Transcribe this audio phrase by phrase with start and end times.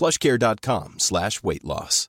[0.00, 2.08] plushcare.com slash weight loss.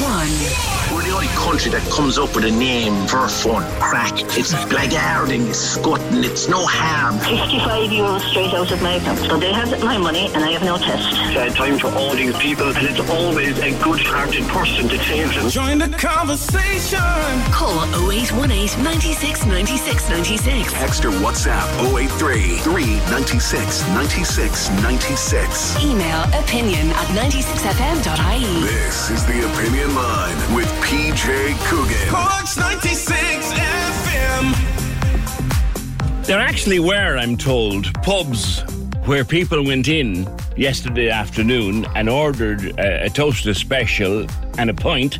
[0.00, 1.03] one.
[1.14, 3.62] We're the only country that comes up with a name for fun.
[3.80, 4.12] Crack.
[4.36, 7.18] It's blackguarding, it's scutting, it's no harm.
[7.18, 9.18] 55 euros straight out of my account.
[9.20, 11.14] So they have my money and I have no test.
[11.32, 15.48] Sad time for all these people and it's always a good-hearted person that saves them.
[15.50, 16.98] Join the conversation.
[17.52, 17.78] Call
[18.10, 20.72] 0818 96 96 96.
[20.72, 25.84] Text or WhatsApp 083 396 96 96.
[25.84, 28.62] Email opinion at 96fm.ie.
[28.66, 30.68] This is the Opinion Line with
[31.04, 32.08] PJ Coogan.
[32.08, 34.54] Corks 96 FM.
[36.24, 38.62] There actually were, I'm told, pubs
[39.04, 45.18] where people went in yesterday afternoon and ordered a, a toasted special and a pint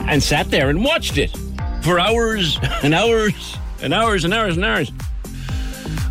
[0.00, 1.34] and sat there and watched it
[1.80, 4.92] for hours and hours and hours and hours and hours.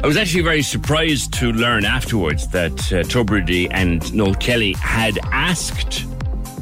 [0.04, 5.20] I was actually very surprised to learn afterwards that uh, Tubridy and Noel Kelly had
[5.32, 6.08] asked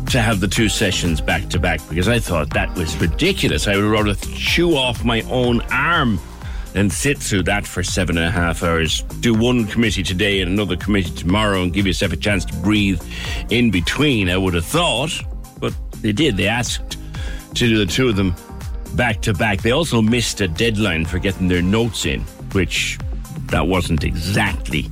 [0.09, 3.68] to have the two sessions back to back because I thought that was ridiculous.
[3.68, 6.20] I would rather chew off my own arm
[6.74, 9.03] than sit through that for seven and a half hours.
[9.19, 13.02] Do one committee today and another committee tomorrow and give yourself a chance to breathe
[13.52, 15.12] in between, I would have thought.
[15.59, 16.38] But they did.
[16.38, 16.98] They asked
[17.56, 18.36] to do the two of them
[18.96, 19.62] back to back.
[19.62, 22.22] They also missed a deadline for getting their notes in,
[22.53, 22.98] which
[23.48, 24.90] that wasn't exactly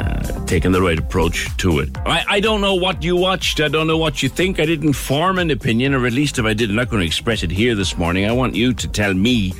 [0.00, 1.90] uh, taking the right approach to it.
[2.06, 3.60] I, I don't know what you watched.
[3.60, 4.60] I don't know what you think.
[4.60, 7.06] I didn't form an opinion, or at least if I did, I'm not going to
[7.06, 8.26] express it here this morning.
[8.26, 9.50] I want you to tell me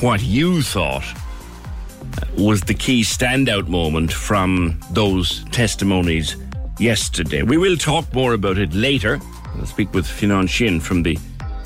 [0.00, 6.36] what you thought uh, was the key standout moment from those testimonies
[6.78, 7.42] yesterday.
[7.42, 9.20] We will talk more about it later.
[9.56, 11.18] I'll speak with Fionnán Sheahan from the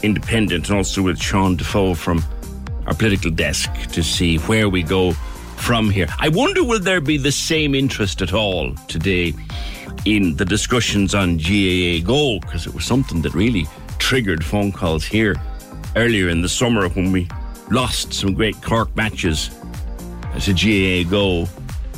[0.02, 2.22] Independent and also with Sean Defoe from
[2.86, 5.14] our political desk to see where we go
[5.56, 6.06] from here.
[6.18, 9.34] I wonder will there be the same interest at all today
[10.04, 13.66] in the discussions on GAAGO because it was something that really
[13.98, 15.34] triggered phone calls here
[15.96, 17.28] earlier in the summer when we
[17.70, 19.50] lost some great Cork matches
[20.34, 21.48] as a GAAGO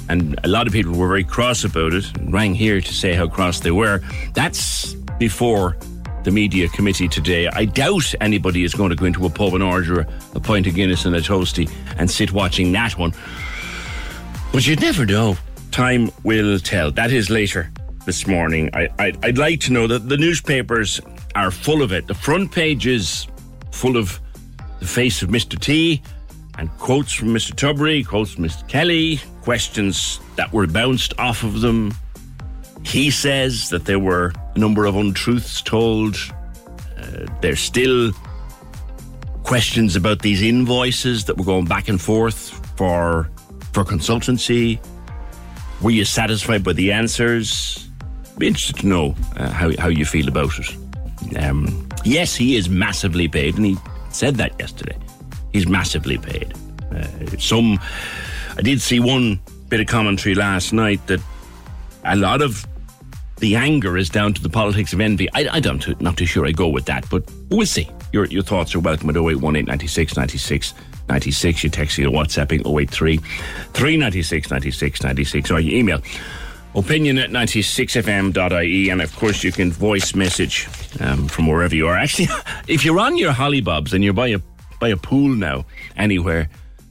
[0.09, 3.15] and a lot of people were very cross about it and rang here to say
[3.15, 4.01] how cross they were.
[4.35, 5.77] That's before
[6.27, 7.49] the media committee today.
[7.49, 10.75] I doubt anybody is going to go into a pub and order a, pint of
[10.75, 13.13] Guinness and a toasty and sit watching that one.
[14.57, 15.37] But you'd never know.
[15.71, 16.91] Time will tell.
[16.91, 17.71] That is later
[18.07, 18.71] this morning.
[18.73, 20.99] I, I, I'd like to know that the newspapers
[21.35, 22.07] are full of it.
[22.07, 23.27] The front page is
[23.71, 24.19] full of
[24.81, 25.61] the face of Mr.
[25.61, 26.01] T
[26.57, 27.53] and quotes from Mr.
[27.53, 28.67] Tubridy, quotes from Mr.
[28.67, 31.93] Kelly, questions that were bounced off of them.
[32.83, 36.17] He says that there were a number of untruths told.
[36.97, 38.11] Uh, there's still
[39.43, 43.31] questions about these invoices that were going back and forth for
[43.77, 44.79] for consultancy.
[45.83, 47.91] Were you satisfied by the answers?
[48.39, 50.75] Be interested to know uh, how how you feel about it.
[51.37, 53.77] Um, yes, he is massively paid, and he
[54.09, 54.97] said that yesterday.
[55.53, 56.55] He's massively paid.
[56.91, 57.79] Uh, some,
[58.57, 61.21] I did see one bit of commentary last night that
[62.05, 62.67] a lot of
[63.41, 65.29] the anger is down to the politics of envy.
[65.35, 67.91] I, I don't, not too sure I go with that, but we'll see.
[68.13, 70.73] Your, your thoughts are welcome at 0818 96 96
[71.09, 71.65] 96.
[71.65, 76.03] You text me or WhatsApping 083 396 96 96 or you email
[76.75, 80.69] opinion at 96fm.ie and of course you can voice message
[81.01, 81.97] um, from wherever you are.
[81.97, 82.29] Actually,
[82.69, 84.39] if you're on your hollybobs and you're by a,
[84.79, 85.65] by a pool now,
[85.97, 86.49] anywhere,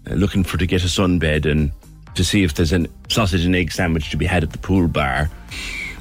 [0.10, 1.72] uh, looking for to get a sunbed and
[2.16, 4.88] to see if there's a sausage and egg sandwich to be had at the pool
[4.88, 5.30] bar,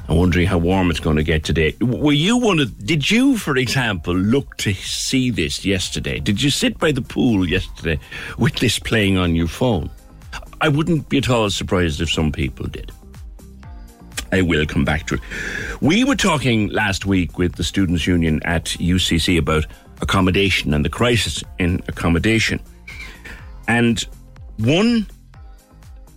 [0.07, 1.75] I'm wondering how warm it's going to get today.
[1.81, 2.85] Were you one of?
[2.85, 6.19] Did you, for example, look to see this yesterday?
[6.19, 7.99] Did you sit by the pool yesterday
[8.37, 9.89] with this playing on your phone?
[10.61, 12.91] I wouldn't be at all surprised if some people did.
[14.31, 15.21] I will come back to it.
[15.81, 19.65] We were talking last week with the Students' Union at UCC about
[20.01, 22.59] accommodation and the crisis in accommodation.
[23.67, 24.03] And
[24.57, 25.07] one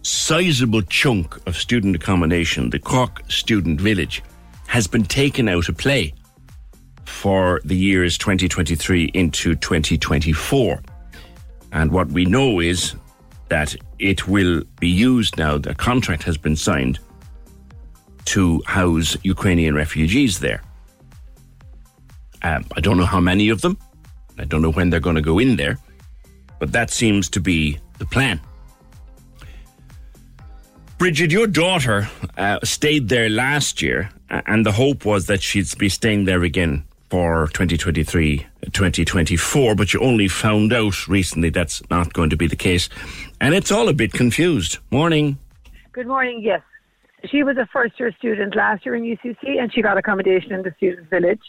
[0.08, 4.22] sizable chunk of student accommodation, the Cork Student Village,
[4.66, 6.14] has been taken out of play
[7.05, 10.82] for the years 2023 into 2024.
[11.72, 12.94] And what we know is
[13.49, 16.99] that it will be used now, the contract has been signed
[18.26, 20.62] to house Ukrainian refugees there.
[22.43, 23.76] Um, I don't know how many of them.
[24.38, 25.78] I don't know when they're going to go in there,
[26.58, 28.40] but that seems to be the plan.
[30.98, 35.88] Bridget, your daughter uh, stayed there last year, and the hope was that she'd be
[35.88, 42.30] staying there again for 2023 2024, but you only found out recently that's not going
[42.30, 42.88] to be the case.
[43.40, 44.78] And it's all a bit confused.
[44.90, 45.38] Morning.
[45.92, 46.62] Good morning, yes.
[47.30, 50.62] She was a first year student last year in UCC and she got accommodation in
[50.62, 51.40] the student village.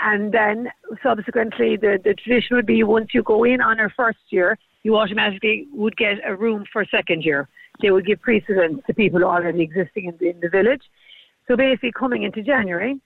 [0.00, 0.68] And then
[1.00, 4.96] subsequently, the, the tradition would be once you go in on her first year, you
[4.96, 7.48] automatically would get a room for second year
[7.82, 10.82] they would give precedence to people already existing in the, in the village.
[11.48, 13.00] So basically, coming into January,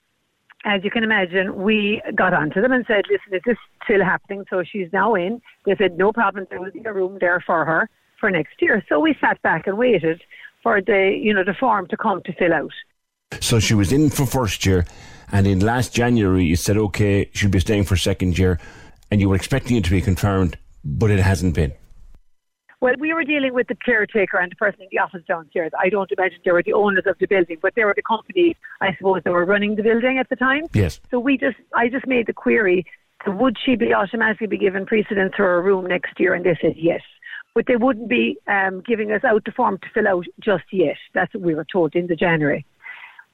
[0.65, 4.45] as you can imagine, we got onto them and said, listen, is this still happening?
[4.49, 5.41] So she's now in.
[5.65, 7.89] They said, no problem, there will be a room there for her
[8.19, 8.83] for next year.
[8.89, 10.23] So we sat back and waited
[10.63, 12.71] for the, you know, the form to come to fill out.
[13.41, 14.85] So she was in for first year,
[15.31, 18.59] and in last January you said, okay, she'll be staying for second year,
[19.11, 21.73] and you were expecting it to be confirmed, but it hasn't been.
[22.81, 25.71] Well, we were dealing with the caretaker and the person in the office downstairs.
[25.79, 28.55] I don't imagine they were the owners of the building, but they were the company,
[28.81, 30.63] I suppose, that were running the building at the time.
[30.73, 30.99] Yes.
[31.11, 32.85] So we just, I just made the query:
[33.25, 36.33] Would she be automatically be given precedence for a room next year?
[36.33, 37.01] And they said yes,
[37.53, 40.97] but they wouldn't be um, giving us out the form to fill out just yet.
[41.13, 42.65] That's what we were told in the January.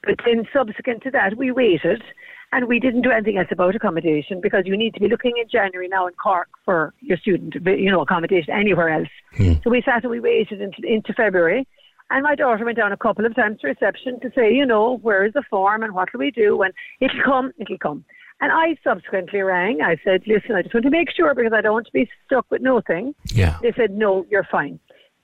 [0.03, 2.03] But then, subsequent to that, we waited
[2.51, 5.47] and we didn't do anything else about accommodation because you need to be looking in
[5.49, 9.07] January now in Cork for your student, you know, accommodation anywhere else.
[9.35, 9.53] Hmm.
[9.63, 11.67] So we sat and we waited into, into February.
[12.09, 14.97] And my daughter went down a couple of times to reception to say, you know,
[14.97, 16.61] where is the form and what do we do?
[16.61, 18.03] And it'll come, it'll come.
[18.41, 19.81] And I subsequently rang.
[19.81, 22.09] I said, listen, I just want to make sure because I don't want to be
[22.25, 23.15] stuck with nothing.
[23.27, 23.57] Yeah.
[23.61, 24.79] They said, no, you're fine.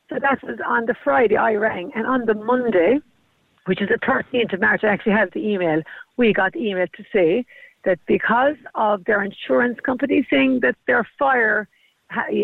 [0.10, 1.92] So that was on the Friday I rang.
[1.94, 3.00] And on the Monday,
[3.68, 5.82] which is the 13th of March, I actually have the email.
[6.18, 7.46] We got the email to say
[7.86, 11.68] that because of their insurance company saying that their fire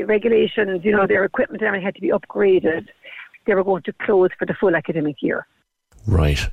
[0.05, 2.87] regulations, you know, their equipment and everything had to be upgraded,
[3.45, 5.47] they were going to close for the full academic year.
[6.05, 6.49] Right.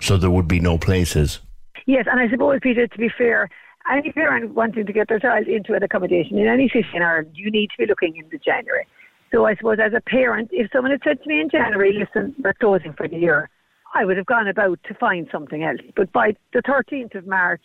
[0.00, 1.40] So there would be no places.
[1.86, 3.48] Yes, and I suppose, Peter, to be fair,
[3.90, 7.32] any parent wanting to get their child into an accommodation in any city in Ireland,
[7.34, 8.86] you need to be looking into January.
[9.32, 12.34] So I suppose as a parent, if someone had said to me in January, listen,
[12.42, 13.48] we're closing for the year,
[13.94, 15.80] I would have gone about to find something else.
[15.94, 17.62] But by the 13th of March,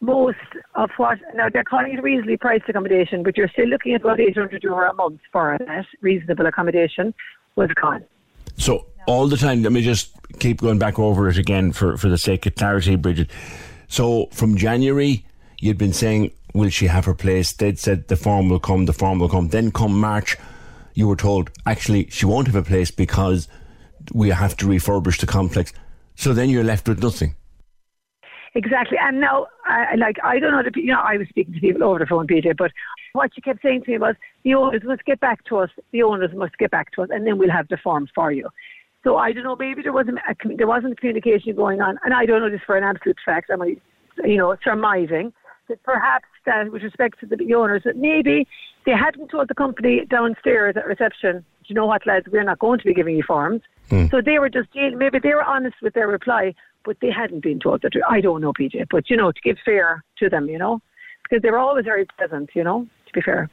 [0.00, 0.36] most
[0.74, 4.20] of what now they're calling it reasonably priced accommodation, but you're still looking at about
[4.20, 7.14] 800 euro a month for that reasonable accommodation
[7.56, 8.04] was gone.
[8.56, 12.08] So all the time, let me just keep going back over it again for, for
[12.08, 13.30] the sake of clarity, Bridget.
[13.88, 15.24] So from January,
[15.58, 17.52] you'd been saying, will she have her place?
[17.52, 19.48] They'd said the form will come, the form will come.
[19.48, 20.36] Then come March,
[20.94, 23.48] you were told, actually, she won't have a place because
[24.12, 25.72] we have to refurbish the complex.
[26.14, 27.34] So then you're left with nothing.
[28.54, 28.96] Exactly.
[29.00, 31.84] And now, I, like, I don't know, the, you know, I was speaking to people
[31.84, 32.72] over the phone, Peter, but
[33.12, 36.02] what she kept saying to me was, the owners must get back to us, the
[36.02, 38.48] owners must get back to us, and then we'll have the forms for you.
[39.04, 42.26] So I don't know, maybe there wasn't a, there wasn't communication going on, and I
[42.26, 43.50] don't know this for an absolute fact.
[43.52, 45.32] I'm, you know, surmising
[45.68, 48.48] that perhaps that, with respect to the owners, that maybe
[48.86, 52.78] they hadn't told the company downstairs at reception, you know what, lads, we're not going
[52.78, 53.62] to be giving you forms.
[53.90, 54.10] Mm.
[54.10, 57.60] So they were just maybe they were honest with their reply, but they hadn't been
[57.60, 58.04] told the truth.
[58.08, 60.80] I don't know, PJ, but you know, to give fair to them, you know,
[61.22, 63.50] because they were always very pleasant, you know, to be fair.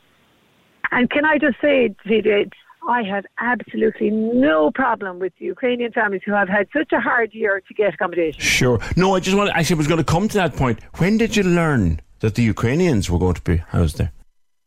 [0.91, 2.51] And can I just say, PJ,
[2.87, 7.33] I have absolutely no problem with the Ukrainian families who have had such a hard
[7.33, 8.39] year to get accommodation.
[8.39, 8.79] Sure.
[8.95, 9.49] No, I just want.
[9.49, 10.79] To, actually, I was going to come to that point.
[10.97, 14.11] When did you learn that the Ukrainians were going to be housed there?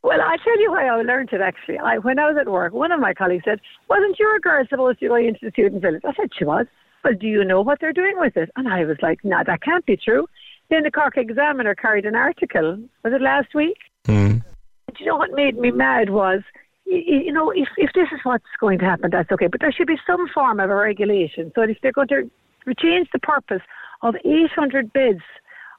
[0.08, 1.76] Well, I tell you why I learned it actually.
[1.76, 3.60] I, when I was at work, one of my colleagues said,
[3.90, 6.00] Wasn't your girl supposed to go into the student village?
[6.02, 6.64] I said, She was.
[7.04, 8.48] Well, do you know what they're doing with it?
[8.56, 10.26] And I was like, No, that can't be true.
[10.70, 13.76] Then the Cork Examiner carried an article, was it last week?
[14.06, 14.42] Mm.
[14.88, 16.40] Do you know what made me mad was,
[16.86, 19.48] you know, if, if this is what's going to happen, that's okay.
[19.48, 22.30] But there should be some form of a regulation so if they're going to
[22.78, 23.62] change the purpose
[24.00, 25.20] of 800 beds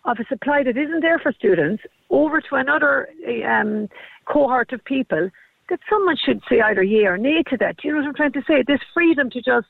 [0.05, 3.09] of a supply that isn't there for students over to another
[3.45, 3.89] um,
[4.31, 5.29] cohort of people,
[5.69, 7.77] that someone should say either yea or nay to that.
[7.77, 8.63] Do you know what I'm trying to say?
[8.65, 9.67] This freedom to just,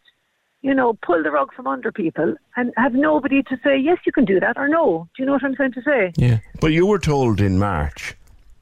[0.62, 4.12] you know, pull the rug from under people and have nobody to say, yes, you
[4.12, 5.08] can do that, or no.
[5.16, 6.12] Do you know what I'm trying to say?
[6.18, 6.40] Yeah.
[6.62, 8.16] But you were told in March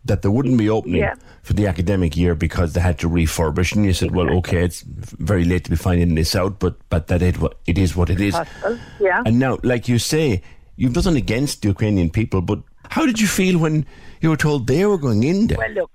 [0.05, 1.15] that there wouldn't be opening Yeah.
[1.43, 4.81] for the academic year because they had to refurbish, and you said, "Well, okay, it's
[4.81, 8.09] very late to be finding this out, but but that it wa- it is what
[8.09, 9.21] it is." Possible, yeah.
[9.25, 10.41] And now, like you say,
[10.77, 12.59] you've nothing against the Ukrainian people, but
[12.89, 13.85] how did you feel when
[14.21, 15.57] you were told they were going in there?
[15.57, 15.91] Well, look,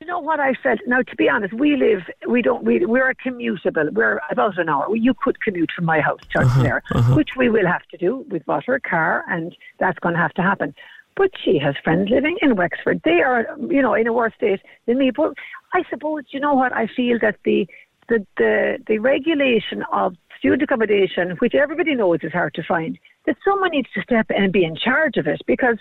[0.00, 0.80] you know what I felt.
[0.86, 2.02] Now, to be honest, we live.
[2.28, 2.64] We don't.
[2.64, 3.92] We we're a commutable.
[3.92, 4.94] We're about an hour.
[4.96, 6.82] You could commute from my house to Uh-huh, there,
[7.14, 8.24] which we will have to do.
[8.30, 10.74] We've bought her a car, and that's going to have to happen.
[11.14, 13.02] But she has friends living in Wexford.
[13.04, 15.10] They are, you know, in a worse state than me.
[15.10, 15.34] But
[15.72, 16.72] I suppose, you know what?
[16.72, 17.68] I feel that the
[18.08, 23.36] the the, the regulation of student accommodation, which everybody knows is hard to find, that
[23.44, 25.76] someone needs to step in and be in charge of it because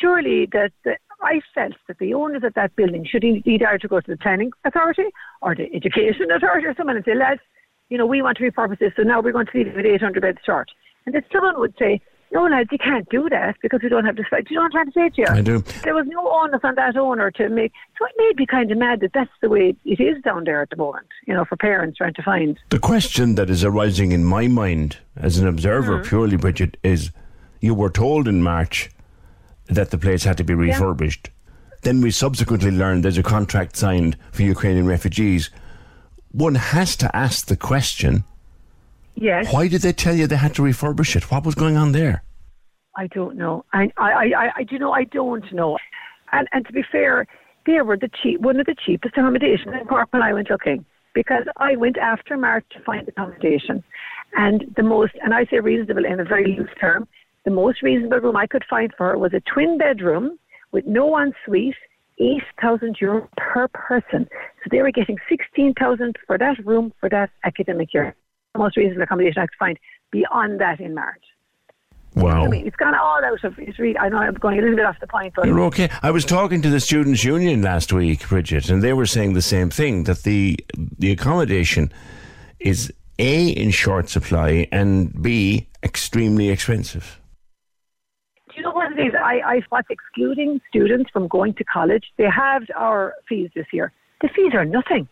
[0.00, 4.00] surely that the, I felt that the owners of that building should either to go
[4.00, 5.04] to the planning authority
[5.42, 7.40] or the education authority or someone and say, lads,
[7.88, 9.86] you know, we want to repurpose this, so now we're going to leave it with
[9.86, 10.68] 800 beds short.
[11.06, 12.00] And that someone would say,
[12.32, 14.44] no, lads, you can't do that because we don't have the space.
[14.48, 15.38] Do you know what I'm trying to say to you?
[15.38, 15.60] I do.
[15.84, 17.72] There was no onus on that owner to make.
[17.96, 20.60] So it made me kind of mad that that's the way it is down there
[20.60, 22.58] at the moment, you know, for parents trying to find.
[22.70, 26.08] The question that is arising in my mind as an observer, Mm-hmm.
[26.08, 27.12] purely, Bridget, is
[27.60, 28.90] you were told in March
[29.68, 31.30] that the place had to be refurbished.
[31.82, 35.50] Then we subsequently learned there's a contract signed for Ukrainian refugees.
[36.32, 38.24] One has to ask the question
[39.14, 39.52] Yes.
[39.52, 41.30] why did they tell you they had to refurbish it?
[41.30, 42.22] What was going on there?
[42.96, 43.64] I don't know.
[43.72, 44.92] I, I, I, I, you know.
[44.92, 45.78] I don't know.
[46.32, 47.26] And, and to be fair,
[47.66, 50.84] they were the cheap, one of the cheapest accommodations in Cork when I went looking
[51.14, 53.82] because I went after March to find accommodation,
[54.36, 57.08] and the most, and I say reasonable in a very loose term,
[57.46, 60.38] the most reasonable room I could find for her was a twin bedroom
[60.72, 61.76] with no ensuite,
[62.18, 64.28] eight thousand euro per person.
[64.62, 68.14] So they were getting sixteen thousand for that room for that academic year.
[68.52, 69.78] The most reasonable accommodation I could find
[70.10, 71.22] beyond that in March.
[72.16, 72.44] Wow.
[72.44, 73.58] I mean, it's gone all out of.
[73.58, 73.96] It's really.
[73.96, 75.88] I know I'm going a little bit off the point, but You're okay.
[76.02, 79.42] I was talking to the Students' Union last week, Bridget, and they were saying the
[79.42, 80.58] same thing that the
[80.98, 81.92] the accommodation
[82.58, 87.20] is A, in short supply, and B, extremely expensive.
[88.96, 89.42] Do you know what it is?
[89.44, 92.04] I, I what's excluding students from going to college.
[92.16, 93.92] They halved our fees this year.
[94.22, 95.08] The fees are nothing.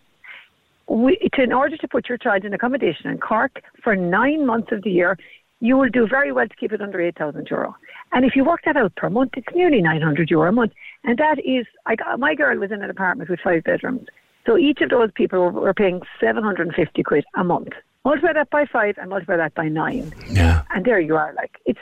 [0.89, 4.71] We, to, in order to put your child in accommodation in Cork for nine months
[4.73, 5.17] of the year,
[5.61, 7.75] you will do very well to keep it under 8,000 euro.
[8.13, 10.73] And if you work that out per month, it's nearly 900 euro a month.
[11.05, 14.07] And that is, I got, my girl was in an apartment with five bedrooms.
[14.47, 17.71] So each of those people were, were paying 750 quid a month.
[18.05, 20.13] Multiply that by five and multiply that by nine.
[20.29, 20.65] Yeah.
[20.75, 21.33] And there you are.
[21.35, 21.81] Like, it's,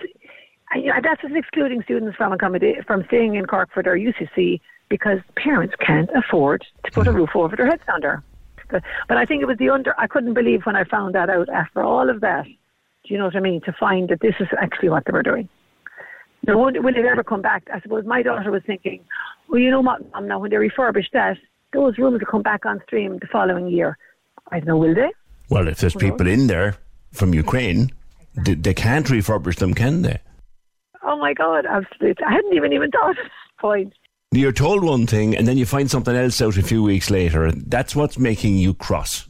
[0.72, 4.60] and, you know, that's what's excluding students from accommodate, from staying in Cork or UCC
[4.88, 7.20] because parents can't afford to put a mm-hmm.
[7.20, 8.22] roof over their heads under.
[8.70, 8.82] But,
[9.18, 9.98] I think it was the under.
[10.00, 12.44] I couldn't believe when I found that out after all of that.
[12.46, 13.60] Do you know what I mean?
[13.62, 15.48] To find that this is actually what they were doing.
[16.46, 17.68] Now, will, will it ever come back?
[17.72, 19.04] I suppose my daughter was thinking,
[19.48, 21.36] well, you know what, Mum, now when they refurbish that,
[21.74, 23.98] those rooms will come back on stream the following year.
[24.50, 25.12] I don't know, will they?
[25.50, 26.76] Well, if there's people in there
[27.12, 27.90] from Ukraine,
[28.34, 30.18] they can't refurbish them, can they?
[31.04, 32.24] Oh my God, absolutely.
[32.24, 33.92] I hadn't even even thought of this point.
[34.30, 37.52] You're told one thing, and then you find something else out a few weeks later.
[37.52, 39.28] That's what's making you cross.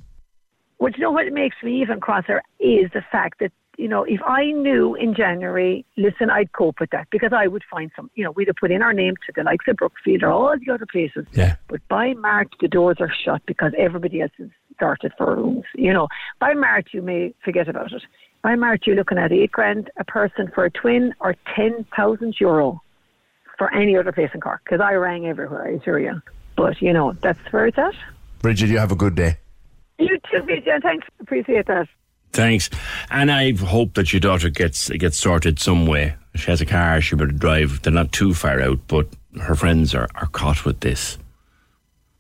[0.79, 4.21] Well, you know what makes me even crosser is the fact that, you know, if
[4.23, 8.23] I knew in January, listen, I'd cope with that because I would find some, you
[8.23, 10.73] know, we'd have put in our name to the likes of Brookfield or all the
[10.73, 11.27] other places.
[11.33, 11.57] Yeah.
[11.69, 15.65] But by March, the doors are shut because everybody else has started for rooms.
[15.75, 18.03] You know, by March, you may forget about it.
[18.43, 22.83] By March, you're looking at eight grand a person for a twin or 10,000 euro
[23.57, 26.21] for any other place in Cork because I rang everywhere, I assure you.
[26.57, 27.95] But, you know, that's where it's at.
[28.41, 29.39] Bridget, you have a good day.
[29.99, 30.83] You too, PJ.
[30.83, 31.07] Thanks.
[31.21, 31.87] Appreciate that.
[32.33, 32.69] Thanks.
[33.11, 36.17] And I hope that your daughter gets gets sorted some way.
[36.35, 37.83] She has a car, she better drive.
[37.83, 39.07] They're not too far out, but
[39.41, 41.19] her friends are, are caught with this.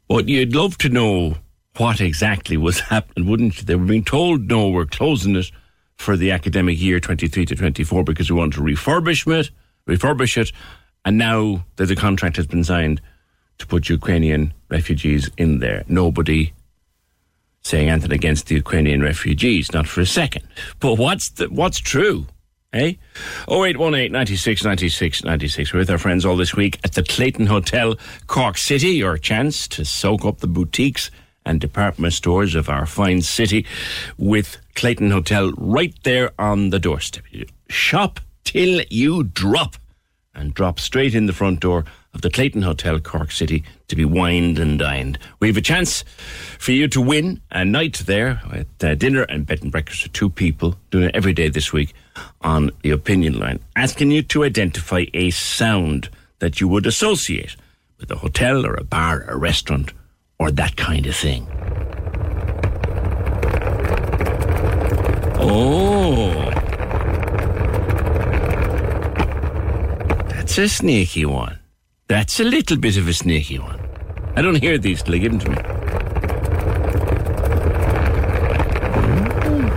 [0.07, 1.37] But you'd love to know
[1.79, 3.65] what exactly was happening, wouldn't you?
[3.65, 5.51] They were being told, no, we're closing it
[5.97, 9.51] for the academic year 23 to 24 because we want to refurbish it,
[9.87, 10.53] refurbish it.
[11.05, 13.01] And now that the contract has been signed
[13.59, 16.53] to put Ukrainian refugees in there, nobody
[17.63, 20.47] saying anything against the Ukrainian refugees, not for a second.
[20.81, 22.27] But what's the, what's true?
[22.73, 22.95] Eh?
[23.49, 25.73] 0818 96 96 96.
[25.73, 27.97] We're with our friends all this week at the Clayton Hotel,
[28.27, 28.89] Cork City.
[28.89, 31.11] Your chance to soak up the boutiques
[31.45, 33.67] and department stores of our fine city
[34.19, 37.25] with Clayton Hotel right there on the doorstep.
[37.69, 39.77] Shop till you drop
[40.35, 41.85] and drop straight in the front door
[42.15, 45.19] of the Clayton Hotel, Cork City, to be wined and dined.
[45.41, 46.05] We have a chance
[46.59, 50.09] for you to win a night there with uh, dinner and bed and breakfast for
[50.09, 51.95] two people, doing it every day this week
[52.43, 57.57] on the opinion line, asking you to identify a sound that you would associate
[57.99, 59.93] with a hotel or a bar, or a restaurant,
[60.43, 61.47] or that kind of thing.
[65.39, 66.51] Oh.
[70.31, 71.61] That's a sneaky one.
[72.09, 73.79] That's a little bit of a sneaky one.
[74.35, 75.57] I don't hear these till they give them to me.
[79.47, 79.69] Hmm.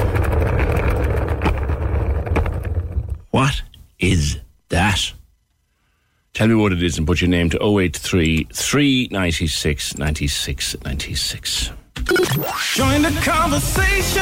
[3.30, 3.62] What
[4.00, 5.14] is that?
[6.36, 11.72] Tell me what it is and put your name to 083 396 96 96.
[12.76, 14.22] Join the conversation.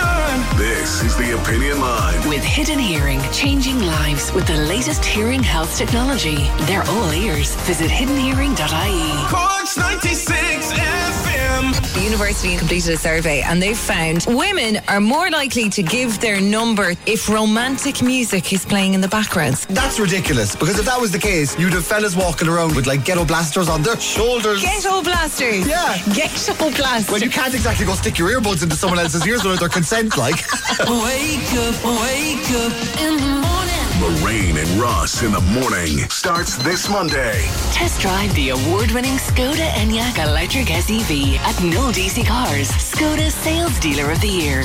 [0.56, 2.30] This is the Opinion Line.
[2.30, 6.36] With Hidden Hearing, changing lives with the latest hearing health technology.
[6.68, 7.56] They're all ears.
[7.66, 9.28] Visit hiddenhearing.ie.
[9.28, 11.23] Cork's 96 FM.
[11.72, 16.42] The university completed a survey and they've found women are more likely to give their
[16.42, 19.56] number if romantic music is playing in the background.
[19.70, 23.06] That's ridiculous because if that was the case, you'd have fellas walking around with like
[23.06, 24.62] ghetto blasters on their shoulders.
[24.62, 25.68] Ghetto blasters.
[25.68, 25.98] Yeah.
[26.14, 27.12] Ghetto blasters.
[27.12, 30.18] Well, you can't exactly go stick your earbuds into someone else's ears without their consent,
[30.18, 30.36] like.
[30.80, 33.64] wake up, wake up in the morning.
[34.04, 37.46] Lorraine and Ross in the morning starts this Monday.
[37.72, 42.70] Test drive the award-winning Skoda Enyaq electric SUV at No DC Cars.
[42.72, 44.64] Skoda Sales Dealer of the Year.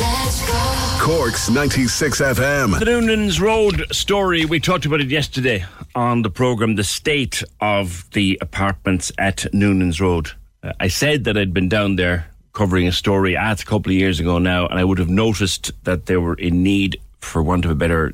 [1.01, 2.79] Cork's 96 FM.
[2.79, 5.65] The Noonan's Road story, we talked about it yesterday
[5.95, 10.31] on the programme, the state of the apartments at Noonan's Road.
[10.63, 13.97] Uh, I said that I'd been down there covering a story at a couple of
[13.97, 17.65] years ago now, and I would have noticed that they were in need, for want
[17.65, 18.13] of a better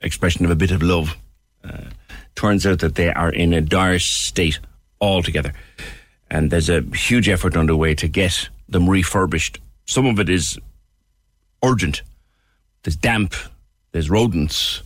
[0.00, 1.16] expression, of a bit of love.
[1.62, 1.78] Uh,
[2.34, 4.58] turns out that they are in a dire state
[5.00, 5.52] altogether.
[6.30, 9.60] And there's a huge effort underway to get them refurbished.
[9.86, 10.58] Some of it is
[11.62, 12.02] urgent.
[12.82, 13.34] There's damp,
[13.92, 14.82] there's rodents,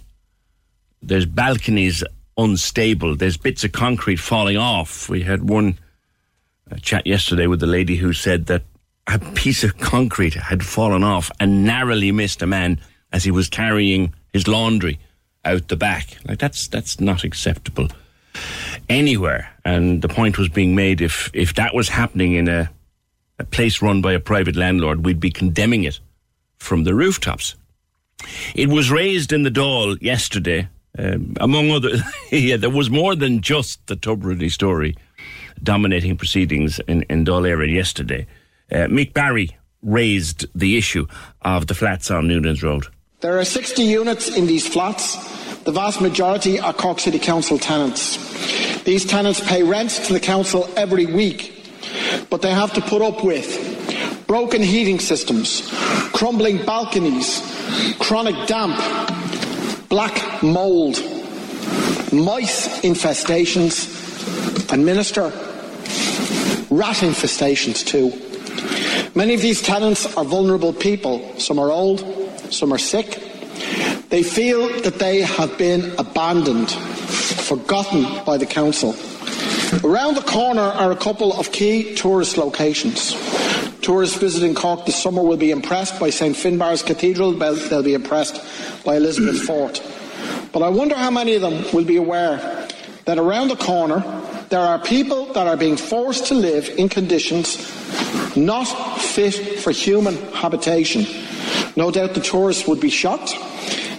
[1.03, 2.05] there's balconies
[2.37, 5.09] unstable, there's bits of concrete falling off.
[5.09, 5.79] We had one
[6.71, 8.63] uh, chat yesterday with the lady who said that
[9.07, 12.81] a piece of concrete had fallen off and narrowly missed a man
[13.13, 14.99] as he was carrying his laundry
[15.45, 16.19] out the back.
[16.27, 17.89] Like that's that's not acceptable
[18.89, 19.51] anywhere.
[19.65, 22.71] And the point was being made if if that was happening in a
[23.39, 26.01] a place run by a private landlord, we'd be condemning it
[26.59, 27.55] from the rooftops.
[28.55, 31.91] It was raised in the Dáil yesterday, um, among other.
[32.33, 34.97] yeah, there was more than just the Tubridy story
[35.63, 38.27] dominating proceedings in, in Dáil Éireann yesterday.
[38.71, 41.07] Uh, Mick Barry raised the issue
[41.43, 42.87] of the flats on Noonan's Road.
[43.21, 45.17] There are 60 units in these flats.
[45.65, 48.78] The vast majority are Cork City Council tenants.
[48.85, 51.65] These tenants pay rent to the council every week,
[52.31, 55.69] but they have to put up with broken heating systems,
[56.13, 57.43] crumbling balconies,
[57.99, 58.77] chronic damp,
[59.89, 60.97] black mould,
[62.13, 63.95] mice infestations,
[64.73, 65.33] and minister,
[66.71, 68.13] rat infestations too.
[69.15, 71.39] Many of these tenants are vulnerable people.
[71.39, 72.01] Some are old,
[72.51, 73.23] some are sick.
[74.11, 76.69] They feel that they have been abandoned,
[77.33, 78.95] forgotten by the council.
[79.85, 83.15] Around the corner are a couple of key tourist locations.
[83.81, 88.43] Tourists visiting Cork this summer will be impressed by St Finbarr's Cathedral, they'll be impressed
[88.85, 89.83] by Elizabeth Fort.
[90.53, 92.69] But I wonder how many of them will be aware
[93.05, 94.03] that around the corner
[94.49, 97.57] there are people that are being forced to live in conditions
[98.37, 98.65] not
[99.01, 101.07] fit for human habitation.
[101.77, 103.37] No doubt the tourists would be shocked.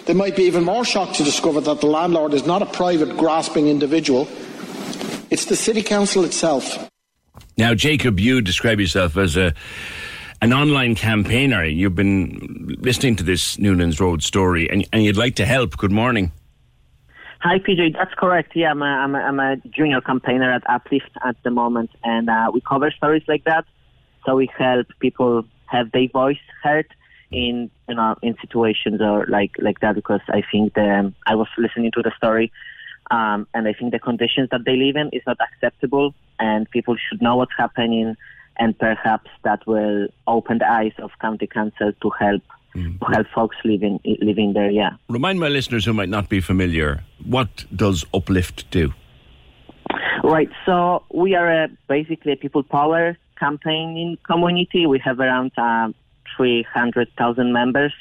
[0.09, 3.15] They might be even more shocked to discover that the landlord is not a private,
[3.15, 4.27] grasping individual.
[5.29, 6.89] It's the City Council itself.
[7.59, 9.53] Now, Jacob, you describe yourself as a
[10.41, 11.63] an online campaigner.
[11.63, 15.77] You've been listening to this Noonan's Road story and, and you'd like to help.
[15.77, 16.31] Good morning.
[17.41, 17.93] Hi, PJ.
[17.93, 18.53] That's correct.
[18.55, 22.31] Yeah, I'm a, I'm a, I'm a junior campaigner at Uplift at the moment, and
[22.31, 23.65] uh, we cover stories like that.
[24.25, 26.87] So we help people have their voice heard
[27.29, 31.47] in you know in situations or like like that because I think the I was
[31.57, 32.51] listening to the story
[33.11, 36.95] um, and I think the conditions that they live in is not acceptable and people
[36.95, 38.15] should know what's happening
[38.57, 42.43] and perhaps that will open the eyes of county council to help
[42.75, 42.99] mm.
[42.99, 44.69] to help folks living living there.
[44.69, 44.91] Yeah.
[45.07, 48.93] Remind my listeners who might not be familiar what does Uplift do?
[50.23, 50.49] Right.
[50.65, 54.85] So we are a, basically a people power campaigning community.
[54.85, 55.95] We have around um,
[56.39, 57.93] 300,000 members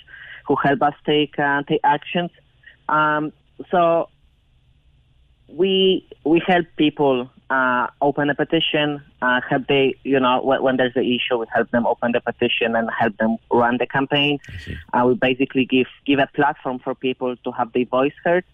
[0.47, 2.31] who help us take uh, take actions.
[2.89, 3.33] Um,
[3.71, 4.09] so
[5.49, 10.77] we we help people uh, open a petition, uh, help they, you know, when, when
[10.77, 14.39] there's an issue, we help them open the petition and help them run the campaign.
[14.93, 18.45] Uh, we basically give give a platform for people to have their voice heard.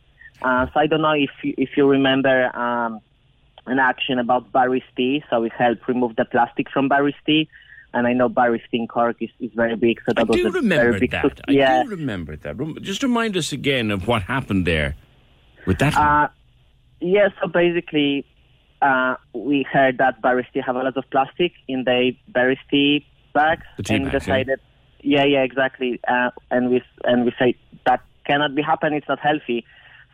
[0.43, 3.01] Uh, so I don't know if you, if you remember um,
[3.67, 5.25] an action about Barry's tea.
[5.31, 7.49] So we help remove the plastic from Barry's tea.
[7.95, 10.01] And I know Barry's tea Cork is, is very big.
[10.05, 11.41] So that I was do a remember very big that.
[11.49, 11.81] yeah.
[11.81, 12.83] I do remember that.
[12.83, 14.97] Just remind us again of what happened there
[15.67, 15.97] with that.
[15.97, 16.29] Uh,
[17.01, 18.27] yeah, so basically,
[18.83, 23.07] uh, we heard that Barry's tea have a lot of plastic in the Barry's tea
[23.33, 24.19] bags, The and bags, yeah.
[24.19, 24.61] decided,
[25.01, 26.01] yeah, yeah, exactly.
[26.09, 28.93] Uh, and we and we say that cannot be happen.
[28.93, 29.65] It's not healthy.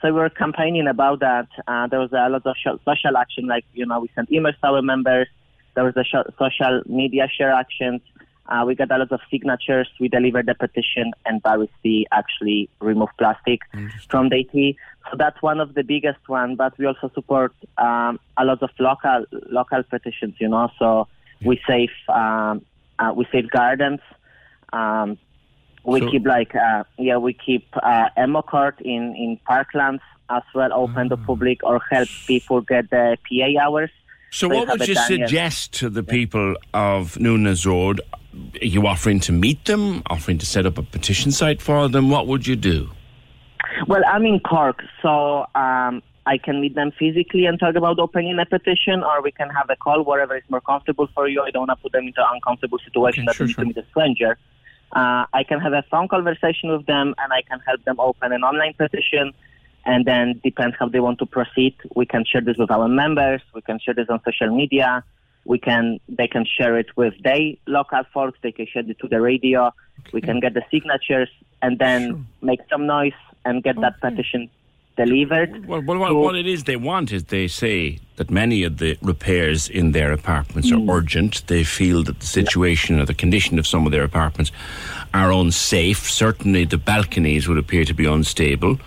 [0.02, 1.48] So we were campaigning about that.
[1.68, 4.66] Uh, there was a lot of social action, like you know, we sent emails to
[4.66, 5.28] our members.
[5.74, 8.00] There was a sho- social media share actions.
[8.46, 9.88] Uh, we got a lot of signatures.
[10.00, 13.60] We delivered the petition, and Barry's tea actually removed plastic
[14.08, 14.76] from the tea.
[15.10, 16.56] So that's one of the biggest one.
[16.56, 20.34] But we also support um, a lot of local local petitions.
[20.40, 21.06] You know, so
[21.44, 22.62] we save um,
[22.98, 24.00] uh, we save gardens.
[24.72, 25.16] Um,
[25.84, 30.42] we So- keep like uh, yeah, we keep uh, ammo court in in parklands as
[30.54, 33.90] well, open to public or help people get the PA hours.
[34.30, 38.00] So, what would you suggest to the people of Noonan's Road?
[38.62, 42.10] Are you offering to meet them, offering to set up a petition site for them?
[42.10, 42.90] What would you do?
[43.88, 48.38] Well, I'm in Cork, so um, I can meet them physically and talk about opening
[48.38, 51.42] a petition, or we can have a call wherever is more comfortable for you.
[51.42, 53.76] I don't want to put them into an uncomfortable situation that they need to meet
[53.78, 54.38] a stranger.
[54.92, 58.32] Uh, I can have a phone conversation with them, and I can help them open
[58.32, 59.32] an online petition.
[59.84, 61.74] And then depends how they want to proceed.
[61.96, 63.40] We can share this with our members.
[63.54, 65.04] We can share this on social media.
[65.44, 68.38] We can they can share it with their local folks.
[68.42, 69.72] They can share it to the radio.
[70.12, 71.30] We can get the signatures
[71.62, 73.12] and then make some noise
[73.44, 74.50] and get that petition
[74.96, 75.66] delivered.
[75.66, 78.98] Well, well what, what it is they want is they say that many of the
[79.02, 80.92] repairs in their apartments are mm.
[80.92, 81.46] urgent.
[81.46, 84.52] They feel that the situation or the condition of some of their apartments
[85.14, 86.10] are unsafe.
[86.10, 88.78] Certainly, the balconies would appear to be unstable.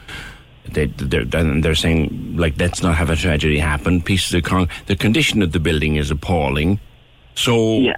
[0.65, 4.01] They, they're, they're saying, like, let's not have a tragedy happen.
[4.01, 4.87] Pieces of concrete.
[4.87, 6.79] The condition of the building is appalling.
[7.35, 7.93] So,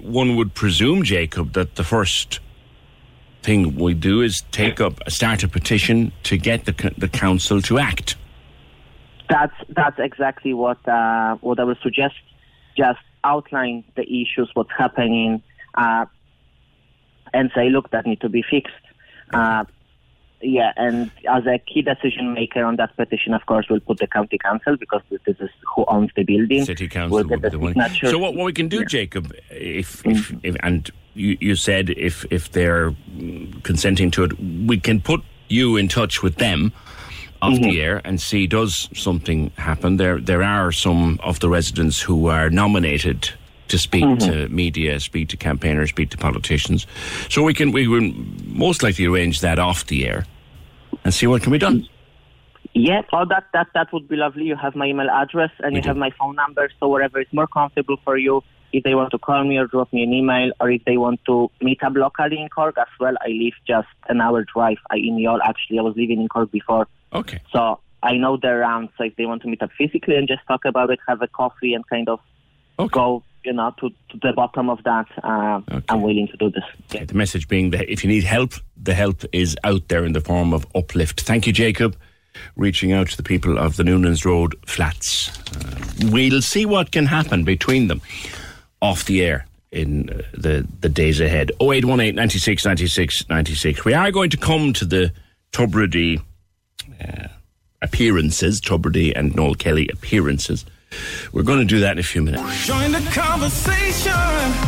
[0.00, 2.40] one would presume, Jacob, that the first
[3.42, 7.78] thing we do is take up, start a petition to get the, the council to
[7.78, 8.16] act.
[9.28, 12.16] That's that's exactly what uh, what I would suggest.
[12.76, 15.42] Just outline the issues, what's happening,
[15.74, 16.06] uh,
[17.32, 18.74] and say, look, that need to be fixed.
[19.32, 19.64] Uh,
[20.42, 24.06] yeah, and as a key decision maker on that petition, of course, we'll put the
[24.06, 26.64] county council because this is who owns the building.
[26.64, 27.90] City council We'll get be the the one.
[27.94, 30.38] So what, what we can do, Jacob, if, if, mm-hmm.
[30.42, 32.94] if and you, you said if if they're
[33.62, 36.72] consenting to it, we can put you in touch with them
[37.42, 37.80] off the mm-hmm.
[37.80, 39.96] air and see does something happen.
[39.96, 43.30] There there are some of the residents who are nominated
[43.70, 44.30] to speak mm-hmm.
[44.30, 46.86] to media, speak to campaigners, speak to politicians.
[47.28, 48.12] So we can we will
[48.46, 50.26] most likely arrange that off the air
[51.04, 51.88] and see what can be done.
[52.72, 54.44] Yeah, oh, that, that, that would be lovely.
[54.44, 57.48] You have my email address and you have my phone number, so wherever is more
[57.48, 60.70] comfortable for you, if they want to call me or drop me an email, or
[60.70, 64.20] if they want to meet up locally in Cork as well, I live just an
[64.20, 64.76] hour drive.
[64.88, 65.80] I in Youghal, actually.
[65.80, 66.86] I was living in Cork before.
[67.12, 67.40] Okay.
[67.52, 70.46] So I know they're around, so if they want to meet up physically and just
[70.46, 72.20] talk about it, have a coffee and kind of
[72.92, 76.64] go, you know, to, to the bottom of that, uh, I'm willing to do this.
[76.90, 80.12] Okay, The message being that if you need help, the help is out there in
[80.12, 81.22] the form of uplift.
[81.22, 81.96] Thank you, Jacob.
[82.56, 85.28] Reaching out to the people of the Noonans Road flats.
[85.56, 88.00] Uh, we'll see what can happen between them
[88.80, 91.50] off the air in uh, the, the days ahead.
[91.60, 93.84] 0818 96 96 96.
[93.84, 95.12] We are going to come to the
[95.52, 96.22] Tubridy
[97.02, 97.28] uh,
[97.82, 100.64] appearances, Tubridy and Noel Kelly appearances.
[101.32, 102.66] We're going to do that in a few minutes.
[102.66, 104.12] Join the conversation.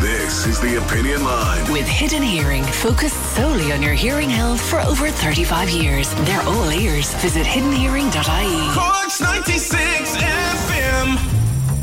[0.00, 1.72] This is the Opinion Line.
[1.72, 6.12] With Hidden Hearing, focused solely on your hearing health for over 35 years.
[6.24, 7.12] They're all ears.
[7.14, 8.74] Visit hiddenhearing.ie.
[8.74, 11.16] Corks 96 FM.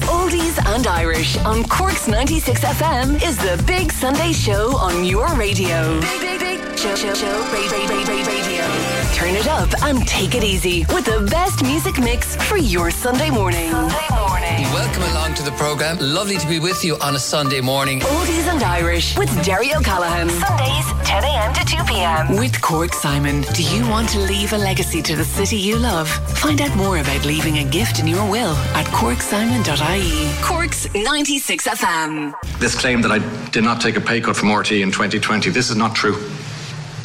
[0.08, 5.99] Oldies and Irish on Cork's 96 FM is the Big Sunday Show on your radio.
[5.99, 8.98] Big, big, big show, show, show, ra- ra- ra- ra- radio.
[9.19, 13.29] Turn it up and take it easy with the best music mix for your Sunday
[13.29, 13.69] morning.
[13.69, 14.63] Sunday morning.
[14.71, 15.97] Welcome along to the program.
[15.99, 17.99] Lovely to be with you on a Sunday morning.
[17.99, 20.29] Oldies and Irish with Derry O'Callaghan.
[20.29, 21.53] Sundays, 10 a.m.
[21.53, 22.38] to 2 p.m.
[22.38, 23.41] With Cork Simon.
[23.53, 26.08] Do you want to leave a legacy to the city you love?
[26.38, 30.41] Find out more about leaving a gift in your will at corksimon.ie.
[30.41, 32.34] Cork's 96 FM.
[32.60, 35.69] This claim that I did not take a pay cut from RTE in 2020, this
[35.69, 36.15] is not true.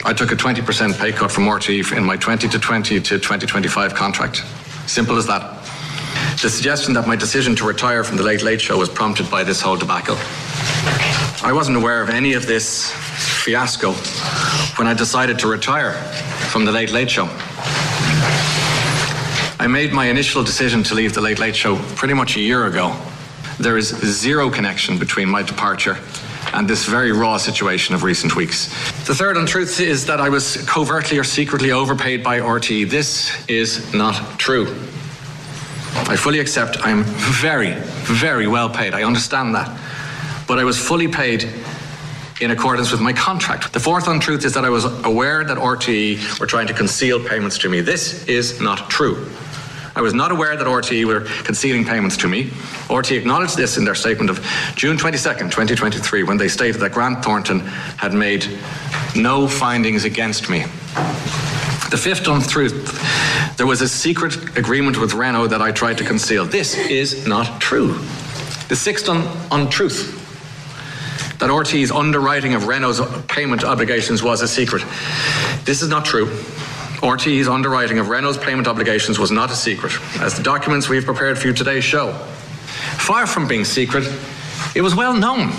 [0.06, 3.94] I took a 20% pay cut from RTE in my 20 to 20 to 2025
[3.94, 4.42] contract.
[4.86, 5.64] Simple as that.
[6.42, 9.44] The suggestion that my decision to retire from the Late Late Show was prompted by
[9.44, 10.16] this whole debacle.
[11.42, 12.92] I wasn't aware of any of this
[13.42, 13.92] fiasco
[14.76, 15.94] when I decided to retire
[16.50, 17.24] from the Late Late Show.
[19.58, 22.66] I made my initial decision to leave the Late Late Show pretty much a year
[22.66, 22.94] ago.
[23.58, 25.96] There is zero connection between my departure
[26.54, 28.68] and this very raw situation of recent weeks.
[29.06, 32.88] The third untruth is that I was covertly or secretly overpaid by RTE.
[32.88, 34.66] This is not true.
[36.06, 38.94] I fully accept I am very, very well paid.
[38.94, 39.68] I understand that.
[40.46, 41.48] But I was fully paid
[42.40, 43.72] in accordance with my contract.
[43.72, 47.58] The fourth untruth is that I was aware that RTE were trying to conceal payments
[47.58, 47.80] to me.
[47.80, 49.28] This is not true.
[49.96, 52.46] I was not aware that RTE were concealing payments to me.
[52.88, 54.38] RTE acknowledged this in their statement of
[54.74, 58.46] June 22nd, 2023, when they stated that Grant Thornton had made
[59.14, 60.62] no findings against me.
[61.90, 63.00] The fifth untruth
[63.56, 66.44] there was a secret agreement with Renault that I tried to conceal.
[66.44, 67.94] This is not true.
[68.68, 70.20] The sixth un- untruth
[71.38, 74.82] that RTE's underwriting of Renault's payment obligations was a secret.
[75.64, 76.26] This is not true.
[77.04, 81.38] RTE's underwriting of Renault's payment obligations was not a secret, as the documents we've prepared
[81.38, 82.14] for you today show.
[82.96, 84.10] Far from being secret,
[84.74, 85.50] it was well known.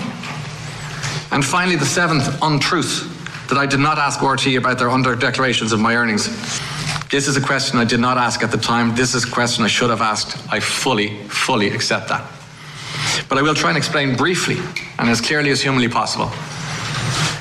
[1.30, 3.12] And finally, the seventh untruth
[3.48, 6.26] that I did not ask RTE about their under declarations of my earnings.
[7.10, 8.96] This is a question I did not ask at the time.
[8.96, 10.36] This is a question I should have asked.
[10.52, 12.28] I fully, fully accept that.
[13.28, 14.58] But I will try and explain briefly
[14.98, 16.28] and as clearly as humanly possible.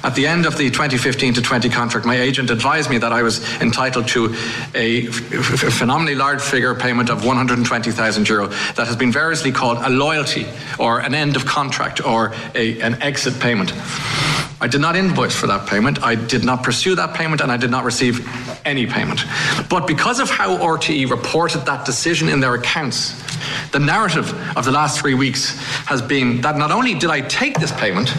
[0.05, 3.23] At the end of the 2015 to 20 contract, my agent advised me that I
[3.23, 4.35] was entitled to
[4.75, 10.45] a phenomenally large figure payment of 120,000 euro that has been variously called a loyalty
[10.77, 13.73] or an end of contract or a, an exit payment.
[14.65, 16.01] I did not invoice for that payment.
[16.01, 18.27] I did not pursue that payment and I did not receive
[18.65, 19.23] any payment.
[19.69, 23.13] But because of how RTE reported that decision in their accounts,
[23.73, 27.59] the narrative of the last three weeks has been that not only did I take
[27.59, 28.11] this payment,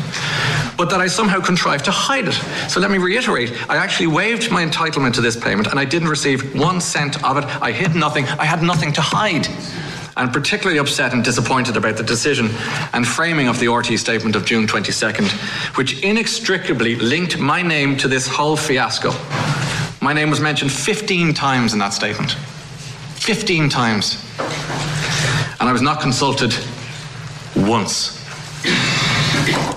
[0.76, 2.34] but that I somehow contrived to hide it.
[2.70, 6.08] So let me reiterate I actually waived my entitlement to this payment and I didn't
[6.08, 7.44] receive one cent of it.
[7.60, 9.48] I hid nothing, I had nothing to hide.
[10.18, 12.48] I'm particularly upset and disappointed about the decision
[12.94, 15.30] and framing of the RTE statement of June 22nd,
[15.76, 19.12] which inextricably linked my name to this whole fiasco.
[20.00, 22.32] My name was mentioned 15 times in that statement.
[22.32, 24.24] 15 times.
[25.60, 26.54] And I was not consulted
[27.54, 28.24] once.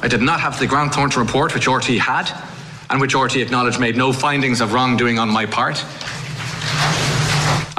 [0.02, 2.32] I did not have the Grant Thornton report, which RTE had,
[2.90, 5.84] and which RTE acknowledged made no findings of wrongdoing on my part.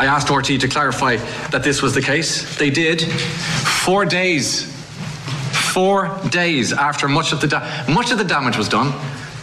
[0.00, 1.16] I asked RTE to clarify
[1.50, 2.56] that this was the case.
[2.56, 3.02] They did.
[3.84, 4.64] Four days,
[5.74, 8.94] four days after much of the da- much of the damage was done,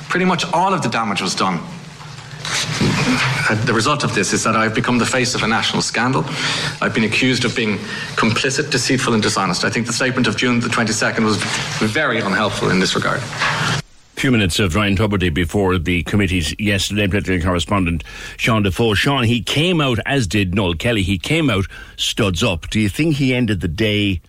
[0.09, 1.59] pretty much all of the damage was done.
[3.47, 6.25] Uh, the result of this is that I've become the face of a national scandal.
[6.81, 7.77] I've been accused of being
[8.15, 9.63] complicit, deceitful, and dishonest.
[9.63, 11.37] I think the statement of June the 22nd was
[11.91, 13.21] very unhelpful in this regard
[14.17, 17.07] few minutes of Ryan Tubridy before the committees yesterday.
[17.07, 18.03] Political correspondent
[18.37, 18.95] Sean Defoe.
[18.95, 21.65] Sean, he came out, as did Noel Kelly, he came out
[21.97, 22.67] studs up.
[22.71, 24.21] Do you think he ended the day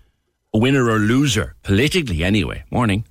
[0.52, 2.64] a winner or loser, politically anyway?
[2.70, 3.04] Morning.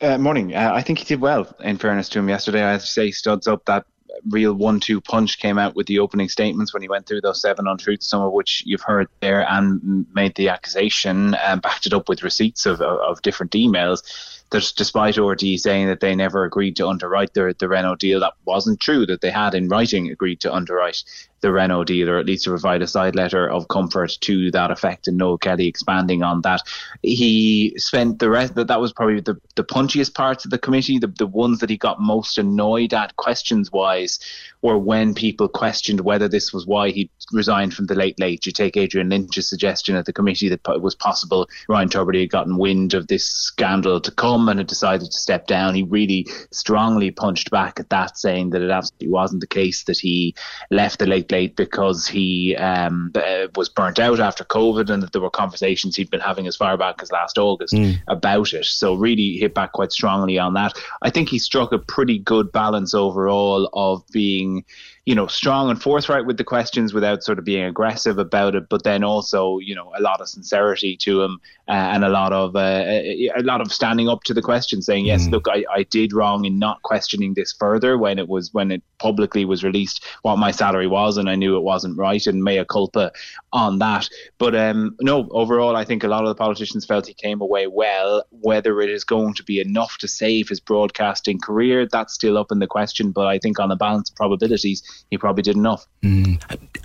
[0.00, 0.54] Uh, morning.
[0.54, 2.64] Uh, I think he did well, in fairness to him yesterday.
[2.64, 3.84] I say studs up that
[4.30, 7.66] real one-two punch came out with the opening statements when he went through those seven
[7.66, 12.08] untruths, some of which you've heard there, and made the accusation and backed it up
[12.08, 16.76] with receipts of, of, of different emails that despite RTE saying that they never agreed
[16.76, 20.40] to underwrite the, the Renault deal, that wasn't true, that they had in writing agreed
[20.40, 21.02] to underwrite
[21.42, 24.70] the Renault deal, or at least to provide a side letter of comfort to that
[24.70, 25.06] effect.
[25.08, 26.62] And Noel Kelly expanding on that.
[27.02, 30.98] He spent the rest, that, that was probably the, the punchiest parts of the committee,
[30.98, 34.18] the, the ones that he got most annoyed at questions wise,
[34.62, 38.46] were when people questioned whether this was why he resigned from the late late.
[38.46, 42.30] You take Adrian Lynch's suggestion at the committee that it was possible Ryan Tubridy had
[42.30, 45.74] gotten wind of this scandal to come and had decided to step down.
[45.74, 49.98] He really strongly punched back at that, saying that it absolutely wasn't the case that
[49.98, 50.34] he
[50.70, 55.12] left the late late because he um, uh, was burnt out after COVID and that
[55.12, 58.00] there were conversations he'd been having as far back as last August mm.
[58.06, 58.66] about it.
[58.66, 60.74] So really hit back quite strongly on that.
[61.02, 64.64] I think he struck a pretty good balance overall of being
[65.04, 68.68] you know, strong and forthright with the questions without sort of being aggressive about it,
[68.68, 72.32] but then also, you know, a lot of sincerity to him uh, and a lot
[72.32, 75.32] of uh, a lot of standing up to the question, saying, "Yes, Mm.
[75.32, 78.82] look, I, I did wrong in not questioning this further when it was when it
[78.98, 82.64] publicly was released what my salary was, and I knew it wasn't right, and mea
[82.64, 83.10] culpa
[83.52, 87.14] on that." But um, no, overall, I think a lot of the politicians felt he
[87.14, 88.24] came away well.
[88.30, 92.52] Whether it is going to be enough to save his broadcasting career, that's still up
[92.52, 93.10] in the question.
[93.10, 95.86] But I think on the balance of probabilities, he probably did enough.
[96.02, 96.42] Mm.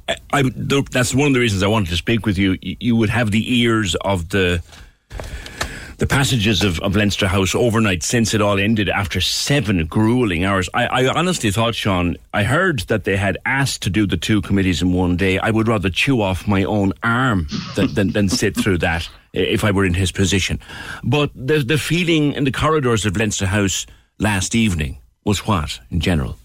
[0.08, 0.44] I, I,
[0.92, 2.58] that's one of the reasons I wanted to speak with you.
[2.62, 4.62] You, you would have the ears of the
[5.98, 10.70] the passages of, of Leinster House overnight since it all ended after seven grueling hours.
[10.74, 14.42] I, I honestly thought, Sean, I heard that they had asked to do the two
[14.42, 15.40] committees in one day.
[15.40, 19.64] I would rather chew off my own arm than, than, than sit through that if
[19.64, 20.60] I were in his position.
[21.04, 23.88] But the, the feeling in the corridors of Leinster House
[24.20, 26.38] last evening was what, in general?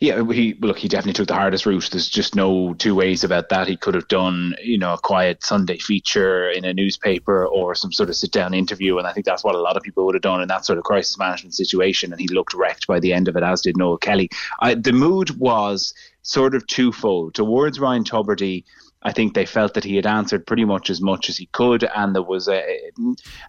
[0.00, 0.78] Yeah, he look.
[0.78, 1.90] He definitely took the hardest route.
[1.90, 3.68] There's just no two ways about that.
[3.68, 7.92] He could have done, you know, a quiet Sunday feature in a newspaper or some
[7.92, 10.22] sort of sit-down interview, and I think that's what a lot of people would have
[10.22, 12.12] done in that sort of crisis management situation.
[12.12, 14.30] And he looked wrecked by the end of it, as did Noel Kelly.
[14.60, 18.64] I, the mood was sort of twofold towards Ryan Tubridy.
[19.02, 21.84] I think they felt that he had answered pretty much as much as he could,
[21.84, 22.62] and there was a,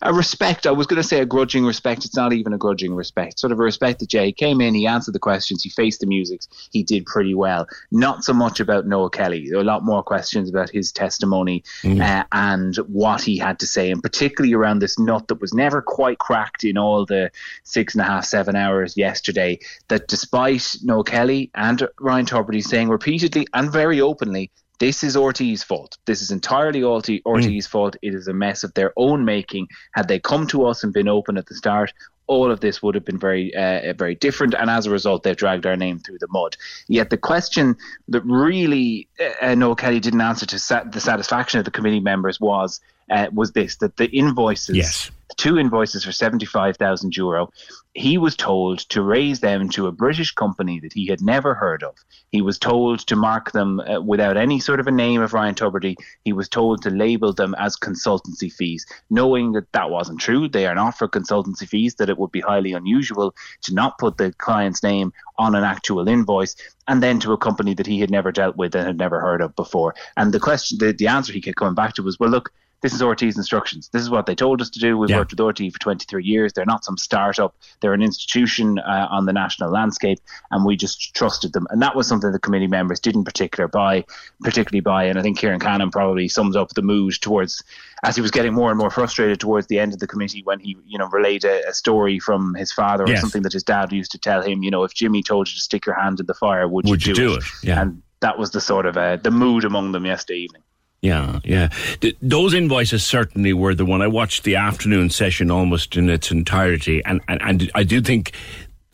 [0.01, 0.65] a respect.
[0.65, 2.05] I was going to say a grudging respect.
[2.05, 3.39] It's not even a grudging respect.
[3.39, 6.07] Sort of a respect that Jay came in, he answered the questions, he faced the
[6.07, 7.67] music, he did pretty well.
[7.91, 9.49] Not so much about Noel Kelly.
[9.49, 13.67] There were a lot more questions about his testimony uh, and what he had to
[13.67, 17.29] say, and particularly around this nut that was never quite cracked in all the
[17.63, 19.59] six and a half, seven hours yesterday.
[19.89, 24.49] That despite Noel Kelly and Ryan Tubridy saying repeatedly and very openly
[24.81, 25.99] this is RT's fault.
[26.05, 27.95] This is entirely RT, RT's fault.
[28.01, 29.67] It is a mess of their own making.
[29.91, 31.93] Had they come to us and been open at the start,
[32.25, 34.55] all of this would have been very, uh, very different.
[34.55, 36.57] And as a result, they've dragged our name through the mud.
[36.87, 37.75] Yet the question
[38.07, 39.07] that really
[39.39, 43.27] uh, Noel Kelly didn't answer to sat- the satisfaction of the committee members was uh,
[43.31, 45.11] was this: that the invoices, Yes.
[45.37, 47.49] Two invoices for seventy five thousand euro,
[47.93, 51.83] he was told to raise them to a British company that he had never heard
[51.83, 51.95] of.
[52.31, 55.55] He was told to mark them uh, without any sort of a name of Ryan
[55.55, 55.95] Tubridy.
[56.23, 60.47] He was told to label them as consultancy fees, knowing that that wasn't true.
[60.47, 64.17] They are not for consultancy fees, that it would be highly unusual to not put
[64.17, 66.55] the client's name on an actual invoice,
[66.87, 69.41] and then to a company that he had never dealt with and had never heard
[69.41, 69.95] of before.
[70.15, 72.93] And the question, the, the answer he kept coming back to was, well, look, this
[72.93, 73.89] is RT's instructions.
[73.89, 74.97] This is what they told us to do.
[74.97, 76.53] We've worked with RT for 23 years.
[76.53, 77.55] They're not some startup.
[77.79, 81.67] They're an institution uh, on the national landscape, and we just trusted them.
[81.69, 84.03] And that was something the committee members didn't particular buy,
[84.41, 85.03] particularly buy.
[85.03, 87.63] And I think Ciarán Cannon probably sums up the mood towards
[88.03, 90.59] as he was getting more and more frustrated towards the end of the committee when
[90.59, 93.21] he, you know, relayed a, a story from his father or Yes.
[93.21, 94.63] something that his dad used to tell him.
[94.63, 97.05] You know, if Jimmy told you to stick your hand in the fire, would, Would
[97.05, 97.37] you do it?
[97.37, 97.43] it?
[97.61, 97.81] Yeah.
[97.81, 100.63] And that was the sort of uh, the mood among them yesterday evening.
[101.01, 101.69] Yeah, yeah.
[101.99, 104.01] Th- those invoices certainly were the one.
[104.03, 108.33] I watched the afternoon session almost in its entirety, and, and, and I do think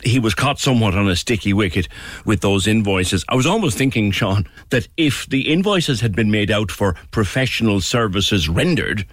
[0.03, 1.87] he was caught somewhat on a sticky wicket
[2.25, 3.25] with those invoices.
[3.27, 7.81] I was almost thinking, Sean, that if the invoices had been made out for professional
[7.81, 9.05] services rendered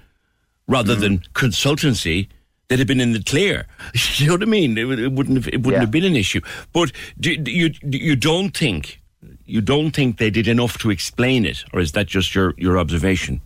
[0.69, 1.01] rather mm.
[1.01, 2.29] than consultancy,
[2.69, 3.67] they'd have been in the clear.
[4.17, 4.79] you know what I mean?
[4.79, 5.81] It, it wouldn't have, it wouldn't Yeah.
[5.81, 6.43] have been an issue.
[6.73, 9.01] But do, do you you don't think
[9.47, 12.79] you don't think they did enough to explain it, or is that just your your
[12.79, 13.41] observation?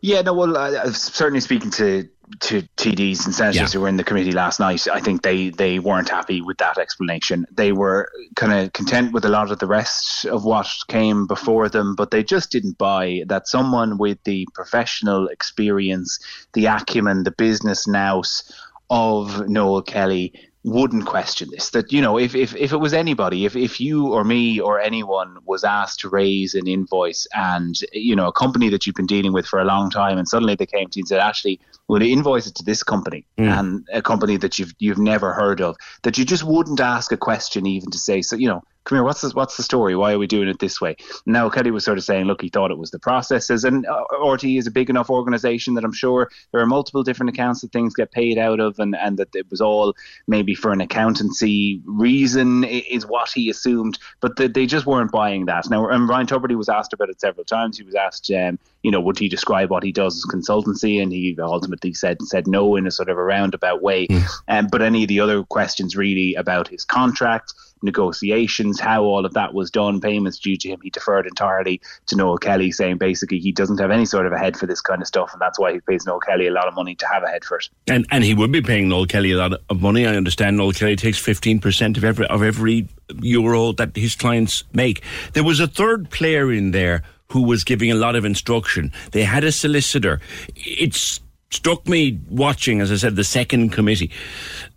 [0.00, 2.08] Yeah, no, well, I certainly speaking to
[2.40, 3.66] to TDs and senators Yeah.
[3.68, 4.88] who were in the committee last night.
[4.88, 7.46] I think they they weren't happy with that explanation.
[7.52, 11.68] They were kind of content with a lot of the rest of what came before
[11.68, 16.18] them, but they just didn't buy that someone with the professional experience,
[16.54, 18.42] the acumen, the business nous
[18.88, 20.32] of Noel Kelly
[20.64, 21.70] wouldn't question this.
[21.70, 24.80] That, you know, if, if, if it was anybody, if, if you or me or
[24.80, 29.06] anyone was asked to raise an invoice and, you know, a company that you've been
[29.06, 31.60] dealing with for a long time and suddenly they came to you and said, actually,
[31.88, 33.48] we'll invoice it to this company hmm.
[33.48, 37.16] and a company that you've you've never heard of, that you just wouldn't ask a
[37.16, 39.94] question even to say, so, you know, come here, what's the, what's the story?
[39.96, 40.96] Why are we doing it this way?
[41.26, 43.64] Now, Kelly was sort of saying, look, he thought it was the processes.
[43.64, 47.30] And uh, RT is a big enough organization that I'm sure there are multiple different
[47.30, 49.94] accounts that things get paid out of, and, and that it was all
[50.26, 53.98] maybe for an accountancy reason, is what he assumed.
[54.20, 55.68] But the, they just weren't buying that.
[55.70, 57.78] Now, and Ryan Tubridy was asked about it several times.
[57.78, 61.02] He was asked, um, you know, would he describe what he does as consultancy?
[61.02, 64.06] And he ultimately said said no in a sort of a roundabout way.
[64.48, 69.34] Um, but any of the other questions really about his contract, negotiations, how all of
[69.34, 73.38] that was done, payments due to him, he deferred entirely to Noel Kelly, saying basically
[73.38, 75.58] he doesn't have any sort of a head for this kind of stuff, and that's
[75.58, 77.68] why he pays Noel Kelly a lot of money to have a head for it.
[77.88, 80.06] And and he would be paying Noel Kelly a lot of money.
[80.06, 82.88] I understand Noel Kelly takes fifteen percent of every of every
[83.20, 85.02] euro that his clients make.
[85.32, 88.92] There was a third player in there who was giving a lot of instruction.
[89.12, 90.20] They had a solicitor.
[90.54, 91.20] It's
[91.52, 94.10] struck me watching, as I said, the second committee,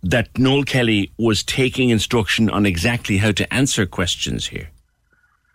[0.02, 4.70] that Noel Kelly was taking instruction on exactly how to answer questions here.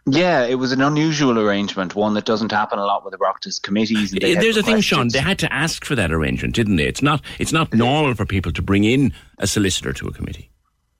[0.07, 3.61] Yeah, it was an unusual arrangement, one that doesn't happen a lot with the Oireachtas
[3.61, 4.11] committees.
[4.11, 5.09] There's a thing, Sean.
[5.09, 6.87] They had to ask for that arrangement, didn't they?
[6.87, 7.21] It's not.
[7.37, 10.49] It's not normal for people to bring in a solicitor to a committee.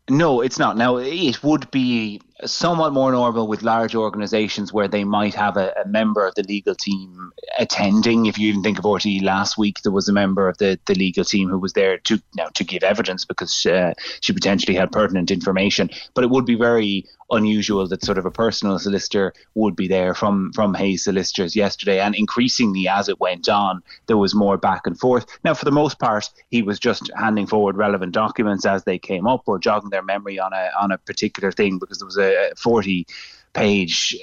[0.08, 0.78] No, it's not.
[0.78, 5.74] Now, it would be somewhat more normal with large organisations where they might have a,
[5.84, 8.26] a, member of the legal team attending.
[8.26, 10.96] If you even think of RTE last week, there was a member of the, the
[10.96, 14.92] legal team who was there to now to give evidence because uh, she potentially had
[14.92, 15.90] pertinent information.
[16.14, 20.14] But it would be very unusual that sort of a personal solicitor would be there
[20.14, 24.86] from from Hayes solicitors yesterday, and increasingly as it went on, there was more back
[24.86, 25.26] and forth.
[25.44, 29.28] Now, for the most part, he was just handing forward relevant documents as they came
[29.28, 32.31] up, or jogging their memory on a on a particular thing because there was a
[32.32, 33.06] Uh, 40
[33.54, 34.18] page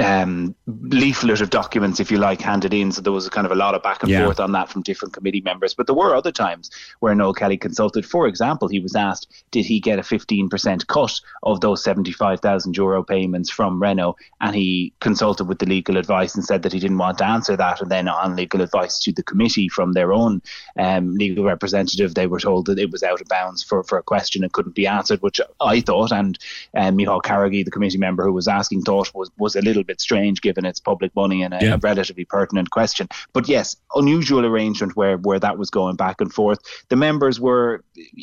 [0.00, 2.92] um, leaflet of documents, if you like, handed in.
[2.92, 4.24] So there was kind of a lot of back and yeah.
[4.24, 5.74] forth on that from different committee members.
[5.74, 8.06] But there were other times where Noel Kelly consulted.
[8.06, 13.02] For example, he was asked, did he get a 15% cut of those 75,000 euro
[13.02, 14.16] payments from Renault?
[14.40, 17.56] And he consulted with the legal advice and said that he didn't want to answer
[17.56, 17.80] that.
[17.80, 20.42] And then on legal advice to the committee from their own
[20.78, 24.02] um, legal representative, they were told that it was out of bounds for, for a
[24.02, 26.38] question and couldn't be answered, which I thought, and
[26.76, 30.00] um, Micheál Carrigy, the committee member who was asking, thought was, was a little bit
[30.00, 31.74] strange given it's public money and a, yeah.
[31.74, 33.08] a, relatively pertinent question.
[33.32, 36.58] But yes, unusual arrangement where where that was going back and forth.
[36.88, 37.82] The members were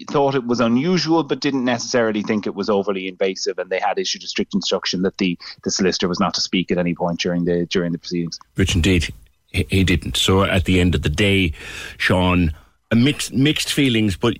[0.09, 3.99] thought it was unusual, but didn't necessarily think it was overly invasive, and they had
[3.99, 7.19] issued a strict instruction that the the solicitor was not to speak at any point
[7.19, 8.39] during the during the proceedings.
[8.55, 9.13] Which indeed
[9.51, 10.17] he, he didn't.
[10.17, 11.53] So at the end of the day,
[11.97, 12.53] Sean,
[12.89, 14.35] a mixed mixed feelings, but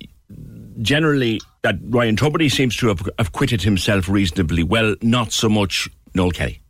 [0.82, 6.32] generally that Ryan Tubridy seems to have acquitted himself reasonably well, not so much Noel
[6.32, 6.62] Kelly.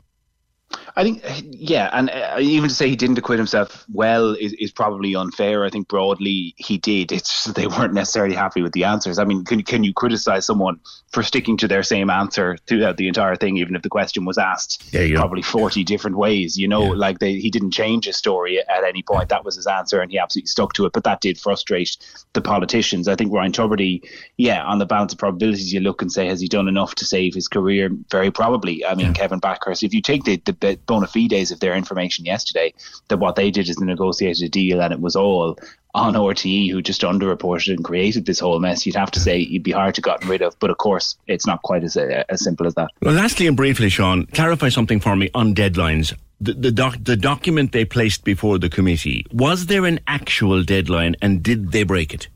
[0.95, 4.71] I think, yeah, and uh, even to say he didn't acquit himself well is, is
[4.71, 5.63] probably unfair.
[5.63, 7.11] I think broadly he did.
[7.11, 9.17] It's they weren't necessarily happy with the answers.
[9.19, 10.79] I mean, can can you criticize someone
[11.11, 14.37] for sticking to their same answer throughout the entire thing, even if the question was
[14.37, 16.57] asked probably forty different ways?
[16.57, 16.99] You know, yeah.
[16.99, 19.29] like they, he didn't change his story at any point.
[19.29, 20.93] That was his answer, and he absolutely stuck to it.
[20.93, 21.97] But that did frustrate
[22.33, 23.07] the politicians.
[23.07, 24.01] I think Ryan Tubridy,
[24.37, 27.05] yeah, on the balance of probabilities, you look and say, has he done enough to
[27.05, 27.89] save his career?
[28.09, 28.85] Very probably.
[28.85, 29.13] I mean, yeah.
[29.13, 29.83] Kevin Bakhurst.
[29.83, 32.73] If you take the, the the bona fides of their information yesterday
[33.07, 35.57] that what they did is they negotiated a deal and it was all
[35.93, 39.63] on RTE who just underreported and created this whole mess, you'd have to say you'd
[39.63, 40.57] be hard to gotten rid of.
[40.59, 42.91] But of course, it's not quite as uh, as simple as that.
[43.01, 46.15] Well, lastly and briefly, Sean, clarify something for me on deadlines.
[46.39, 51.15] The the, doc, the document they placed before the committee was there an actual deadline,
[51.21, 52.27] and did they break it?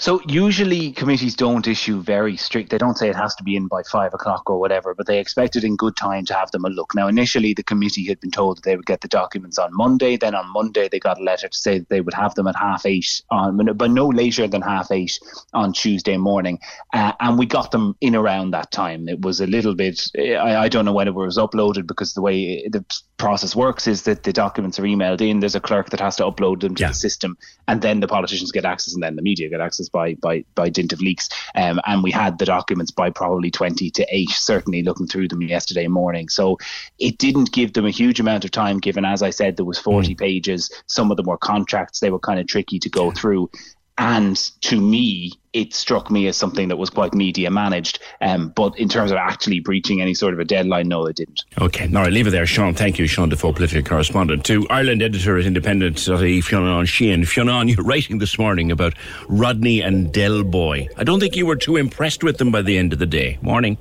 [0.00, 2.70] So usually committees don't issue very strict.
[2.70, 5.18] They don't say it has to be in by five o'clock or whatever, but they
[5.18, 6.94] expect it in good time to have them a look.
[6.94, 10.16] Now, initially the committee had been told that they would get the documents on Monday.
[10.16, 12.54] Then on Monday they got a letter to say that they would have them at
[12.54, 15.18] half eight on, but no later than half eight
[15.52, 16.60] on Tuesday morning.
[16.92, 19.08] Uh, and we got them in around that time.
[19.08, 20.00] It was a little bit.
[20.16, 22.84] I, I don't know when it was uploaded because the way the
[23.16, 25.40] process works is that the documents are emailed in.
[25.40, 26.88] There's a clerk that has to upload them to yeah.
[26.88, 27.36] the system,
[27.66, 30.68] and then the politicians get access, and then the media get access by by by
[30.68, 31.28] dint of leaks.
[31.54, 34.30] Um, and we had the documents by probably twenty to eight.
[34.30, 36.28] Certainly, looking through them yesterday morning.
[36.28, 36.58] So
[36.98, 38.78] it didn't give them a huge amount of time.
[38.78, 40.18] Given, as I said, there was forty mm.
[40.18, 40.70] pages.
[40.86, 42.00] Some of them were contracts.
[42.00, 43.50] They were kind of tricky to go through.
[43.98, 47.98] And to me, it struck me as something that was quite media managed.
[48.20, 51.44] Um, but in terms of actually breaching any sort of a deadline, no, it didn't.
[51.60, 52.74] Okay, all right, leave it there, Sean.
[52.74, 54.44] Thank you, Sean Defoe, political correspondent.
[54.46, 57.22] To Ireland editor at Independent, Fionnán Sheahan.
[57.22, 58.94] Fionnán, you're writing this morning about
[59.28, 60.88] Rodney and Del Boy.
[60.96, 63.38] I don't think you were too impressed with them by the end of the day.
[63.42, 63.78] Morning.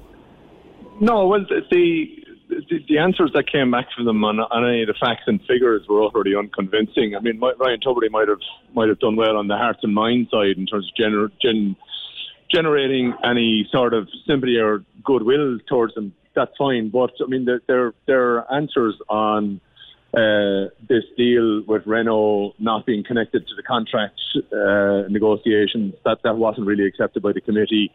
[0.99, 2.25] No, well, the
[2.69, 5.39] the, the, answers that came back from them on, on, any of the facts and
[5.41, 7.15] figures were utterly unconvincing.
[7.15, 8.39] I mean, Ryan Tubridy might have
[8.73, 11.75] might have done well on the hearts and minds side in terms of gener, gen,
[12.51, 16.13] generating any sort of sympathy or goodwill towards them.
[16.35, 19.61] That's fine, but I mean, their their, their answers on
[20.13, 24.19] uh, this deal with Renault not being connected to the contract
[24.51, 27.91] uh, negotiations that that wasn't really accepted by the committee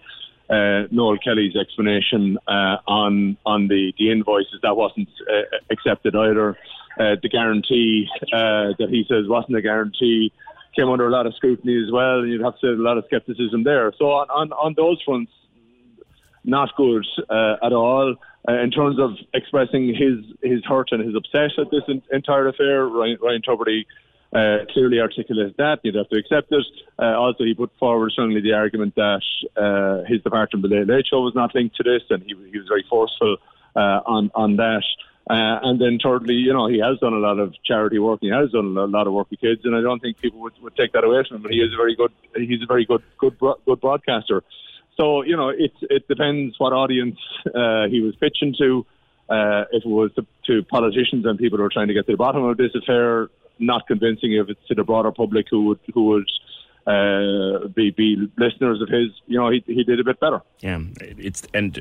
[0.51, 6.59] uh, Noel Kelly's explanation uh, on on the, the invoices that wasn't uh, accepted either.
[6.99, 10.33] Uh, the guarantee uh, that he says wasn't a guarantee
[10.77, 12.99] came under a lot of scrutiny as well, and you'd have to say a lot
[12.99, 13.93] of scepticism there.
[13.99, 15.33] So on on, on those fronts,
[16.45, 18.15] not good uh, at all.
[18.49, 23.19] in terms of expressing his his hurt and his upset at this entire affair, Ryan,
[23.23, 23.85] Ryan Tubridy
[24.33, 25.81] uh, clearly articulated that.
[25.83, 26.65] You'd have to accept it.
[26.99, 29.23] Uh, also, he put forward strongly the argument that
[29.57, 32.59] uh, his departure from the Late Show was not linked to this, and he, he
[32.59, 33.37] was very forceful
[33.77, 34.85] uh, on on that.
[35.31, 38.19] Uh, and then thirdly, you know, he has done a lot of charity work.
[38.21, 40.55] He has done a lot of work with kids, and I don't think people would,
[40.63, 41.43] would take that away from him.
[41.43, 42.11] But he is a very good.
[42.35, 44.43] He's a very good good good broadcaster.
[44.97, 48.87] So you know, it it depends what audience uh, he was pitching to.
[49.29, 52.13] Uh, if it was to, to politicians and people who are trying to get to
[52.13, 55.79] the bottom of this affair, not convincing if it's to the broader public who would
[55.95, 56.29] who would
[56.87, 59.11] uh, be be listeners of his.
[59.27, 60.43] You know, he he did a bit better.
[60.61, 61.81] Yeah, it's and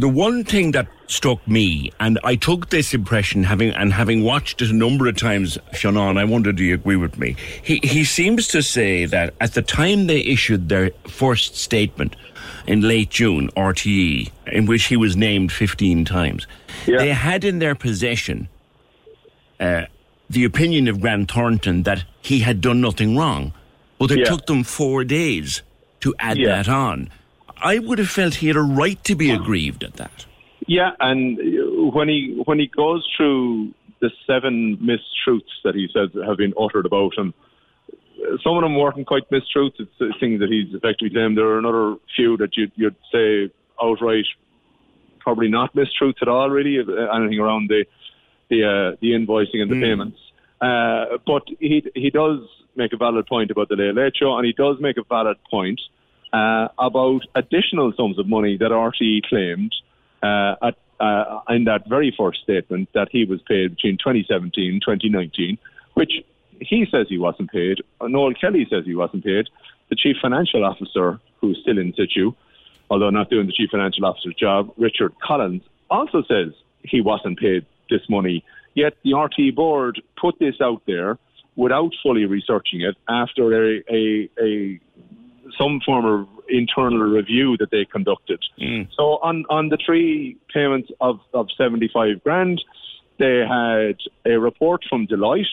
[0.00, 4.60] the one thing that struck me, and I took this impression having and having watched
[4.62, 6.16] it a number of times, Shannon.
[6.18, 7.36] I wonder, do you agree with me?
[7.62, 12.16] He he seems to say that at the time they issued their first statement
[12.66, 16.46] in late June, RTE, in which he was named 15 times,
[16.86, 16.98] Yeah.
[16.98, 18.48] they had in their possession
[19.60, 19.82] uh,
[20.32, 23.52] the opinion of Grant Thornton that he had done nothing wrong.
[23.98, 24.24] But it Yeah.
[24.24, 25.62] took them four days
[26.00, 26.56] to add Yeah.
[26.62, 27.08] that on.
[27.62, 30.26] I would have felt he had a right to be aggrieved at that.
[30.66, 31.38] Yeah, and
[31.92, 36.86] when he when he goes through the seven mistruths that he says have been uttered
[36.86, 37.34] about him,
[38.42, 39.78] some of them weren't quite mistruths.
[39.78, 41.34] It's things that he's effectively saying.
[41.36, 44.26] There are another few that you'd, you'd say outright,
[45.20, 46.50] probably not mistruths at all.
[46.50, 47.84] Really, anything around the
[48.52, 50.18] the uh, the invoicing and the payments.
[50.60, 52.40] Uh, but he he does
[52.76, 55.38] make a valid point about the Late Late Show, and he does make a valid
[55.50, 55.80] point
[56.32, 59.74] uh, about additional sums of money that RTE claimed
[60.22, 64.82] uh, at, uh, in that very first statement that he was paid between 2017 and
[64.82, 65.58] 2019,
[65.94, 66.12] which
[66.60, 67.78] he says he wasn't paid.
[68.00, 69.48] Noel Kelly says he wasn't paid.
[69.88, 72.32] The chief financial officer, who's still in situ,
[72.88, 76.52] although not doing the chief financial officer's job, Richard Collins, also says
[76.84, 78.44] he wasn't paid this money.
[78.74, 81.18] Yet the RT board put this out there
[81.56, 84.80] without fully researching it after a, a, a
[85.58, 88.40] some form of internal review that they conducted.
[88.60, 88.88] Mm.
[88.96, 92.62] So on, on the three payments of, of 75 grand,
[93.18, 95.44] they had a report from Deloitte,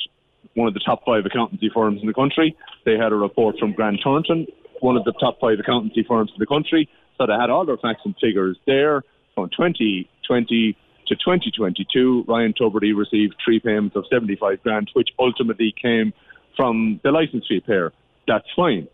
[0.56, 2.56] one of the top five accountancy firms in the country.
[2.86, 4.48] They had a report from Grant Thornton,
[4.80, 6.90] one of the top five accountancy firms in the country.
[7.18, 9.04] So they had all their facts and figures there
[9.36, 10.78] from 2020
[11.10, 12.26] to 2022.
[12.28, 16.14] Ryan Tubridy received three payments of 75 grand, which ultimately came
[16.56, 17.92] from the license fee payer.
[18.28, 18.88] That's fine.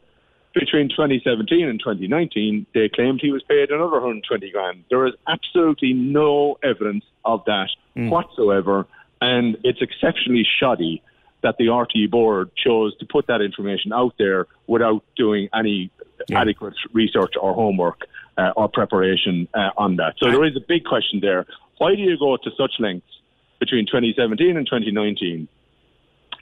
[0.53, 4.85] Between 2017 and 2019, they claimed he was paid another 120 grand.
[4.89, 7.69] There is absolutely no evidence of that
[8.09, 8.87] whatsoever,
[9.21, 11.03] and it's exceptionally shoddy
[11.43, 15.91] that the RTE board chose to put that information out there without doing any
[16.31, 18.01] adequate research or homework
[18.37, 20.15] uh, or preparation uh, on that.
[20.17, 21.45] So there is a big question there.
[21.77, 23.07] Why do you go to such lengths
[23.59, 25.47] between 2017 and 2019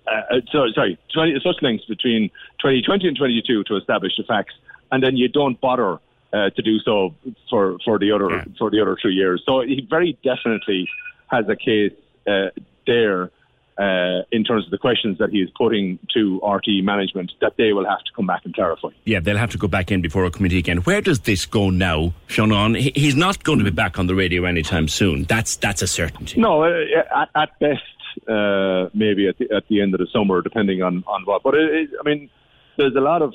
[0.05, 2.29] uh, uh, so, sorry, 20, such links between
[2.59, 4.53] 2020 and 22 to establish the facts,
[4.91, 5.99] and then you don't bother
[6.33, 7.15] uh, to do so
[7.49, 9.41] for, for the other for the other two years.
[9.45, 10.89] So he very definitely
[11.27, 11.93] has a case
[12.27, 12.49] uh,
[12.85, 13.31] there
[13.77, 17.73] uh, in terms of the questions that he is putting to RT management that they
[17.73, 18.89] will have to come back and clarify.
[19.05, 20.77] Yeah, they'll have to go back in before a committee again.
[20.79, 22.75] Where does this go now, Shannon?
[22.75, 25.23] He- He's not going to be back on the radio anytime soon.
[25.23, 26.39] That's that's a certainty.
[26.39, 26.69] No, uh,
[27.15, 27.81] at, at best,
[28.29, 31.41] uh, maybe at the, at the end of the summer, depending on, on what.
[31.43, 32.29] But it, it, I mean,
[32.77, 33.33] there's a lot of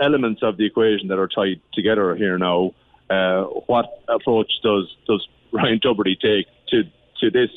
[0.00, 2.72] elements of the equation that are tied together here now.
[3.08, 6.82] Uh, what approach does does Ryan Tubridy take to
[7.20, 7.50] to this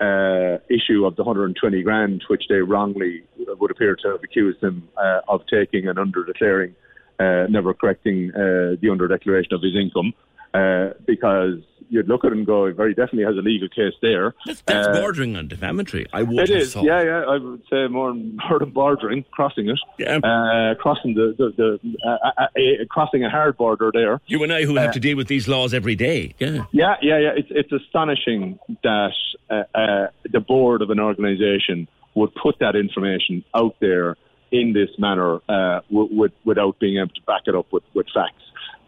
[0.00, 4.88] uh, issue of the 120 grand, which they wrongly would appear to have accused him
[4.96, 6.74] uh, of taking and under declaring,
[7.20, 10.12] uh, never correcting uh, the under declaration of his income?
[10.54, 13.92] Uh, because you'd look at it and go, he very definitely has a legal case
[14.00, 14.34] there.
[14.46, 16.06] That's, that's Uh, bordering on defamatory.
[16.12, 16.84] I would it is, thought.
[16.84, 17.24] yeah, yeah.
[17.28, 18.14] I would say more,
[18.48, 19.78] more than bordering, crossing it,
[20.24, 22.46] uh, crossing the, the, the uh, uh,
[22.88, 24.20] crossing a hard border there.
[24.26, 26.34] You and I, who have to deal with these laws every day.
[26.38, 26.64] Yeah.
[26.72, 27.30] Yeah, yeah, yeah.
[27.36, 29.12] It's it's astonishing that
[29.50, 34.16] uh, uh, the board of an organisation would put that information out there
[34.52, 38.06] in this manner uh, w- with, without being able to back it up with, with
[38.14, 38.40] facts.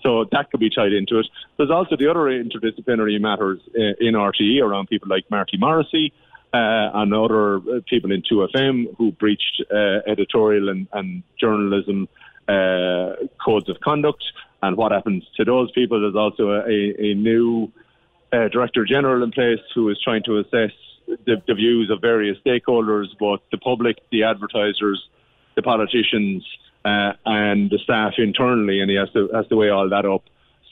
[0.07, 1.27] So that could be tied into it.
[1.57, 6.13] There's also the other interdisciplinary matters uh, in RTE around people like Marty Morrissey
[6.55, 12.09] uh, and other uh, people in 2FM who breached uh, editorial and, and journalism
[12.47, 14.23] uh, codes of conduct
[14.63, 16.01] and what happens to those people.
[16.01, 17.73] There's also a, a new
[18.33, 20.71] uh, Director General in place who is trying to assess
[21.09, 25.03] the, the views of various stakeholders, both the public, the advertisers,
[25.57, 26.45] the politicians,
[26.87, 30.23] uh, and the staff internally, and he has to has to weigh all that up.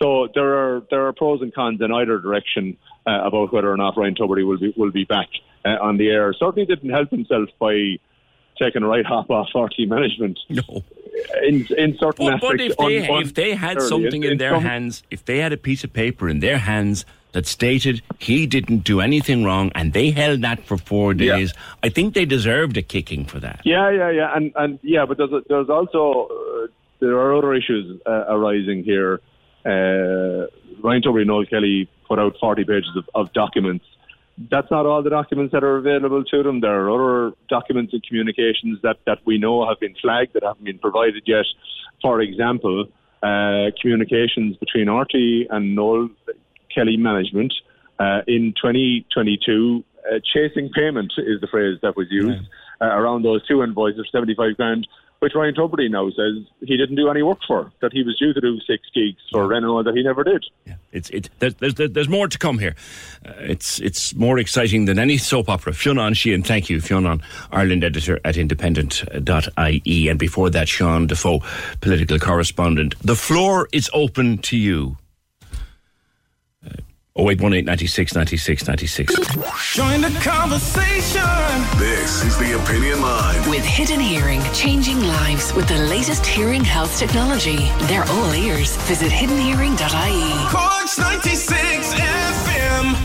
[0.00, 3.76] So there are there are pros and cons in either direction uh, about whether or
[3.76, 5.28] not Ryan Tubridy will be will be back
[5.64, 6.32] uh, on the air.
[6.32, 7.74] Certainly didn't help himself by
[8.58, 10.38] taking a right hop off RT management.
[10.48, 10.82] No.
[11.48, 14.04] In, in certain But, aspects, but if they un- if they had unnecessarily.
[14.04, 16.58] something in, in their some- hands, if they had a piece of paper in their
[16.58, 17.04] hands
[17.35, 21.37] that stated he didn't do anything wrong, and they held that for four Yeah.
[21.37, 23.61] days, I think they deserved a kicking for that.
[23.64, 26.66] Yeah, yeah, yeah, and and yeah, but there's a, there's also uh,
[27.01, 29.20] there are other issues uh, arising here.
[29.66, 30.47] Uh,
[30.82, 33.85] Ryan Tubridy and Noel Kelly put out 40 pages of, of documents.
[34.51, 36.61] That's not all the documents that are available to them.
[36.61, 40.64] There are other documents and communications that, that we know have been flagged that haven't
[40.64, 41.47] been provided yet.
[42.03, 42.87] For example,
[43.22, 45.14] uh, communications between RT
[45.51, 46.11] and Noel
[46.74, 47.54] Kelly management
[47.98, 49.84] uh, in 2022.
[50.04, 52.44] Uh, chasing payment is the phrase that was used
[52.80, 54.86] uh, around those two invoices, of 75 grand,
[55.20, 58.34] which Ryan Tubridy now says he didn't do any work for, that he was due
[58.34, 60.44] to do six gigs for Renault that he never did.
[60.66, 60.74] Yeah.
[60.92, 61.30] It's it.
[61.38, 62.76] There's there's, there's more to come here.
[63.26, 65.72] Uh, it's it's more exciting than any soap opera.
[65.72, 67.20] Fionn Sheahan, thank you, Fionn,
[67.50, 71.40] Ireland editor at independent.ie, and before that, Sean Defoe,
[71.80, 72.94] political correspondent.
[73.00, 74.96] The floor is open to you.
[77.16, 79.14] Uh, 0818 96 96 96.
[79.74, 81.22] Join the conversation.
[81.78, 83.48] This is the Opinion Line.
[83.48, 87.70] With Hidden Hearing, changing lives with the latest hearing health technology.
[87.82, 88.76] They're all ears.
[88.88, 90.48] Visit hiddenhearing.ie.
[90.50, 92.96] Corks 96 FM.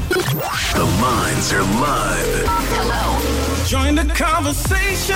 [0.73, 2.45] The lines are live.
[2.47, 3.48] Hello.
[3.69, 5.15] Join the conversation.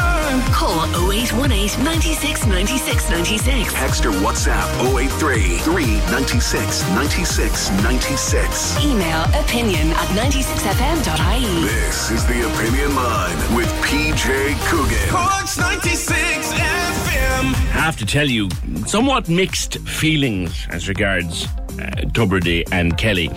[0.53, 3.73] Call 0818 96 96 96.
[3.73, 8.85] Text or WhatsApp 083 396 96 96.
[8.85, 11.63] Email opinion at 96fm.ie.
[11.63, 15.09] This is the Opinion Line with PJ Coogan.
[15.09, 17.53] Corks 96 FM.
[17.71, 18.49] have to tell you,
[18.85, 23.31] somewhat mixed feelings as regards uh, Tubridy and Kelly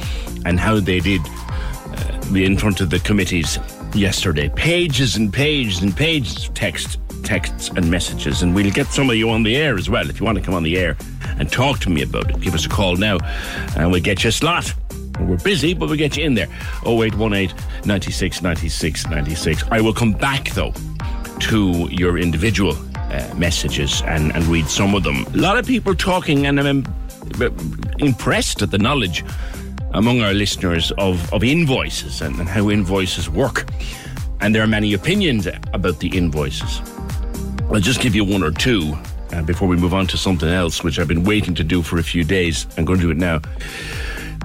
[0.44, 3.58] and how they did uh, in front of the committees
[3.96, 4.48] yesterday.
[4.50, 8.42] Pages and pages and pages of text, texts and messages.
[8.42, 10.08] And we'll get some of you on the air as well.
[10.08, 10.96] If you want to come on the air
[11.38, 13.18] and talk to me about it, give us a call now
[13.76, 14.72] and we'll get you a slot.
[15.20, 16.48] We're busy, but we'll get you in there.
[16.84, 19.64] 0818 96 96 96.
[19.70, 20.74] I will come back though
[21.40, 25.26] to your individual uh, messages and, and read some of them.
[25.26, 26.84] A lot of people talking, and I'm
[27.98, 29.24] impressed at the knowledge
[29.96, 33.66] among our listeners of, of invoices and, and how invoices work.
[34.40, 36.80] And there are many opinions about the invoices.
[37.72, 38.94] I'll just give you one or two
[39.32, 41.98] uh, before we move on to something else, which I've been waiting to do for
[41.98, 42.66] a few days.
[42.76, 43.40] I'm going to do it now.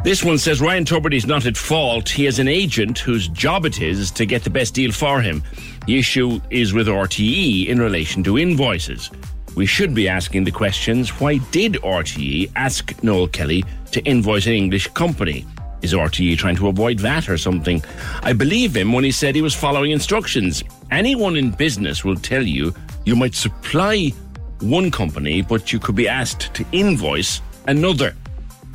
[0.04, 2.10] This one says Ryan Tubridy's not at fault.
[2.10, 5.44] He has an agent whose job it is to get the best deal for him.
[5.86, 9.12] The issue is with RTE in relation to invoices.
[9.56, 14.54] We should be asking the questions why did RTE ask Noel Kelly to invoice an
[14.54, 15.46] English company?
[15.82, 17.84] Is RTE trying to avoid VAT or something?
[18.22, 20.64] I believe him when he said he was following instructions.
[20.92, 22.74] Anyone in business will tell you
[23.04, 24.14] you might supply
[24.62, 28.16] one company, but you could be asked to invoice another.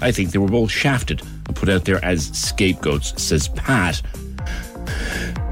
[0.00, 4.02] I think they were both shafted and put out there as scapegoats, says Pat.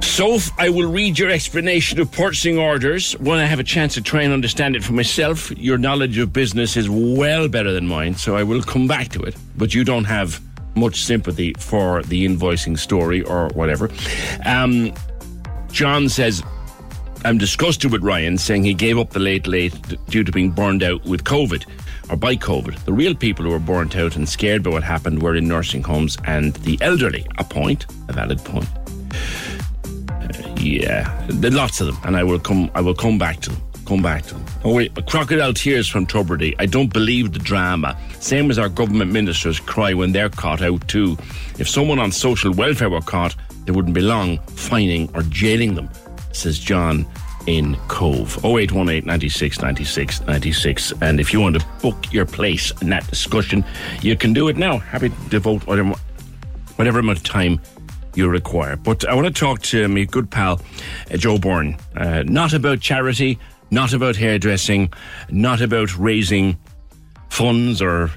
[0.04, 4.00] Soph, I will read your explanation of purchasing orders when I have a chance to
[4.00, 5.50] try and understand it for myself.
[5.58, 9.22] Your knowledge of business is well better than mine, so I will come back to
[9.22, 9.34] it.
[9.56, 10.40] But you don't have
[10.76, 13.90] much sympathy for the invoicing story or whatever.
[14.44, 14.92] Um,
[15.72, 16.44] John says,
[17.24, 19.74] I'm disgusted with Ryan saying he gave up the late late
[20.08, 21.64] due to being burned out with COVID
[22.10, 22.84] or by COVID.
[22.84, 25.82] The real people who were burnt out and scared by what happened were in nursing
[25.82, 27.26] homes and the elderly.
[27.38, 28.68] A point, a valid point.
[30.64, 32.70] Yeah, lots of them, and I will come.
[32.74, 33.62] I will come back to them.
[33.84, 34.44] Come back to them.
[34.64, 36.54] Oh wait, crocodile tears from Tubridy.
[36.58, 37.98] I don't believe the drama.
[38.18, 41.18] Same as our government ministers cry when they're caught out too.
[41.58, 43.36] If someone on social welfare were caught,
[43.66, 45.90] there wouldn't be long fining or jailing them,
[46.32, 47.06] says John
[47.46, 48.42] in Cobh.
[48.42, 50.92] 0818 96 96 96.
[51.02, 53.62] And if you want to book your place in that discussion,
[54.00, 54.78] you can do it now.
[54.78, 55.92] Happy to devote whatever,
[56.76, 57.60] whatever amount of time
[58.16, 58.76] you require.
[58.76, 60.60] But I want to talk to my good pal,
[61.10, 61.76] uh, Joe Bourne.
[61.96, 63.38] Uh, not about charity,
[63.70, 64.92] not about hairdressing,
[65.30, 66.56] not about raising
[67.30, 68.10] funds or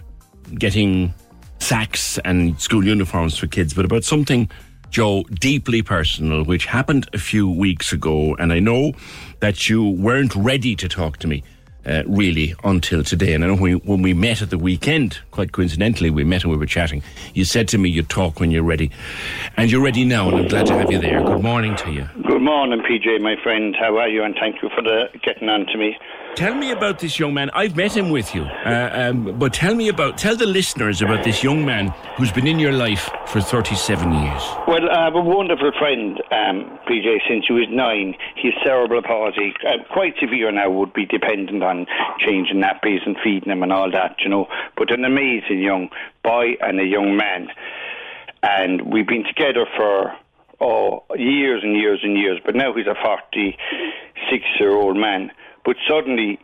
[0.56, 1.14] getting
[1.60, 4.50] sacks and school uniforms for kids, but about something,
[4.89, 8.36] Joe, deeply personal, which happened a few weeks ago.
[8.36, 8.93] And I know
[9.39, 11.43] that you weren't ready to talk to me.
[11.88, 13.34] Uh, really, until today.
[13.34, 16.44] And I know when we, when we met at the weekend, quite coincidentally, we met
[16.44, 17.02] and we were chatting.
[17.34, 18.92] You said to me, you'd talk when you're ready.
[19.56, 21.24] And you're ready now, and I'm glad to have you there.
[21.24, 22.10] Good morning to you.
[22.24, 23.74] Good morning, PJ, my friend.
[23.80, 24.22] How are you?
[24.22, 25.98] And thank you for the getting on to me.
[26.38, 27.50] Tell me about this young man.
[27.56, 31.24] I've met him with you, uh, um, but tell me about, tell the listeners about
[31.24, 34.44] this young man who's been in your life for 37 years.
[34.68, 38.14] Well, I have a wonderful friend, um, PJ, since he was nine.
[38.36, 41.88] He's cerebral palsy, uh, quite severe now, would be dependent on
[42.20, 44.46] changing nappies and feeding him and all that, you know.
[44.76, 45.90] But an amazing young
[46.24, 47.48] boy and a young man.
[48.44, 50.16] And we've been together for
[50.62, 55.32] oh, years and years and years, but now he's a 46 year old man.
[55.68, 56.39] But suddenly,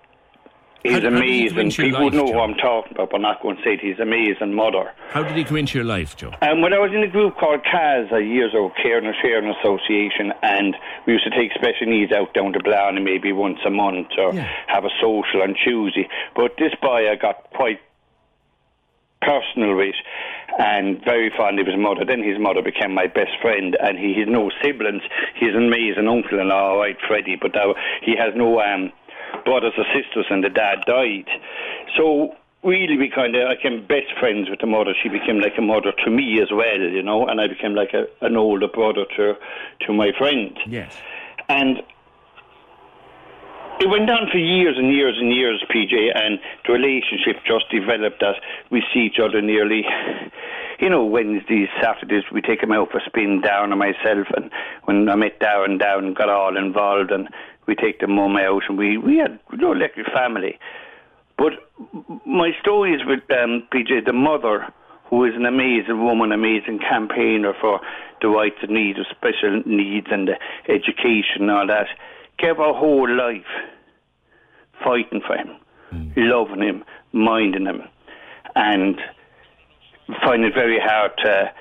[0.84, 1.58] he's How- how he amazing.
[1.60, 2.34] into your People life, know Joe?
[2.34, 3.80] who I'm talking about, but I'm not going to say it.
[3.80, 4.92] He's amazing mother.
[5.12, 6.32] How did he come into your life, Joe?
[6.42, 10.34] Um, when I was in a group called CASA years ago, Care and Sharing Association,
[10.44, 10.76] and
[11.08, 14.34] we used to take special needs out down to Blarney maybe once a month or
[14.34, 16.10] have a social on Tuesday.
[16.36, 17.80] But this boy I got quite
[19.22, 19.96] personal with
[20.60, 22.04] and very fond of his mother.
[22.04, 25.02] Then his mother became my best friend and he has no siblings.
[25.40, 28.92] He's an amazing uncle and all right, Freddie, but uh, he has no um,
[29.46, 31.28] brothers or sisters and the dad died.
[31.98, 34.94] So really we kind of I became best friends with the mother.
[35.02, 37.94] She became like a mother to me as well, you know, and I became like
[37.94, 39.34] a, an older brother to
[39.82, 40.58] to my friend.
[40.68, 40.96] Yes.
[41.50, 41.84] And
[43.80, 48.22] it went on for years and years and years, PJ, and the relationship just developed
[48.22, 48.36] that
[48.70, 49.84] we see each other nearly,
[50.80, 54.52] you know, Wednesdays, Saturdays, we take him out for a spin, Down and myself, and
[54.86, 57.28] when I met Down, Down got all involved, and
[57.68, 60.58] we take the mum out, and we, we had, you know, a family.
[61.38, 61.54] But
[62.26, 64.72] my story is with um, PJ, the mother,
[65.10, 67.80] who is an amazing woman, amazing campaigner for
[68.22, 70.38] the rights and needs of special needs and the
[70.72, 71.88] education and all that,
[72.38, 73.46] gave her whole life
[74.84, 75.50] fighting for him,
[76.18, 77.82] loving him, minding him,
[78.56, 79.00] and
[80.24, 81.52] find it very hard to,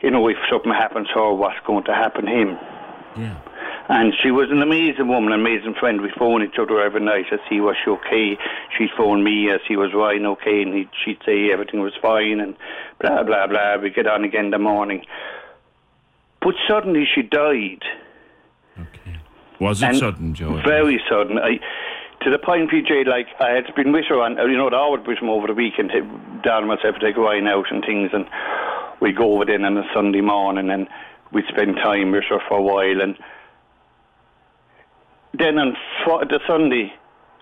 [0.00, 2.58] you know, if something happens to her, what's going to happen to him.
[3.16, 3.38] Yeah.
[3.88, 6.00] And she was an amazing woman, an amazing friend.
[6.00, 8.36] We phone each other every night to see was she okay.
[8.76, 12.40] She'd phone me as he was Ryan okay, and he'd, she'd say everything was fine,
[12.40, 12.56] and
[13.00, 13.76] blah blah blah.
[13.76, 15.04] We get on again in the morning.
[16.40, 17.84] But suddenly she died.
[18.78, 19.18] Okay.
[19.60, 20.60] Was it And sudden, Joe?
[20.62, 21.38] Very sudden.
[21.38, 21.58] I,
[22.22, 24.90] to the point, PJ, like I had been with her on, uh, you know, I
[24.90, 25.90] would with him over the weekend,
[26.42, 28.26] down and myself to take Ryan out and things, and
[29.00, 30.88] we'd go over then on a Sunday morning, and
[31.32, 33.16] we'd spend time with her for a while, and
[35.38, 36.92] then on fr- the Sunday,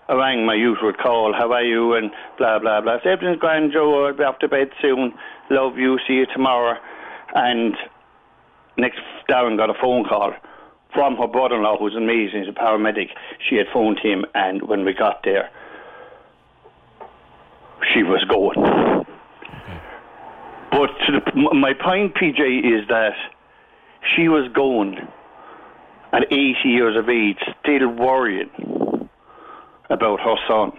[0.09, 2.99] I rang my usual call, how are you, and blah, blah, blah.
[3.03, 5.15] So everything's grand, Joe, I'll be off to bed soon,
[5.51, 6.79] love you, see you tomorrow.
[7.35, 7.75] And
[8.77, 10.35] next, Darren got a phone call
[10.93, 13.09] from her brother-in-law, who's amazing, he's a paramedic.
[13.49, 15.51] She had phoned him, and when we got there,
[17.93, 19.05] she was going.
[20.71, 23.15] But to the, my point, PJ, is that
[24.15, 24.97] she was going
[26.15, 28.51] at 80 years of age, still worrying
[29.91, 30.71] about her son.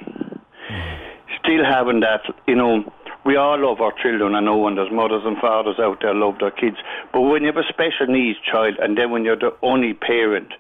[1.44, 2.92] Still having that, you know,
[3.26, 6.40] we all love our children, I know, and there's mothers and fathers out there love
[6.40, 6.78] their kids.
[7.12, 10.54] But when you have a special needs child, and then when you're the only parent,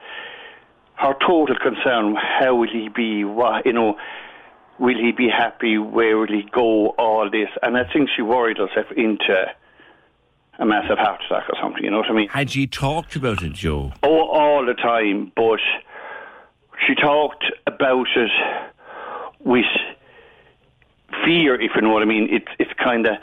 [0.96, 3.98] her total concern, how will he be, what, you know,
[4.78, 7.50] will he be happy, where will he go, all this.
[7.62, 9.46] And I think she worried herself into
[10.60, 12.30] a massive heart attack or something, you know what I mean?
[12.30, 13.92] Had you talked about it, Joe?
[14.04, 15.60] Oh, all the time, but
[16.86, 18.32] she talked about it
[19.40, 19.66] with
[21.24, 22.28] fear, if you know what I mean.
[22.32, 23.16] It's it's kind of,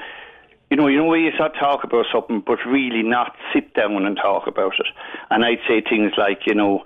[0.71, 4.07] you know, you know where you start talk about something, but really not sit down
[4.07, 4.87] and talk about it.
[5.31, 6.85] And I'd say things like, you know,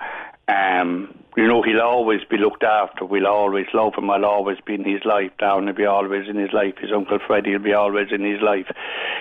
[0.48, 3.04] um, you know, he'll always be looked after.
[3.04, 4.10] We'll always love him.
[4.10, 5.32] I'll always be in his life.
[5.38, 6.74] Down he'll be always in his life.
[6.80, 8.66] His uncle Freddie will be always in his life.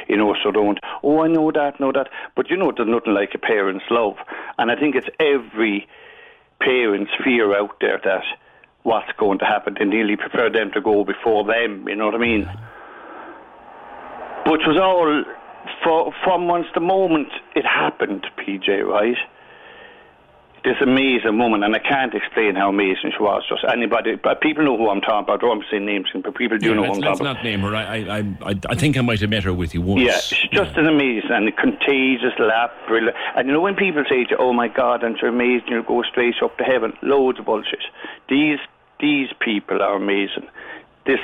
[0.07, 0.79] You know, so don't.
[1.03, 2.09] Oh, I know that, know that.
[2.35, 4.15] But you know, there's nothing like a parent's love,
[4.57, 5.87] and I think it's every
[6.61, 8.23] parent's fear out there that
[8.83, 9.75] what's going to happen.
[9.77, 11.85] They nearly prefer them to go before them.
[11.87, 12.49] You know what I mean?
[14.45, 15.23] But it was all
[15.83, 19.17] for, from once the moment it happened, PJ, right?
[20.65, 23.43] This amazing woman, and I can't explain how amazing she was.
[23.47, 25.37] Just anybody, but people know who I'm talking about.
[25.37, 27.43] I don't want to say names, but people do Yeah, know who I'm let's not
[27.43, 27.75] name her.
[27.75, 30.01] I, I, I, I think I might have met her with you once.
[30.01, 32.71] Yeah, she's just an amazing and contagious laugh.
[32.87, 33.15] brilliant.
[33.35, 35.83] And you know when people say to you, "Oh my God, and you're amazing, you'll
[35.83, 37.85] go straight up to heaven," loads of bullshit.
[38.27, 38.59] These
[38.99, 40.47] these people are amazing.
[41.05, 41.19] This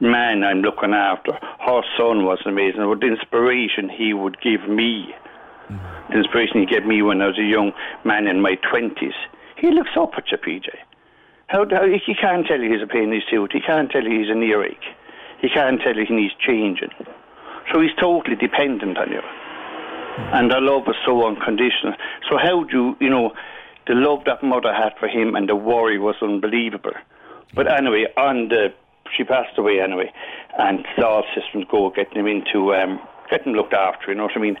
[0.00, 2.86] man I'm looking after, her son was amazing.
[2.86, 5.14] What inspiration he would give me,
[5.70, 6.08] Mm.
[6.10, 7.72] the inspiration he gave me when I was a young
[8.04, 9.14] man in my twenties.
[9.56, 10.68] He looks up at you, PJ.
[11.46, 13.52] How, how he can't tell you he's a pain in his suit.
[13.52, 14.84] He can't tell you he's an earache.
[15.40, 16.90] He can't tell you he needs changing.
[17.72, 19.20] So he's totally dependent on you.
[19.20, 20.34] Mm.
[20.34, 21.94] And the love is so unconditional.
[22.30, 23.32] So how do you, you know,
[23.86, 26.94] the love that mother had for him and the worry was unbelievable.
[27.54, 28.68] But anyway, on the uh,
[29.16, 30.10] she passed away anyway,
[30.58, 33.00] and all systems go getting him into um,
[33.36, 34.10] getting looked after.
[34.10, 34.56] You know what I mean?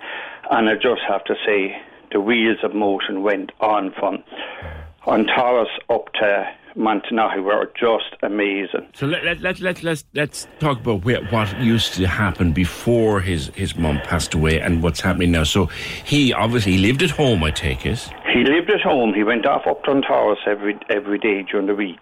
[0.50, 1.76] And I just have to say,
[2.12, 4.22] the wheels of motion went on from
[5.06, 8.88] on Taurus up to Montenotte were just amazing.
[8.94, 13.20] So let, let, let, let, let's, let's talk about where, what used to happen before
[13.20, 15.44] his, his mum passed away and what's happening now.
[15.44, 15.66] So
[16.04, 18.08] he obviously lived at home, I take it.
[18.32, 19.12] He lived at home.
[19.14, 22.00] He went off up to Taurus every every day during the week.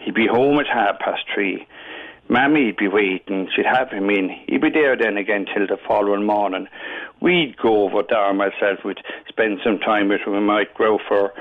[0.00, 1.66] He'd be home at half past three.
[2.28, 3.48] Mammy'd be waiting.
[3.54, 4.30] She'd have him in.
[4.48, 6.68] He'd be there then again till the following morning.
[7.20, 8.84] We'd go over there myself.
[8.84, 10.32] We'd spend some time with him.
[10.32, 11.32] We might go for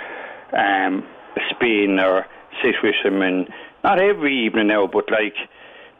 [0.53, 1.05] um,
[1.36, 2.25] a spin or
[2.61, 3.21] sit with him.
[3.21, 3.47] And
[3.84, 5.36] not every evening now, but like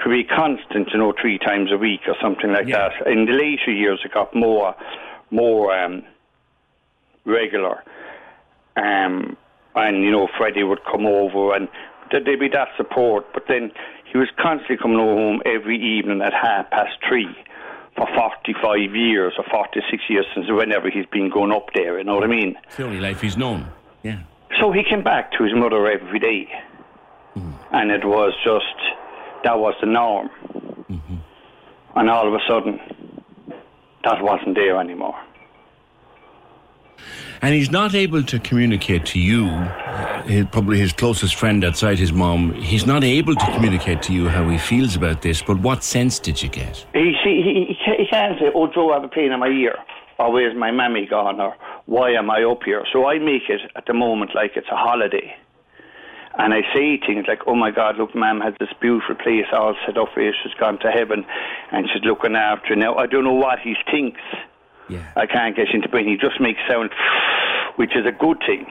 [0.03, 3.07] to be constant, you know, three times a week or something like that.
[3.07, 4.75] In the later years, it got more,
[5.31, 6.03] more um,
[7.25, 7.84] regular.
[8.75, 9.38] Um,
[9.75, 11.67] and you know, Freddie would come over, and
[12.11, 13.25] there'd be that support.
[13.34, 13.71] But then
[14.14, 17.36] he was constantly coming home every evening at half past three
[17.95, 22.14] for 45 years or 46 years since whenever he's been going up there, you know
[22.16, 22.55] what I mean?
[22.66, 23.68] It's the only life he's known.
[24.03, 24.22] Yeah.
[24.59, 26.47] So he came back to his mother every day.
[27.34, 27.51] Hmm.
[27.72, 28.78] And it was just,
[29.43, 30.30] that was the norm.
[30.89, 31.16] Mm-hmm.
[31.95, 32.80] And all of a sudden,
[34.03, 35.20] that wasn't there anymore.
[37.41, 42.14] And he's not able to communicate to you, uh, probably his closest friend outside his
[42.14, 42.54] mom.
[42.54, 45.41] He's not able to communicate to you how he feels about this.
[45.41, 46.86] But what sense did you get?
[46.93, 49.47] He, see, he, he, he can't say, oh, Joe, I have a pain in my
[49.47, 49.76] ear.
[50.20, 51.41] Or where's my mammy gone?
[51.41, 52.86] Or why am I up here?
[52.93, 55.36] So I make it at the moment like it's a holiday.
[56.38, 59.76] And I say things like, oh my God, look, Mum has this beautiful place all
[59.86, 60.32] set up you.
[60.41, 61.26] She's gone to heaven
[61.72, 62.76] and she's looking after.
[62.76, 64.22] Now, I don't know what he thinks.
[64.89, 65.11] Yeah.
[65.15, 66.07] I can't get into brain.
[66.07, 66.91] He just makes sound,
[67.77, 68.65] which is a good thing.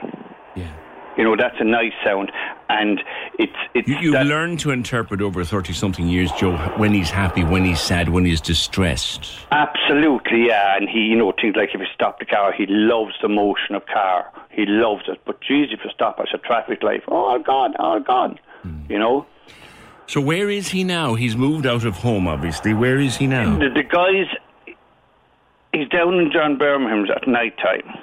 [0.55, 0.71] Yeah.
[1.17, 2.31] You know, that's a nice sound.
[2.69, 3.01] And
[3.37, 3.53] it's.
[3.75, 7.43] it's You, you've that- learned to interpret over 30 something years, Joe, when he's happy,
[7.43, 9.29] when he's sad, when he's distressed.
[9.51, 10.75] Absolutely, yeah.
[10.75, 13.75] And he, you know, things like if you stop the car, he loves the motion
[13.75, 14.25] of car.
[14.49, 15.19] He loves it.
[15.25, 18.39] But geez, if you stop at a traffic light, oh, all gone, all gone.
[18.61, 18.79] Hmm.
[18.89, 19.25] You know?
[20.07, 21.13] So where is he now?
[21.15, 22.73] He's moved out of home, obviously.
[22.73, 23.57] Where is he now?
[23.57, 24.25] The, the guys,
[25.73, 27.97] he's down in John Birmingham's at night time.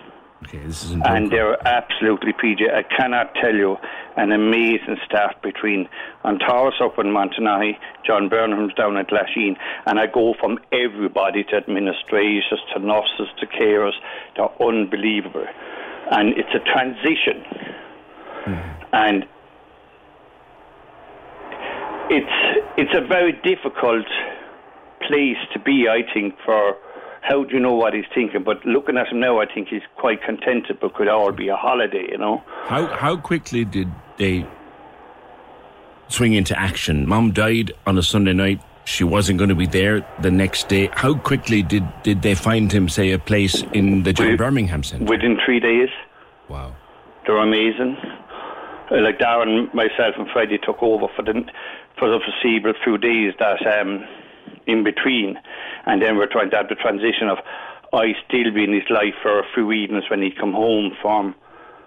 [0.44, 3.76] Okay, this is And they're absolutely, PJ, I cannot tell you,
[4.16, 5.88] an amazing staff between
[6.24, 9.56] Antares up in Montenotte, John Burnham's down at Lasheen,
[9.86, 13.92] and I go from everybody to administrators, to nurses, to carers.
[14.36, 15.46] They're unbelievable.
[16.10, 17.44] And it's a transition.
[18.44, 18.94] Hmm.
[18.94, 19.28] And
[22.08, 24.06] it's, it's a very difficult
[25.06, 26.76] place to be, I think, for
[27.22, 28.42] how do you know what he's thinking?
[28.42, 31.56] But looking at him now, I think he's quite contented, but could all be a
[31.56, 32.42] holiday, you know?
[32.64, 34.46] How how quickly did they
[36.08, 37.06] swing into action?
[37.06, 38.60] Mom died on a Sunday night.
[38.84, 40.88] She wasn't going to be there the next day.
[40.92, 45.04] How quickly did, did they find him, say, a place in the John Birmingham Centre?
[45.04, 45.90] Within three days.
[46.48, 46.74] Wow.
[47.26, 47.96] They're amazing.
[48.90, 51.44] Uh, Like Darren, myself, and Freddie took over for the
[51.98, 54.04] for the foreseeable few days that um,
[54.66, 55.38] in between,
[55.86, 57.38] and then we're trying to have the transition of
[57.92, 61.34] I still be in his life for a few evenings when he come home from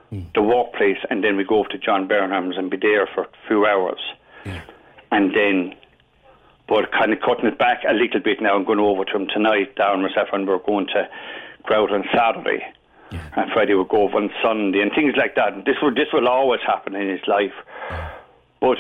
[0.10, 0.22] hmm.
[0.36, 3.66] the workplace, and then we go to John Burnham's and be there for a few
[3.66, 4.02] hours,
[5.12, 5.76] and then.
[6.66, 9.28] But kind of cutting it back a little bit now and going over to him
[9.28, 11.10] tonight, Darren, myself, and we're going to
[11.70, 12.64] out on Saturday
[13.36, 15.66] and Friday we'll go over on Sunday and things like that.
[15.66, 17.54] This will this will always happen in his life.
[18.60, 18.78] But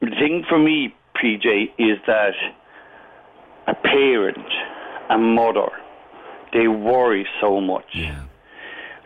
[0.00, 2.34] the thing for me, PJ, is that
[3.66, 4.46] a parent,
[5.10, 5.70] a mother,
[6.52, 7.86] they worry so much.
[7.94, 8.24] Yeah.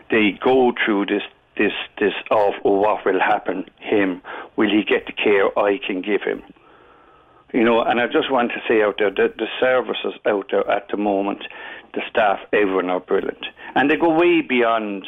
[0.09, 1.23] They go through this
[1.57, 4.21] this this of oh, what will happen him?
[4.55, 6.41] Will he get the care I can give him?
[7.53, 10.69] You know, and I just want to say out there that the services out there
[10.69, 11.43] at the moment,
[11.93, 13.45] the staff, everyone are brilliant.
[13.75, 15.07] And they go way beyond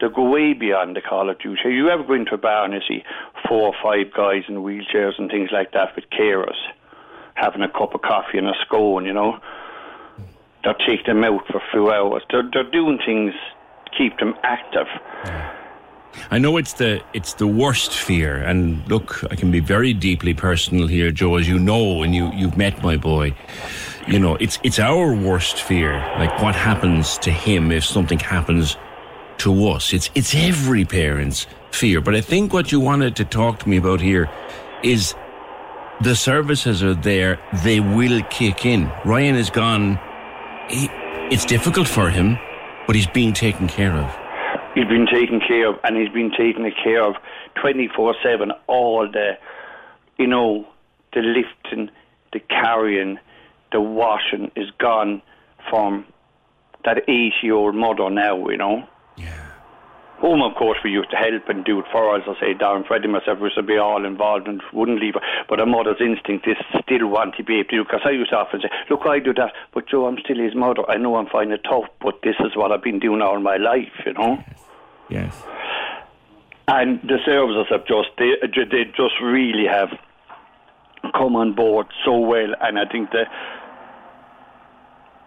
[0.00, 1.74] they go way beyond the call of duty.
[1.74, 3.04] You ever go into a bar and you see
[3.46, 6.56] four or five guys in wheelchairs and things like that with carers
[7.34, 9.38] having a cup of coffee and a scone, you know?
[10.62, 12.22] They'll take them out for a few hours.
[12.30, 13.32] They're, they're doing things
[13.86, 14.86] to keep them active.
[16.30, 20.34] I know it's the it's the worst fear, and look, I can be very deeply
[20.34, 23.34] personal here, Joe, as you know, and you you've met my boy.
[24.08, 28.76] You know, it's it's our worst fear, like what happens to him if something happens
[29.38, 29.92] to us.
[29.92, 32.00] It's it's every parent's fear.
[32.00, 34.28] But I think what you wanted to talk to me about here
[34.82, 35.14] is
[36.00, 38.90] the services are there; they will kick in.
[39.04, 39.98] Ryan is gone.
[40.68, 40.88] He,
[41.30, 42.38] it's difficult for him,
[42.86, 44.10] but he's being taken care of.
[44.74, 47.16] He's been taken care of, and he's been taken care of
[47.60, 49.36] 24 7 all the
[50.20, 50.68] you know,
[51.14, 51.90] the lifting,
[52.34, 53.18] the carrying,
[53.72, 55.22] the washing is gone
[55.70, 56.04] from
[56.84, 58.86] that 80 year old mother now, you know.
[60.20, 62.22] Home, of course, we used to help and do it for us.
[62.28, 65.20] I say, Darren, Freddie, myself, we used to be all involved and wouldn't leave her.
[65.48, 68.30] But a mother's instinct is still want to be able to do Because I used
[68.30, 70.88] to often say, look, I do that, but Joe, I'm still his mother.
[70.90, 73.56] I know I'm finding it tough, but this is what I've been doing all my
[73.56, 74.44] life, you know.
[75.08, 75.42] Yes.
[76.68, 79.88] And the services have just, they, they just really have
[81.14, 82.54] come on board so well.
[82.60, 83.28] And I think that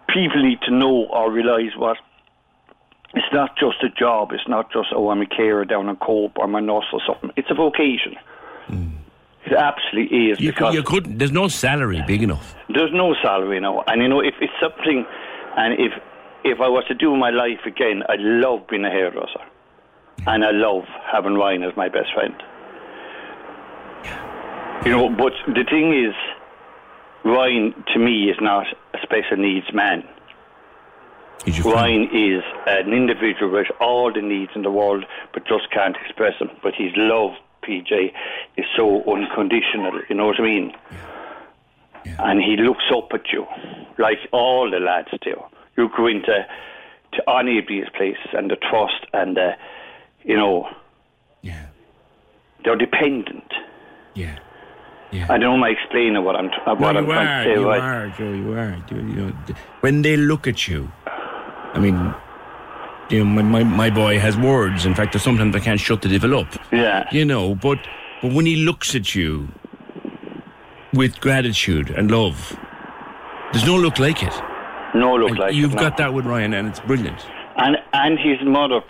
[0.08, 1.96] people need to know or realise what
[3.14, 4.32] it's not just a job.
[4.32, 7.00] It's not just oh I'm a carer down in Cope or I'm a nurse or
[7.06, 7.30] something.
[7.36, 8.16] It's a vocation.
[8.66, 8.88] Hmm.
[9.46, 11.18] It absolutely is You, because you couldn't.
[11.18, 12.54] There's no salary big enough.
[12.70, 13.84] there's no salary now.
[13.86, 15.04] And you know if it's something,
[15.56, 15.92] and if
[16.44, 19.44] if I was to do my life again, I love being a hairdresser,
[20.26, 22.34] and I love having Ryan as my best friend.
[24.84, 26.14] You know, but the thing is,
[27.24, 30.04] Ryan to me is not a special needs man.
[31.64, 36.38] Ryan is an individual with all the needs in the world, but just can't express
[36.38, 36.50] them.
[36.62, 37.32] But his love,
[37.62, 38.12] PJ,
[38.56, 40.00] is so unconditional.
[40.08, 40.72] You know what I mean?
[42.18, 43.46] And he looks up at you,
[43.98, 45.42] like all the lads do.
[45.76, 46.46] You go into
[47.14, 49.52] to any of these places, and the trust, and the,
[50.22, 50.68] you know,
[51.42, 51.66] yeah,
[52.64, 53.50] they're dependent.
[54.14, 54.38] Yeah.
[55.12, 55.26] Yeah.
[55.30, 57.60] I don't know explaining what I'm what No, I'm you trying are, to say.
[57.60, 57.80] you right?
[57.80, 58.32] are, Joe.
[58.32, 58.84] You are.
[58.90, 59.32] You, you know,
[59.80, 60.90] when they look at you,
[61.74, 62.14] I mean,
[63.10, 64.86] you know, my, my, my boy has words.
[64.86, 66.48] In fact, sometimes I can't shut the devil up.
[66.72, 67.06] Yeah.
[67.12, 67.78] You know, but
[68.22, 69.48] but when he looks at you
[70.92, 72.56] with gratitude and love,
[73.52, 74.34] there's no look like it.
[74.94, 75.80] No look And like it, You've no.
[75.82, 77.20] got that with Ryan, and it's brilliant.
[77.56, 78.80] and and his mother,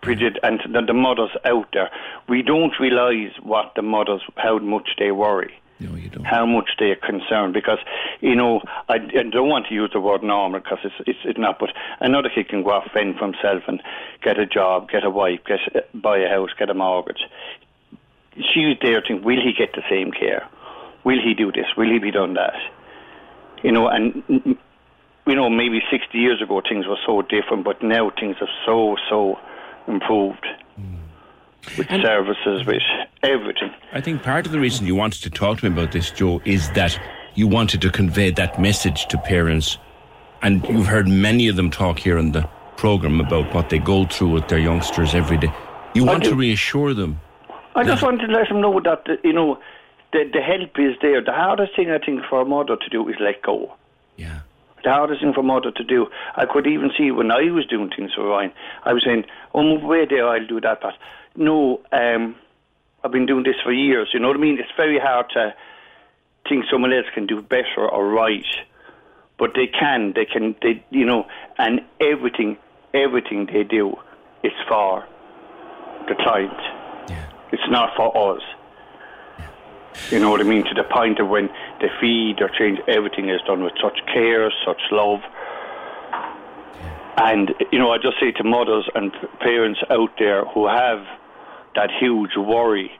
[0.00, 1.90] Bridget, and the, the mothers out there,
[2.28, 5.52] we don't realise what the mothers, how much they worry.
[5.82, 6.24] No, you don't.
[6.24, 7.78] How much they are concerned because,
[8.20, 11.38] you know, I, I don't want to use the word normal because it's, it's it's
[11.38, 11.58] not.
[11.58, 11.70] But
[12.00, 13.82] another kid can go off fend for himself and
[14.22, 15.60] get a job, get a wife, get
[16.00, 17.24] buy a house, get a mortgage.
[18.36, 20.48] She's there thinking, will he get the same care?
[21.04, 21.66] Will he do this?
[21.76, 22.54] Will he be done that?
[23.62, 24.58] You know, and mm,
[25.26, 28.96] you know, maybe 60 years ago things were so different, but now things are so,
[29.08, 29.38] so
[29.86, 30.46] improved
[31.76, 32.82] with services, with
[33.22, 33.72] everything.
[33.92, 36.40] I think part of the reason you wanted to talk to me about this, Joe,
[36.44, 36.98] is that
[37.34, 39.78] you wanted to convey that message to parents,
[40.42, 44.06] and you've heard many of them talk here on the program about what they go
[44.06, 45.52] through with their youngsters every day.
[45.94, 47.20] You want to reassure them.
[47.74, 49.58] I just wanted to let them know that, uh, you know,
[50.12, 51.22] the, the help is there.
[51.22, 53.74] The hardest thing, I think, for a mother to do is let go.
[54.16, 54.40] Yeah.
[54.84, 56.08] The hardest thing for a mother to do.
[56.36, 58.52] I could even see when I was doing things for Ryan,
[58.84, 60.80] I was saying, oh, move away there, I'll do that.
[60.82, 60.94] But
[61.36, 62.36] no, um,
[63.04, 64.10] I've been doing this for years.
[64.12, 64.58] You know what I mean?
[64.58, 65.54] It's very hard to
[66.48, 68.44] think someone else can do better or right.
[69.38, 71.26] But they can, they can, they, you know,
[71.58, 72.58] and everything,
[72.94, 73.96] everything they do
[74.44, 75.04] is for
[76.08, 76.52] the client.
[77.52, 78.42] It's not for us.
[80.10, 80.64] You know what I mean?
[80.64, 84.50] To the point of when they feed or change, everything is done with such care,
[84.64, 85.20] such love.
[87.16, 91.04] And, you know, I just say to mothers and parents out there who have
[91.74, 92.90] that huge worry,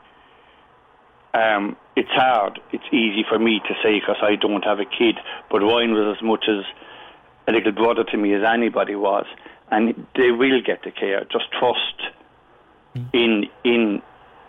[1.34, 2.60] um, it's hard.
[2.72, 5.18] It's easy for me to say because I don't have a kid,
[5.50, 6.64] but Ryan was as much as
[7.48, 9.26] a little brother to me as anybody was.
[9.70, 11.24] And they will get the care.
[11.32, 12.02] Just trust
[13.12, 14.02] in in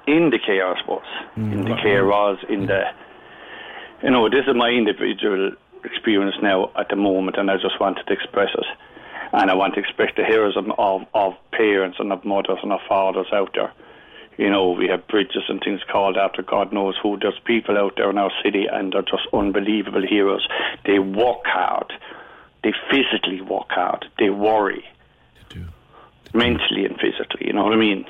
[0.06, 1.02] in the care, I suppose.
[1.54, 2.84] in the carers, in the
[4.04, 5.52] you know, this is my individual
[5.86, 8.66] experience now at the moment, and I just wanted to express it.
[9.32, 12.82] And I want to express the heroism of, of parents and of mothers and of
[12.88, 13.72] fathers out there.
[14.38, 17.18] You know, we have bridges and things called after God knows who.
[17.20, 20.48] There's people out there in our city, and they're just unbelievable heroes.
[20.86, 21.94] They work hard.
[22.64, 24.06] They physically work hard.
[24.18, 24.84] They worry.
[25.50, 25.66] They do.
[26.34, 28.06] Mentally and physically, you know what I mean?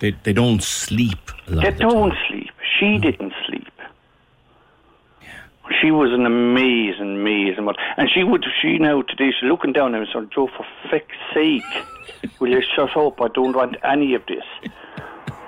[0.00, 2.18] They, they don't sleep They don't time.
[2.28, 2.50] sleep.
[2.78, 3.68] She didn't sleep.
[5.80, 7.78] She was an amazing, amazing mother.
[7.96, 11.62] And she would, she now today, she's looking down and saying, Joe, for feck's sake,
[12.40, 13.20] will you shut up?
[13.20, 14.44] I don't want any of this.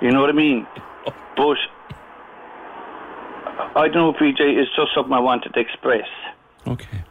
[0.05, 0.67] You know what I mean?
[1.35, 1.57] But,
[3.75, 6.07] I don't know, PJ, it's just something I wanted to express.
[6.67, 7.03] Okay.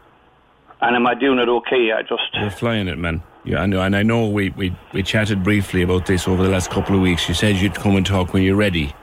[0.80, 1.90] And am I doing it okay?
[1.90, 3.20] I just, You're flying it, man.
[3.42, 6.49] Yeah, I know, and I know we, we, we chatted briefly about this over the
[6.49, 7.28] last couple of weeks.
[7.28, 8.95] You said you'd come and talk when you're ready.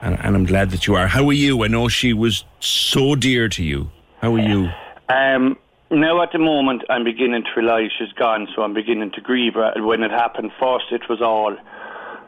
[0.00, 1.08] And, and I'm glad that you are.
[1.08, 1.64] How are you?
[1.64, 3.90] I know she was so dear to you.
[4.20, 4.70] How are you?
[5.08, 5.58] Um,
[5.90, 9.54] now at the moment, I'm beginning to realise she's gone, so I'm beginning to grieve.
[9.54, 9.72] her.
[9.84, 11.56] When it happened first, it was all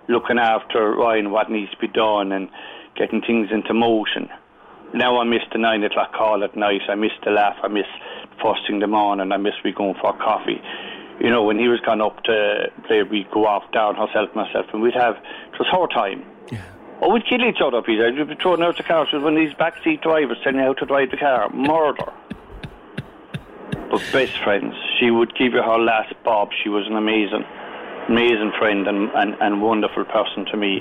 [0.08, 2.48] looking after Ryan, what needs to be done, and
[2.96, 4.28] getting things into motion.
[4.94, 6.82] Now I miss the nine o'clock call at night.
[6.88, 7.56] I miss the laugh.
[7.62, 7.86] I miss
[8.42, 9.32] first thing in the morning.
[9.32, 10.60] I miss we going for coffee.
[11.20, 14.66] You know, when he was gone up to play, we'd go off down, herself, myself,
[14.72, 16.24] and we'd have, it was our time.
[16.52, 16.62] Yeah.
[17.00, 18.12] Oh, we'd kill each other, Peter.
[18.12, 20.74] We'd be throwing out the cars with one of these backseat drivers telling you how
[20.74, 21.48] to drive the car.
[21.50, 22.12] Murder.
[23.90, 24.74] but best friends.
[24.98, 26.50] She would give you her last bob.
[26.62, 27.44] She was an amazing,
[28.08, 30.80] amazing friend and, and, and wonderful person to me.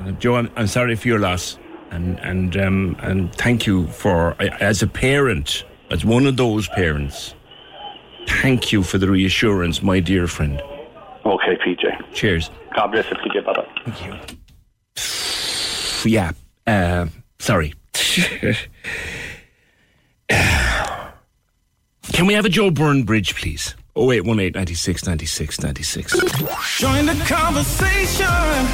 [0.00, 1.58] Uh, Joe, I'm, I'm sorry for your loss.
[1.90, 7.34] And, and, um, and thank you for, as a parent, as one of those parents,
[8.28, 10.60] thank you for the reassurance, my dear friend.
[11.24, 12.12] Okay, PJ.
[12.12, 12.50] Cheers.
[12.74, 13.44] God bless you, PJ.
[13.44, 13.66] Bye bye.
[13.86, 14.04] Thank
[16.04, 16.10] you.
[16.10, 16.32] Yeah.
[16.66, 17.06] Uh,
[17.38, 17.74] sorry.
[22.12, 23.74] Can we have a Joe Byrne bridge, please?
[23.98, 26.12] 0818 96 96 96.
[26.78, 28.26] Join the conversation.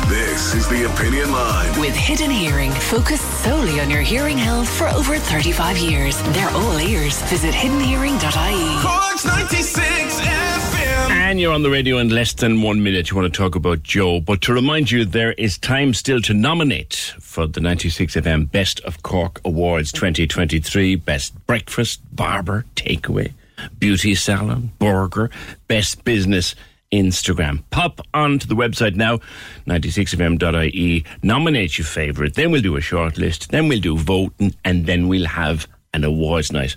[0.08, 1.80] This is the Opinion Line.
[1.80, 6.20] With Hidden Hearing, focused solely on your hearing health for over 35 years.
[6.34, 7.20] They're all ears.
[7.22, 8.82] Visit hiddenhearing.ie.
[8.82, 11.10] Corks 96 FM.
[11.10, 13.10] And you're on the radio in less than one minute.
[13.10, 14.20] You want to talk about Joe.
[14.20, 18.80] But to remind you, there is time still to nominate for the 96 FM Best
[18.80, 23.32] of Cork Awards 2023 Best Breakfast, Barber, Takeaway
[23.78, 25.30] beauty salon, burger,
[25.68, 26.54] best business.
[26.92, 27.64] Instagram.
[27.70, 29.18] Pop onto the website now,
[29.66, 34.86] 96fm.ie, nominate your favourite, then we'll do a short list, then we'll do voting, and
[34.86, 36.76] then we'll have an awards night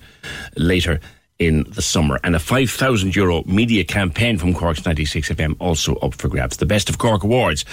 [0.55, 0.99] later
[1.39, 2.19] in the summer.
[2.23, 6.57] And a 5,000 euro media campaign from Cork's 96 FM also up for grabs.
[6.57, 7.63] The Best of Cork Awards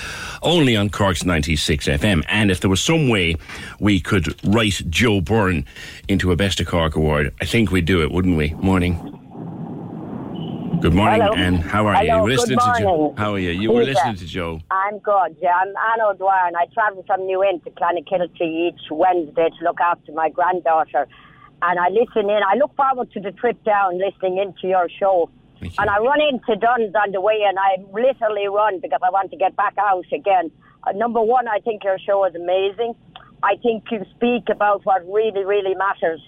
[0.42, 2.24] only on Cork's 96 FM.
[2.28, 3.36] And if there was some way
[3.80, 5.64] we could write Joe Byrne
[6.08, 8.50] into a Best of Cork Award, I think we'd do it, wouldn't we?
[8.54, 9.20] Morning.
[10.80, 11.32] Good morning, Hello.
[11.34, 12.10] and how are you?
[12.10, 12.84] Hello, You were listening good to Joe.
[12.96, 13.16] morning.
[13.16, 13.50] How are you?
[13.52, 14.60] You were listening to Joe.
[14.70, 15.54] I'm good, yeah.
[15.56, 19.80] I'm Anne O'Dwyer and I travel from New Inn to Clonakilty each Wednesday to look
[19.80, 21.08] after my granddaughter.
[21.66, 22.40] And I listen in.
[22.46, 25.30] I look forward to the trip down listening into your show.
[25.78, 29.30] And I run into Dunnes on the way and I literally run because I want
[29.30, 30.50] to get back out again.
[30.86, 32.94] Uh, number one, I think your show is amazing.
[33.42, 36.20] I think you speak about what really, really matters.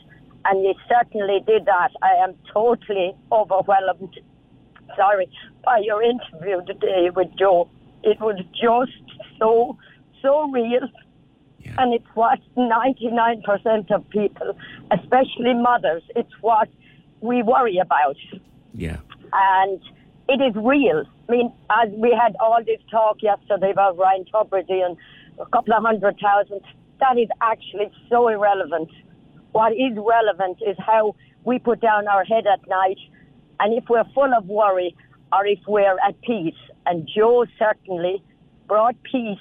[0.46, 1.90] And you certainly did that.
[2.02, 4.16] I am totally overwhelmed
[4.94, 5.28] sorry,
[5.64, 7.68] by your interview today with Joe.
[8.02, 9.76] It was just so,
[10.22, 10.88] so real.
[11.78, 14.56] And it's what 99% of people,
[14.90, 16.68] especially mothers, it's what
[17.20, 18.16] we worry about.
[18.74, 18.98] Yeah.
[19.32, 19.80] And
[20.28, 21.04] it is real.
[21.28, 24.96] I mean, as we had all this talk yesterday about Ryan Tubridy and
[25.38, 26.60] a couple of hundred thousand,
[27.00, 28.90] that is actually so irrelevant.
[29.52, 31.14] What is relevant is how
[31.44, 32.98] we put down our head at night
[33.60, 34.94] and if we're full of worry
[35.32, 36.54] or if we're at peace.
[36.86, 38.22] And Joe certainly
[38.68, 39.38] brought peace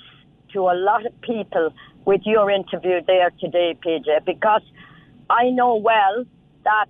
[0.54, 1.74] to a lot of people
[2.06, 4.62] with your interview there today, PJ, because
[5.30, 6.26] I know well
[6.64, 6.88] that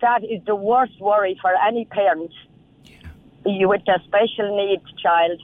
[0.00, 2.30] that is the worst worry for any parent
[3.46, 5.40] you with a special needs child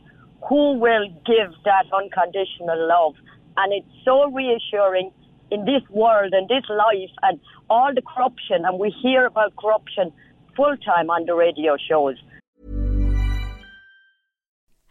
[0.48, 3.14] who will give that unconditional love.
[3.56, 5.12] And it's so reassuring
[5.50, 7.40] in this world and this life and
[7.70, 10.12] all the corruption, and we hear about corruption
[10.54, 12.16] full time on the radio shows.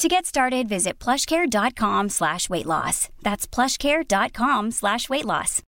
[0.00, 3.10] To get started, visit plushcare.com slash weight loss.
[3.20, 5.62] That's plushcare.com slash weight loss.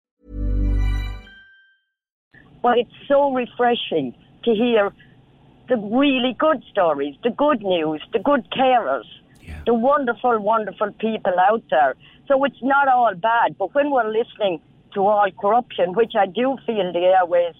[2.62, 4.14] But it's so refreshing
[4.44, 4.90] to hear
[5.68, 9.04] the really good stories, the good news, the good carers,
[9.66, 11.94] the wonderful, wonderful people out there.
[12.26, 13.58] So it's not all bad.
[13.58, 14.62] But when we're listening
[14.94, 17.54] to all corruption, which I do feel the airways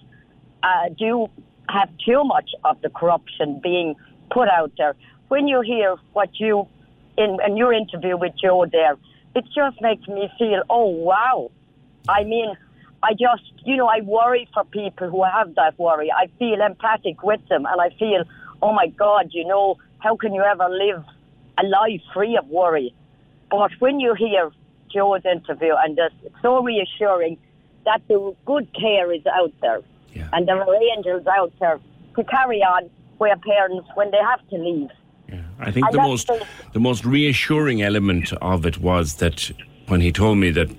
[0.63, 1.27] uh, do
[1.69, 3.93] have too much of the corruption being
[4.31, 4.95] put out there,
[5.33, 6.67] when you hear what you,
[7.17, 8.95] in, in your interview with Joe there,
[9.35, 11.49] it just makes me feel, oh, wow.
[12.07, 12.55] I mean,
[13.01, 16.11] I just, you know, I worry for people who have that worry.
[16.11, 18.25] I feel empathic with them and I feel,
[18.61, 21.03] oh my God, you know, how can you ever live
[21.57, 22.93] a life free of worry?
[23.49, 24.51] But when you hear
[24.93, 27.39] Joe's interview and it's so reassuring
[27.85, 29.81] that the good care is out there
[30.31, 31.79] and there are angels out there
[32.17, 34.91] to carry on where parents, when they have to leave,
[35.59, 39.51] I think the most the- the most reassuring element of it was that
[39.87, 40.69] when he told me that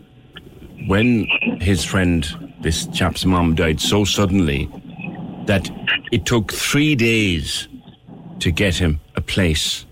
[0.87, 1.27] when
[1.61, 2.27] his friend,
[2.61, 4.69] this chap's mom, died so suddenly,
[5.47, 5.71] that
[6.13, 7.69] it took three days
[8.41, 9.87] to get him a place.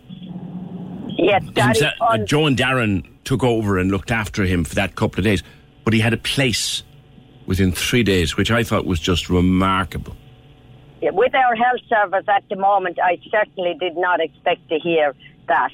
[1.18, 4.96] Yes, that Himself- uh, Joe and Darren took over and looked after him for that
[4.96, 5.42] couple of days,
[5.84, 6.82] but he had a place
[7.46, 10.16] within three days, which I thought was just remarkable.
[11.10, 15.14] With our health service at the moment, I certainly did not expect to hear
[15.48, 15.72] that.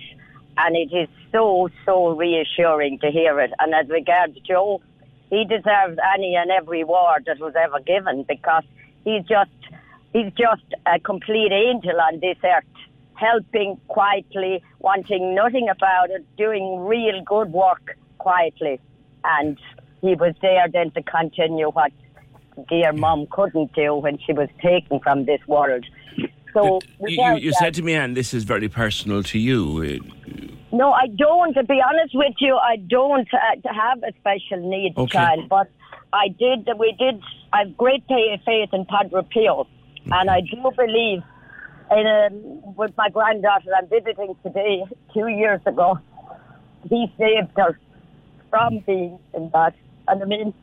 [0.57, 3.53] And it is so, so reassuring to hear it.
[3.59, 4.81] And as regards Joe,
[5.29, 8.65] he deserves any and every award that was ever given because
[9.05, 9.51] he's just,
[10.15, 12.65] he's just a complete angel on this earth,
[13.13, 18.81] helping quietly, wanting nothing about it, doing real good work quietly.
[19.25, 19.59] And
[20.01, 21.93] he was there then to continue what
[22.68, 25.85] dear mum couldn't do when she was taken from this world.
[26.55, 30.01] So You, you, that- said to me, and this is very personal to you.
[30.72, 31.55] no, I don't.
[31.55, 35.12] To be honest with you, I don't uh, have a special needs Okay.
[35.18, 35.68] child, but
[36.12, 36.68] I did.
[36.78, 37.20] We did.
[37.52, 39.66] I've great fa- faith in Padre Pio,
[40.10, 41.22] and I do believe
[41.90, 43.70] in um, with my granddaughter.
[43.76, 44.85] I'm visiting today.
[45.14, 45.98] Two years ago,
[46.89, 47.78] he saved her
[48.51, 49.74] from being in that,
[50.09, 50.55] and I mean,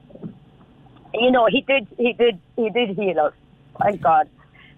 [1.19, 1.87] you know, he did.
[1.97, 2.39] He did.
[2.55, 3.33] He did heal us.
[3.81, 4.29] Thank God.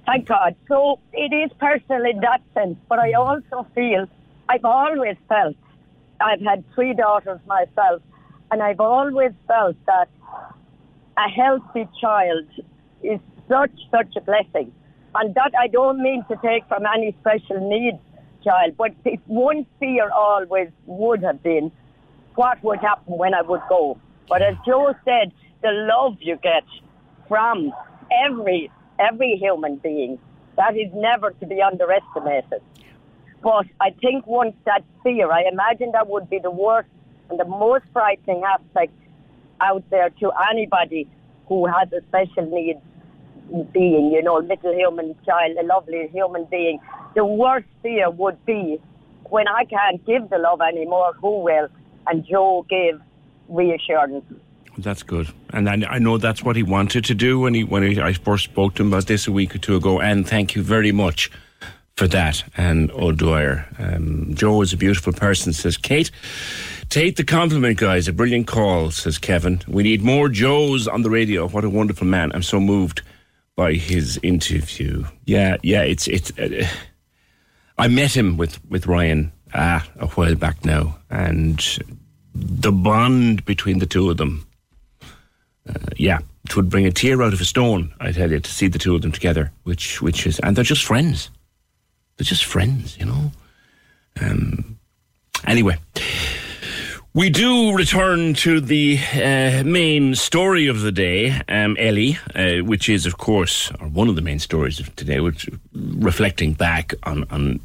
[0.06, 0.56] Thank God.
[0.68, 4.08] So it is personal in that sense, but I also feel
[4.48, 5.56] I've always felt
[6.22, 8.02] I've had three daughters myself,
[8.50, 10.10] and I've always felt that
[11.18, 12.46] a healthy child
[13.04, 13.20] is
[13.50, 14.72] such such a blessing,
[15.16, 18.00] and that I don't mean to take from any special needs
[18.44, 21.72] child, but if one fear always would have been
[22.36, 24.00] what would happen when I would go.
[24.30, 25.32] But as Joe said,
[25.62, 26.64] the love you get
[27.28, 27.72] from
[28.26, 30.18] every every human being
[30.58, 32.62] that is never to be underestimated.
[33.44, 36.90] But I think once that fear, I imagine that would be the worst
[37.30, 38.94] and the most frightening aspect
[39.62, 41.08] out there to anybody
[41.48, 42.80] who has a special needs
[43.72, 46.80] being, you know, little human child, a lovely human being.
[47.16, 48.82] The worst fear would be
[49.30, 51.68] when I can't give the love anymore, who will?
[52.08, 53.00] And Joe gave
[53.50, 54.26] reassurance.
[54.80, 57.82] That's good, and I, I know that's what he wanted to do when he when
[57.82, 60.00] he, I first spoke to him about this a week or two ago.
[60.00, 61.32] And thank you very much
[61.96, 63.68] for that, and O'Dwyer.
[63.80, 66.12] Um, Joe is a beautiful person, says Kate.
[66.90, 68.08] Take the compliment, guys.
[68.08, 69.62] A brilliant call, says Kevin.
[69.68, 71.48] We need more Joes on the radio.
[71.48, 72.32] What a wonderful man!
[72.34, 73.02] I'm so moved
[73.56, 75.06] by his interview.
[75.26, 75.82] Yeah, yeah.
[75.82, 76.38] It's it's.
[76.38, 76.68] Uh,
[77.80, 81.60] I met him with with Ryan ah, a while back now, and
[82.36, 84.47] the bond between the two of them
[85.68, 88.52] uh, yeah, it would bring a tear out of a stone, I tell you, to
[88.52, 91.30] see the two of them together, which which is, and they're just friends.
[92.18, 93.32] They're just friends, you know.
[94.20, 94.80] Um,
[95.46, 95.78] anyway,
[97.14, 102.90] we do return to the uh, main story of the day, um, Ellie, uh, which
[102.90, 107.26] is, of course, or one of the main stories of today, which reflecting back on
[107.30, 107.60] on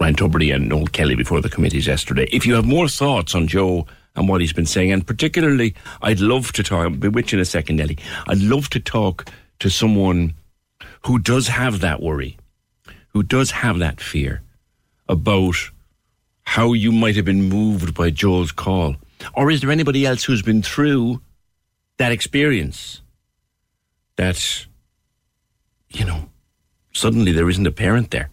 [0.00, 2.28] Ryan Tubridy and Noel Kelly before the committees yesterday.
[2.30, 3.86] If you have more thoughts on Joe
[4.16, 7.38] and what he's been saying, and particularly, I'd love to talk, I'll be with you
[7.38, 7.98] in a second, Ellie.
[8.26, 9.28] I'd love to talk
[9.60, 10.34] to someone
[11.06, 12.36] who does have that worry,
[13.08, 14.42] who does have that fear
[15.08, 15.56] about
[16.42, 18.96] how you might have been moved by Joel's call.
[19.34, 21.20] Or is there anybody else who's been through
[21.98, 23.02] that experience
[24.16, 24.66] that,
[25.90, 26.28] you know,
[26.92, 28.30] suddenly there isn't a parent there.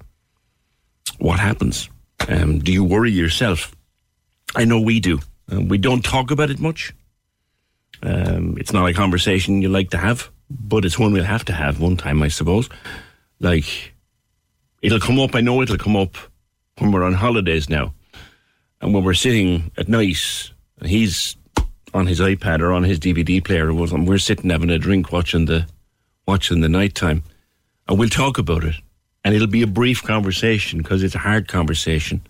[1.20, 1.90] What happens?
[2.28, 3.76] Um, do you worry yourself?
[4.56, 5.20] I know we do.
[5.54, 6.94] Uh, we don't talk about it much.
[8.02, 11.54] Um, it's not a conversation you like to have, but it's one we'll have to
[11.54, 12.70] have one time, I suppose.
[13.40, 13.94] Like,
[14.82, 15.36] it'll come up.
[15.36, 16.18] I know it'll come up
[16.78, 17.94] when we're on holidays now,
[18.82, 20.18] and when we're sitting at night,
[20.80, 21.36] and he's
[21.94, 25.46] on his iPad or on his DVD player, and we're sitting having a drink, watching
[25.46, 25.68] the
[26.28, 27.24] watching the nighttime,
[27.88, 28.76] and we'll talk about it,
[29.24, 32.22] and it'll be a brief conversation because it's a hard conversation.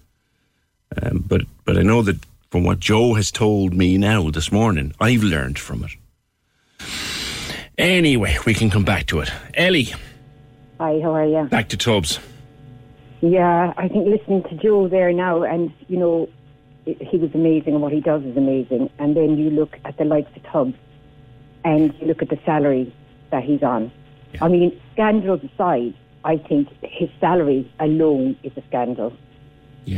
[1.01, 2.17] Um, but but I know that
[2.53, 5.89] from what Joe has told me now this morning, I've learned from it.
[7.79, 9.31] Anyway, we can come back to it.
[9.55, 9.91] Ellie,
[10.79, 11.49] Hi, how are you?
[11.49, 12.19] back to Tubbs.
[13.21, 16.29] Yeah, I think listening to Joe there now, and you know,
[16.85, 18.91] he was amazing, and what he does is amazing.
[18.99, 20.75] And then you look at the likes of Tubbs,
[21.65, 22.95] and you look at the salary
[23.31, 23.91] that he's on.
[24.41, 29.11] I mean, scandals aside, I think his salary alone is a scandal.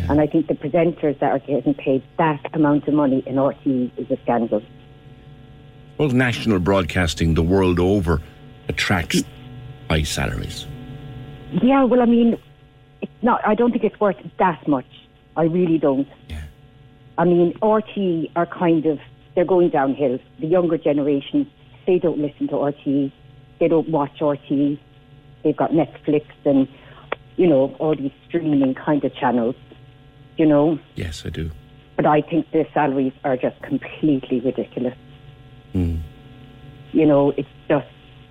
[0.09, 3.91] And I think the presenters that are getting paid that amount of money in RTE
[3.97, 4.61] is a scandal.
[5.97, 8.21] Well, national broadcasting the world over
[8.67, 9.23] attracts
[9.89, 10.65] high salaries.
[11.61, 12.37] Yeah, well, I mean,
[13.01, 13.45] it's not.
[13.45, 14.85] I don't think it's worth that much.
[15.37, 16.07] I really don't.
[17.17, 18.99] I mean, RTE are kind of
[19.35, 20.19] they're going downhill.
[20.39, 21.49] The younger generation,
[21.87, 23.11] they don't listen to RTE.
[23.59, 24.79] They don't watch RTE.
[25.43, 26.67] They've got Netflix and
[27.37, 29.55] you know all these streaming kind of channels.
[30.37, 31.51] You know, Yes, I do.
[31.95, 34.95] but I think the salaries are just completely ridiculous.
[35.73, 35.97] Hmm.
[36.91, 37.87] You know, it's just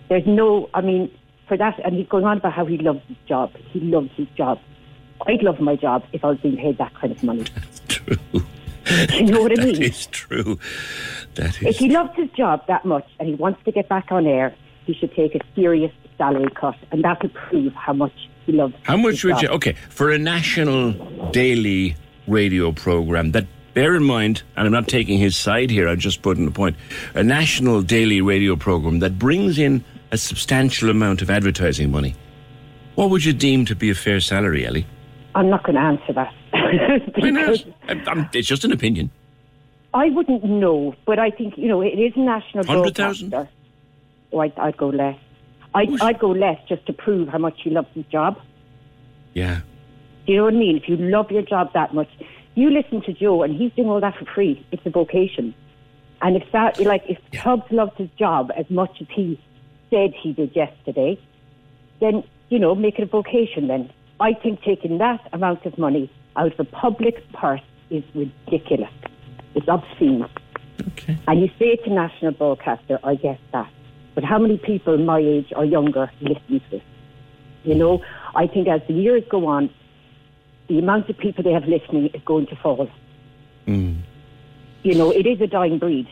[0.08, 0.68] there's no.
[0.74, 1.10] I mean,
[1.48, 3.52] for that, and he's going on about how he loves his job.
[3.72, 4.58] He loves his job.
[5.26, 7.44] I'd love my job if I was being paid that kind of money.
[7.54, 8.16] That's true.
[9.14, 9.74] you know what I mean?
[9.76, 10.58] That is true.
[11.36, 14.26] That If he loves his job that much and he wants to get back on
[14.26, 14.54] air,
[14.84, 18.12] he should take a serious salary cut, and that would prove how much
[18.46, 18.74] he loves.
[18.82, 19.42] How much would job.
[19.42, 19.48] you?
[19.50, 20.92] Okay, for a national
[21.30, 21.96] daily
[22.26, 23.46] radio program that.
[23.74, 26.76] Bear in mind, and I'm not taking his side here, I'm just putting a point.
[27.16, 32.14] A national daily radio program that brings in a substantial amount of advertising money.
[32.94, 34.86] What would you deem to be a fair salary, Ellie?
[35.34, 36.32] I'm not going to answer that.
[37.18, 37.64] Why not?
[37.88, 39.10] I'm- it's just an opinion.
[39.92, 43.30] I wouldn't know, but I think you know it is national 100,000?
[43.30, 43.52] broadcaster.
[44.32, 45.18] Oh, I'd, I'd go less.
[45.74, 48.40] I'd, I'd go less just to prove how much he loves his job.
[49.32, 49.60] Yeah.
[50.26, 50.76] Do you know what I mean?
[50.76, 52.08] If you love your job that much,
[52.54, 54.64] you listen to Joe, and he's doing all that for free.
[54.70, 55.54] It's a vocation.
[56.22, 59.40] And if that, like, if Tubbs loves his job as much as he
[59.90, 61.20] said he did yesterday,
[62.00, 63.68] then you know, make it a vocation.
[63.68, 63.90] Then
[64.20, 67.60] I think taking that amount of money out of the public purse
[67.90, 68.92] is ridiculous.
[69.54, 70.26] It's obscene.
[70.88, 71.18] Okay.
[71.26, 73.70] And you say it's a national broadcaster, I get that.
[74.14, 76.82] But how many people my age or younger listen to this?
[77.64, 78.02] You know,
[78.34, 79.70] I think as the years go on,
[80.68, 82.88] the amount of people they have listening is going to fall.
[83.66, 84.02] Mm.
[84.82, 86.06] You know, it is a dying breed.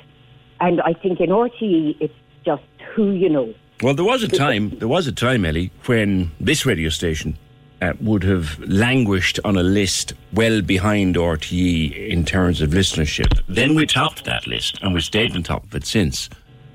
[0.61, 2.15] And I think in RTE, it's
[2.45, 2.63] just
[2.95, 3.55] who you know.
[3.83, 7.37] Well, there was a time, there was a time, Ellie, when this radio station
[7.83, 13.43] uh, would have languished on a list well behind RTE in terms of listenership.
[13.49, 16.31] Then we topped that list, and we stayed on top of it since,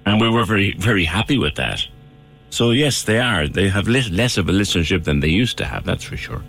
[0.07, 1.87] and we were very, very happy with that.
[2.49, 3.47] So yes, they are.
[3.47, 5.83] They have less of a listenership than they used to have.
[5.83, 6.43] That's for sure.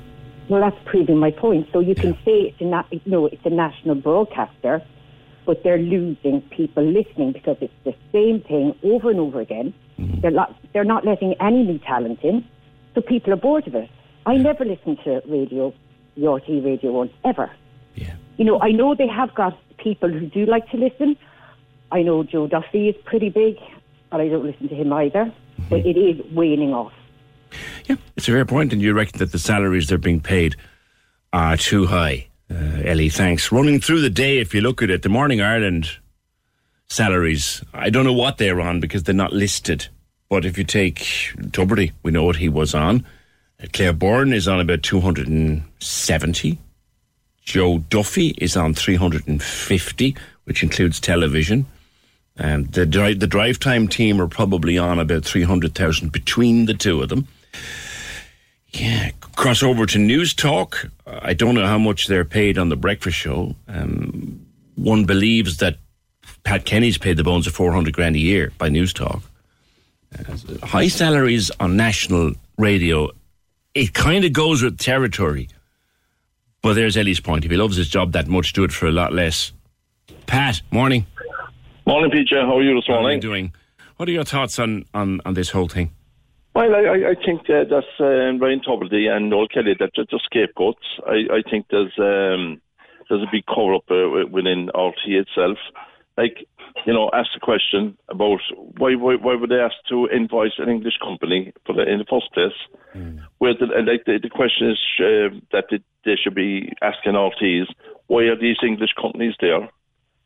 [0.49, 1.69] Well, that's proving my point.
[1.73, 4.83] So you can say it's a na- no, it's a national broadcaster,
[5.45, 9.75] but they're losing people listening because it's the same thing over and over again.
[9.99, 10.21] Mm-hmm.
[10.21, 12.45] They're not they're not letting any new talent in,
[12.95, 13.91] so people are bored of it.
[14.25, 15.75] I never listen to radio,
[16.17, 17.51] the RT radio one ever.
[17.95, 18.15] Yeah.
[18.37, 21.17] You know, I know they have got people who do like to listen.
[21.91, 23.57] I know Joe Duffy is pretty big,
[24.11, 25.33] but I don't listen to him either.
[25.69, 26.93] But it is waning off.
[27.87, 30.55] Yeah, it's a fair point, and you reckon that the salaries they're being paid
[31.33, 32.29] are too high.
[32.51, 33.51] Uh, Ellie, thanks.
[33.53, 35.91] Running through the day, if you look at it, the Morning Ireland
[36.89, 39.89] salaries, I don't know what they're on because they're not listed.
[40.29, 40.97] But if you take
[41.51, 43.05] Tubridy, we know what he was on.
[43.63, 46.59] Uh, Claire Byrne is on about 270.
[47.43, 51.67] Joe Duffy is on 350, which includes television.
[52.39, 57.03] And the, dri- the drive time team are probably on about 300,000 between the two
[57.03, 57.27] of them.
[58.71, 60.89] Yeah, cross over to News Talk.
[61.07, 63.57] I don't know how much they're paid on the breakfast show.
[63.67, 64.47] Um,
[64.77, 65.79] one believes that
[66.45, 69.23] Pat Kenny's paid the bones of 400 grand a year by News Talk.
[70.17, 73.11] Uh, high salaries on national radio,
[73.75, 75.49] it kind of goes with territory.
[76.63, 77.45] But there's Ellie's point.
[77.45, 79.53] If he loves his job that much, do it for a lot less.
[80.27, 81.07] Pat, morning.
[81.89, 82.33] Morning, PJ.
[82.35, 83.05] How are you this morning?
[83.05, 83.55] How are you doing?
[83.97, 85.91] What are your thoughts on, on, on this whole thing?
[86.55, 90.27] Well, I, I- think uh, that's uh, Ryan Tubridy and Noel Kelly that they're just
[90.27, 90.85] scapegoats.
[91.07, 92.61] I, I think there's um,
[93.09, 95.57] there's a big cover up uh, within RT itself.
[96.19, 96.45] Like,
[96.85, 98.41] you know, ask the question about
[98.77, 102.11] why why, why were they asked to invoice an English company for the, in the
[102.11, 102.59] first place?
[103.39, 107.69] Where the, like the, the question is uh, that they, they should be asking RTs
[108.09, 109.71] why are these English companies there?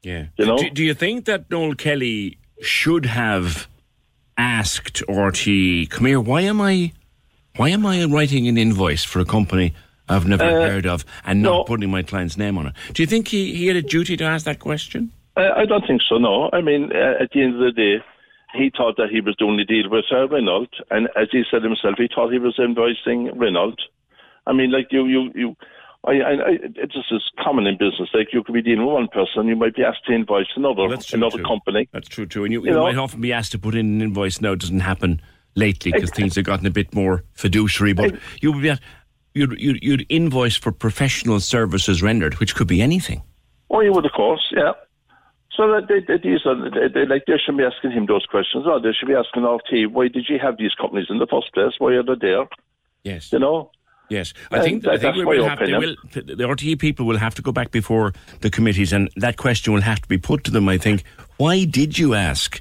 [0.03, 0.27] Yeah.
[0.37, 0.57] You know?
[0.59, 3.69] Do, do you think that Noel Kelly should have
[4.37, 6.93] asked RT, come here, why am I
[7.57, 9.75] why am I writing an invoice for a company
[10.09, 11.65] I've never Uh, heard of and not no.
[11.65, 12.73] putting my client's name on it?
[12.95, 15.13] Do you think he, he had a duty to ask that question?
[15.37, 16.17] I, I don't think so.
[16.19, 18.03] No, I mean, uh, at the end of the day,
[18.55, 21.63] he thought that he was doing the deal with uh, Renault, and as he said
[21.63, 23.77] himself, he thought he was invoicing Renault.
[24.47, 25.57] I mean, like you, you, you.
[26.05, 28.09] I, I, I, it's just as common in business.
[28.13, 30.83] Like you could be dealing with one person, you might be asked to invoice another,
[31.13, 31.45] another true.
[31.45, 31.89] company.
[31.93, 32.45] That's true too.
[32.45, 32.83] And you, You you know?
[32.83, 34.53] might often be asked to put in an invoice now.
[34.53, 35.21] It doesn't happen
[35.55, 37.93] lately because things have gotten a bit more fiduciary.
[37.93, 38.81] But you would be at,
[39.35, 43.23] you'd, you'd, you'd invoice for professional services rendered, which could be anything.
[43.71, 44.73] Oh, you would, of course, yeah.
[45.57, 48.27] So that they, they, these are they, they, like they should be asking him those
[48.27, 48.67] questions.
[48.67, 51.27] Or they should be asking oh, RT, why did you have these companies in the
[51.31, 51.75] first place?
[51.79, 52.49] Why are they there?
[53.05, 53.33] Yes.
[53.33, 53.71] You know.
[54.13, 57.19] Yes, I And think, I think we will have, they will, the RTE people will
[57.19, 60.45] have to go back before the committees, and that question will have to be put
[60.45, 60.69] to them.
[60.69, 61.03] I think.
[61.39, 62.61] Why did you ask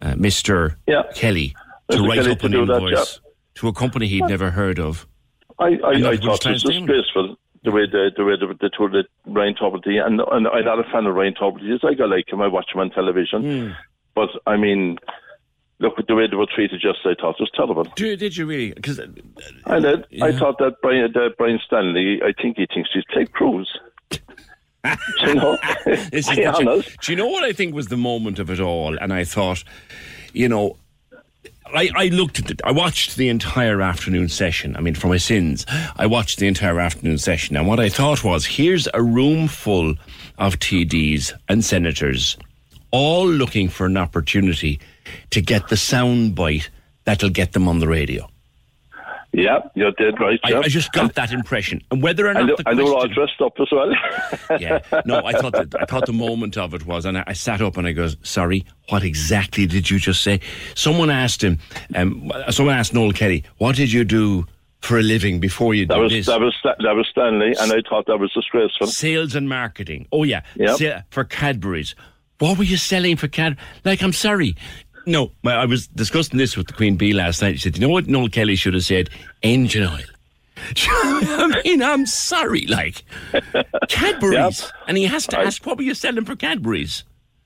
[0.00, 0.76] uh, Mr.
[0.86, 1.02] Yeah.
[1.14, 1.54] Kelly
[1.90, 2.08] to Mr.
[2.08, 3.20] write Kelly up to an do that, invoice
[3.56, 5.06] to a company he'd never heard of?
[5.58, 6.92] I, I, I thought it was client's name on it.
[6.92, 10.64] disgraceful the way the the way the, the tour that Ryan Tubridy and and I'm
[10.64, 11.34] not a fan of Ryan.
[11.82, 13.72] Like I like him, I watch him on television, Hmm.
[14.14, 14.98] but I mean,
[15.78, 16.80] look at the way they were treated.
[16.80, 17.84] Just I thought it was terrible.
[17.96, 18.72] Did, did you really?
[18.72, 19.06] Because uh,
[19.66, 20.06] I did.
[20.22, 22.20] I thought that Brian that Brian Stanley.
[22.22, 23.68] I think he thinks he's Ted Cruz.
[25.22, 27.00] you know, This is be the- honest.
[27.00, 28.96] Do you know what I think was the moment of it all?
[28.98, 29.64] And I thought,
[30.32, 30.76] you know,
[31.74, 32.60] I, I looked at it.
[32.64, 34.76] I watched the entire afternoon session.
[34.76, 35.64] I mean, for my sins,
[35.96, 37.56] I watched the entire afternoon session.
[37.56, 39.94] And what I thought was, here's a room full
[40.38, 42.36] of TDs and senators,
[42.94, 44.78] all looking for an opportunity
[45.30, 46.70] to get the sound bite
[47.04, 48.30] that'll get them on the radio.
[49.32, 50.38] Yeah, you're dead right.
[50.44, 50.58] I.
[50.58, 51.82] I just got that impression.
[51.90, 53.90] And whether or not and, the they, and they were all dressed up as well.
[54.60, 54.78] yeah.
[55.04, 57.60] No, I thought that, I thought the moment of it was, and I, I sat
[57.60, 60.38] up and I goes, "Sorry, what exactly did you just say?"
[60.76, 61.58] Someone asked him.
[61.96, 64.46] Um, someone asked Noel Kelly, "What did you do
[64.82, 67.72] for a living before you That did was this?" that was that was Stanley, and
[67.72, 68.86] I thought that was disgraceful.
[68.86, 70.06] Sales and marketing.
[70.12, 70.76] Oh yeah, Yep.
[70.76, 71.96] Se- for Cadbury's.
[72.44, 73.56] What were you selling for Cad?
[73.86, 74.54] Like, I'm sorry.
[75.06, 77.54] No, I was discussing this with the Queen Bee last night.
[77.54, 79.08] She said, "You know what Noel Kelly should have said?
[79.42, 80.04] Engine oil."
[80.76, 83.02] I mean, I'm sorry, like
[83.88, 87.04] Cadbury's, and he has to ask, "What were you selling for Cadbury's?"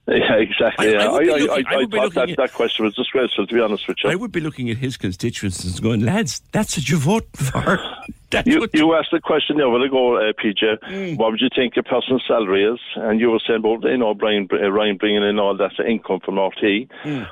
[0.18, 0.96] Yeah, exactly.
[0.96, 4.08] I- looking- thought that, at- that question was disgraceful, to be honest with you.
[4.08, 7.78] I would be looking at his constituents and going, "Lads, that's what you vote for."
[8.30, 10.78] That's you, what you asked the question the other ago, uh, PJ.
[10.80, 11.16] Mm.
[11.16, 12.78] What would you think a person's salary is?
[12.96, 16.20] And you were saying well, you know Brian, uh, Ryan bringing in all that income
[16.22, 16.90] from RT.
[17.04, 17.26] Mm.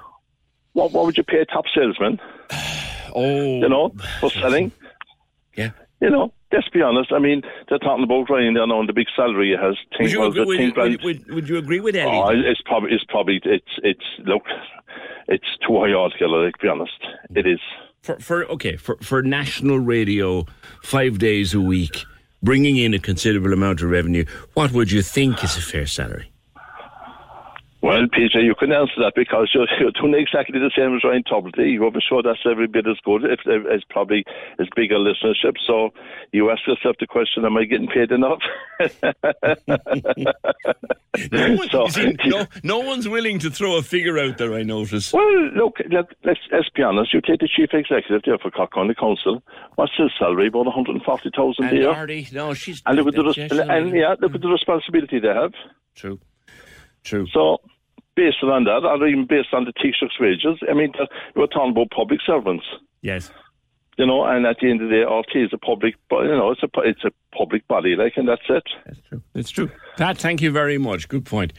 [0.73, 2.21] What what would you pay a top salesman?
[3.19, 4.73] Oh, you know, for selling.
[5.57, 5.71] Yeah.
[6.01, 7.11] You know, let's be honest.
[7.13, 9.77] I mean, they're talking about Ryan now and the big salary he has.
[9.99, 12.13] Would you, agree, uh, would, think you, would, would, would you agree with Ellie?
[12.15, 14.43] Oh, it's probably it's probably it's it's look,
[15.29, 16.45] it's too high altogether.
[16.45, 16.99] Like, to be honest,
[17.35, 17.61] it is.
[18.03, 20.45] for, for okay for for national radio
[20.83, 22.05] five days a week
[22.43, 24.25] bringing in a considerable amount of revenue
[24.55, 26.31] what would you think is a fair salary
[27.83, 31.23] Well, Peter, you can answer that because you're, you're doing exactly the same as Ryan
[31.23, 31.73] Tubridy.
[31.73, 34.25] You I'm sure that's every bit as good, if, it's probably
[34.59, 35.55] as big a listenership.
[35.67, 35.91] So
[36.33, 38.41] you ask yourself the question: Am I getting paid enough?
[41.33, 44.63] no, one, So- see, no, no one's willing to throw a figure out there I
[44.63, 47.13] notice Well, look, let, let's let's be honest.
[47.15, 49.43] You take the chief executive there for Cork County Council.
[49.77, 50.49] What's his salary?
[50.49, 51.91] About one hundred and forty thousand a and year.
[51.91, 54.41] Artie, no she's And look at the that's- res- yes, and, and yeah, look at
[54.41, 55.53] the responsibility they have.
[55.95, 56.19] True,
[57.07, 57.27] true.
[57.33, 57.59] So,
[58.15, 60.93] based on that, or even based on the Taoiseach's wages, I mean,
[61.35, 62.65] we're talking about public servants.
[63.03, 63.31] yes
[63.99, 66.51] You know, and at the end of the day, RT is a public, you know,
[66.51, 68.65] it's a it's a public body, er like, and that's it.
[68.85, 69.23] That's true.
[69.35, 71.53] It's true Pat thank you very much good point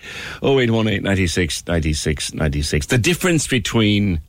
[0.43, 4.21] 0818 96 96 96 the difference between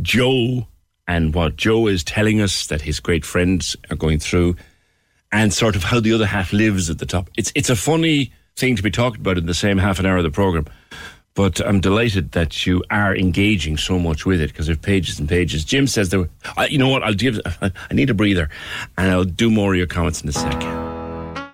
[0.00, 0.66] Joe
[1.06, 4.56] and what Joe is telling us that his great friends are going through
[5.32, 7.30] and sort of how the other half lives at the top.
[7.36, 10.18] It's it's a funny thing to be talked about in the same half an hour
[10.18, 10.66] of the program.
[11.34, 15.26] But I'm delighted that you are engaging so much with it because there's pages and
[15.26, 15.64] pages.
[15.64, 16.28] Jim says there.
[16.58, 17.02] Uh, you know what?
[17.02, 17.40] I'll give.
[17.62, 18.50] I need a breather,
[18.98, 20.62] and I'll do more of your comments in a second.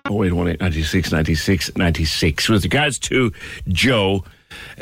[0.09, 2.49] Oh wait, one eight ninety six ninety six ninety six.
[2.49, 3.31] With regards to
[3.69, 4.25] Joe,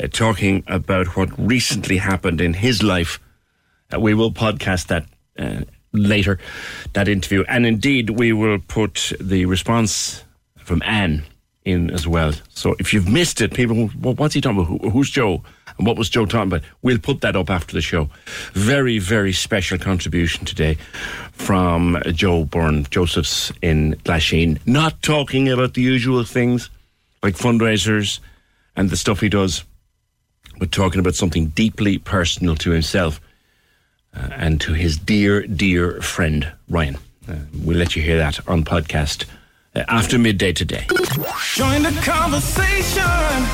[0.02, 3.20] uh, talking about what recently happened in his life.
[3.92, 5.06] Uh, we will podcast that
[5.38, 6.38] uh, later,
[6.94, 7.44] that interview.
[7.48, 10.24] And indeed, we will put the response
[10.56, 11.24] from Anne
[11.68, 12.32] in as well.
[12.54, 14.68] So if you've missed it, people, what's he talking about?
[14.68, 15.42] Who, who's Joe?
[15.76, 16.62] And what was Joe talking about?
[16.82, 18.10] We'll put that up after the show.
[18.54, 20.76] Very, very special contribution today
[21.32, 24.58] from Joe Byrne, Joseph's in Glasheen.
[24.66, 26.70] Not talking about the usual things
[27.22, 28.20] like fundraisers
[28.74, 29.64] and the stuff he does,
[30.58, 33.20] but talking about something deeply personal to himself
[34.14, 36.96] uh, and to his dear, dear friend, Ryan.
[37.28, 39.26] Uh, we'll let you hear that on podcast
[39.78, 40.84] Uh, after midday today.
[41.54, 43.04] Join the conversation.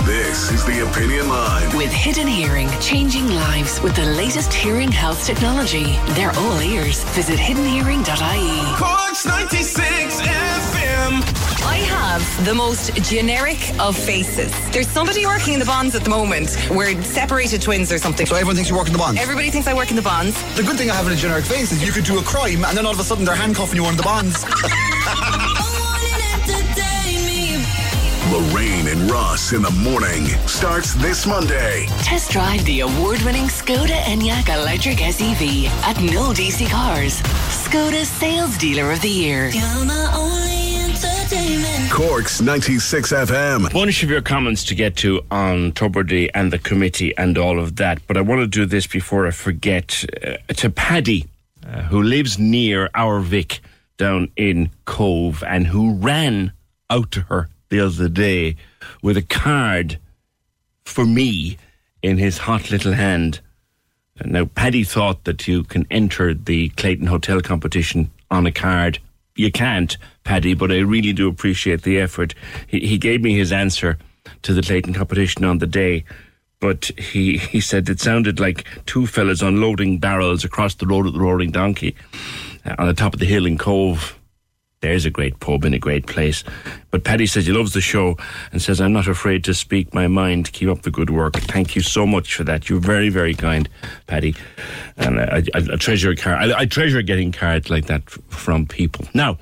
[0.06, 1.76] This is the Opinion Line.
[1.76, 5.98] With Hidden Hearing, changing lives with the latest hearing health technology.
[6.14, 7.04] They're all ears.
[7.12, 8.76] Visit hiddenhearing.ie.
[8.76, 11.66] Corks 96 FM.
[11.66, 14.50] I have the most generic of faces.
[14.70, 16.56] There's somebody working in the bonds at the moment.
[16.70, 18.24] We're separated twins or something.
[18.24, 19.20] So everyone thinks you work in the bonds?
[19.20, 20.40] Everybody thinks I work in the bonds.
[20.54, 22.64] The good thing I have in a generic face is you could do a crime
[22.64, 24.42] and then all of a sudden they're handcuffing you on the bonds.
[28.34, 31.86] Lorraine and Ross in the morning starts this Monday.
[32.02, 37.20] Test drive the award-winning Skoda Enyaq electric SUV at No DC Cars.
[37.62, 39.52] Skoda Sales Dealer of the Year.
[41.92, 43.72] Corks 96 FM.
[43.72, 47.76] Bunch of your comments to get to on Tubridy and the committee and all of
[47.76, 50.04] that, but I want to do this before I forget.
[50.26, 51.26] Uh, to Paddy,
[51.64, 53.60] uh, who lives near our Vic
[53.96, 56.52] down in Cobh and who ran
[56.90, 58.54] out to her the other day
[59.02, 59.98] with a card
[60.84, 61.58] for me
[62.02, 63.40] in his hot little hand.
[64.24, 69.00] Now, Paddy thought that you can enter the Clayton Hotel competition on a card.
[69.34, 72.32] You can't, Paddy, but I really do appreciate the effort.
[72.68, 73.98] He, he gave me his answer
[74.42, 76.04] to the Clayton competition on the day,
[76.60, 81.12] but he, he said it sounded like two fellas unloading barrels across the road at
[81.12, 81.96] the Roaring Donkey
[82.64, 84.16] uh, on the top of the hill in Cobh.
[84.84, 86.44] There's a great pub in a great place.
[86.90, 88.18] But Paddy says he loves the show
[88.52, 90.52] and says, I'm not afraid to speak my mind.
[90.52, 91.36] Keep up the good work.
[91.36, 92.68] Thank you so much for that.
[92.68, 93.66] You're very, very kind,
[94.08, 94.36] Paddy.
[94.98, 96.50] And I, I, I treasure a card.
[96.50, 99.06] I, I, treasure getting cards like that from people.
[99.14, 99.38] Now,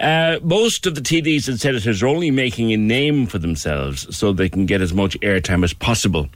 [0.00, 4.32] uh, most of the TDs and senators are only making a name for themselves so
[4.32, 6.28] they can get as much airtime as possible,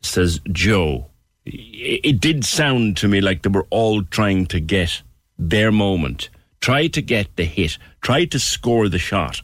[0.00, 1.04] says Joe.
[1.44, 5.02] It, it did sound to me like they were all trying to get
[5.38, 6.30] their moment
[6.64, 9.42] try to get the hit, try to score the shot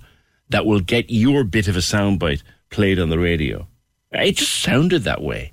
[0.49, 3.67] that will get your bit of a soundbite played on the radio.
[4.11, 5.53] It just sounded that way.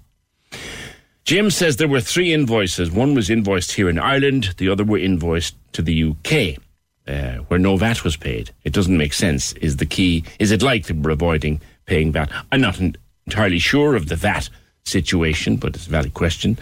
[1.25, 2.89] Jim says there were three invoices.
[2.89, 6.57] One was invoiced here in Ireland, the other were invoiced to the UK,
[7.05, 8.51] uh, where no VAT was paid.
[8.63, 10.23] It doesn't make sense, is the key.
[10.39, 12.31] Is it like we're avoiding paying VAT?
[12.49, 14.47] I'm not entirely sure of the VAT
[14.85, 16.57] situation, but it's a valid question.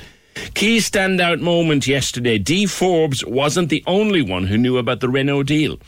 [0.53, 2.37] Key standout moment yesterday.
[2.37, 5.79] Dee Forbes wasn't the only one who knew about the Renault deal.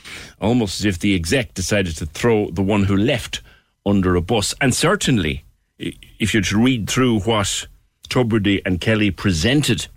[0.42, 3.42] Almost as if the exec decided to throw the one who left
[3.86, 4.54] under a bus.
[4.60, 5.44] And certainly,
[5.78, 7.68] if you're read through what
[8.10, 9.88] Tubridy and Kelly presented,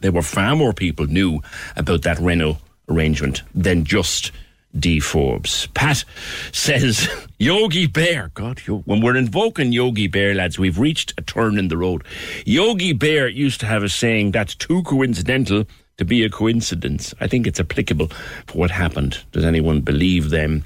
[0.00, 1.40] there were far more people knew
[1.76, 2.58] about that Renault
[2.88, 4.32] arrangement than just
[4.78, 5.66] Dee Forbes.
[5.74, 6.04] Pat
[6.52, 11.68] says, Yogi Bear, God, when we're invoking Yogi Bear, lads, we've reached a turn in
[11.68, 12.04] the road.
[12.44, 15.64] Yogi Bear used to have a saying that's too coincidental
[15.98, 17.14] to be a coincidence.
[17.20, 18.08] I think it's applicable
[18.46, 19.24] for what happened.
[19.32, 20.64] Does anyone believe them?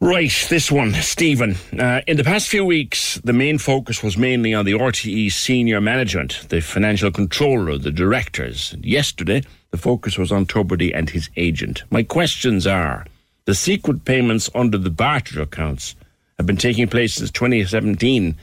[0.00, 1.56] Right, this one, Stephen.
[1.76, 5.80] Uh, in the past few weeks, the main focus was mainly on the RTE senior
[5.80, 8.76] management, the financial controller, the directors.
[8.80, 9.42] Yesterday,
[9.72, 11.82] the focus was on Tubridy and his agent.
[11.90, 13.06] My questions are
[13.46, 15.96] the secret payments under the barter accounts
[16.36, 18.36] have been taking place since 2017.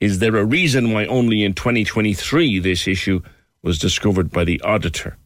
[0.00, 3.20] Is there a reason why only in 2023 this issue
[3.60, 5.18] was discovered by the auditor?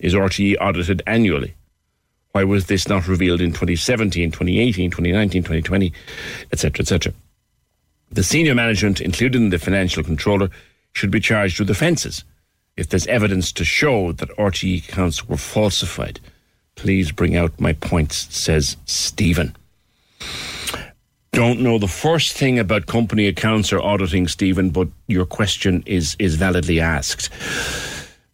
[0.00, 1.54] Is RTE audited annually?
[2.32, 5.92] Why was this not revealed in 2017, 2018, 2019, 2020,
[6.52, 7.12] etc., etc.?
[8.10, 10.50] The senior management, including the financial controller,
[10.92, 12.24] should be charged with offences
[12.76, 16.20] if there's evidence to show that RTE accounts were falsified.
[16.76, 19.56] Please bring out my points, says Stephen.
[21.32, 26.16] Don't know the first thing about company accounts or auditing, Stephen, but your question is,
[26.18, 27.30] is validly asked.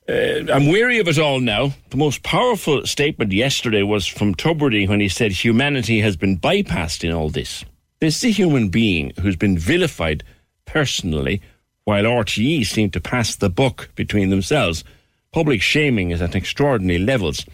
[0.07, 1.73] Uh, I'm weary of it all now.
[1.89, 7.05] The most powerful statement yesterday was from Tubridy when he said humanity has been bypassed
[7.05, 7.65] in all this.
[8.01, 10.23] This is a human being who's been vilified
[10.67, 11.41] personally
[11.85, 14.85] while RTE seem to pass the buck between themselves.
[15.33, 17.47] Public shaming is at extraordinary levels.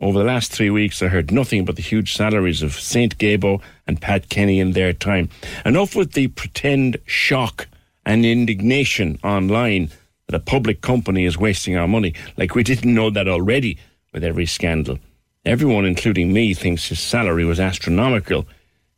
[0.00, 3.16] Over the last three weeks, I heard nothing but the huge salaries of St.
[3.16, 5.28] Gaybo and Pat Kenny in their time.
[5.64, 7.68] Enough with the pretend shock
[8.04, 9.90] and indignation online
[10.26, 13.78] that a public company is wasting our money, like we didn't know that already
[14.12, 14.98] with every scandal.
[15.44, 18.46] Everyone, including me, thinks his salary was astronomical.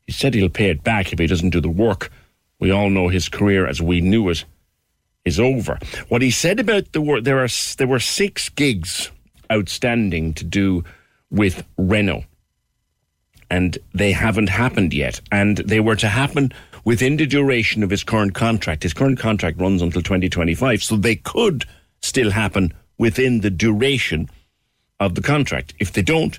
[0.07, 2.11] He said he'll pay it back if he doesn't do the work.
[2.59, 4.45] We all know his career as we knew it
[5.25, 5.79] is over.
[6.09, 7.49] What he said about the work, there are
[7.79, 9.11] there were six gigs
[9.51, 10.85] outstanding to do
[11.31, 12.25] with Renault,
[13.51, 16.53] and they haven't happened yet, and they were to happen
[16.85, 18.83] within the duration of his current contract.
[18.83, 21.65] His current contract runs until 2025, so they could
[22.03, 24.29] still happen within the duration
[25.01, 25.75] of the contract.
[25.79, 26.39] If they don't,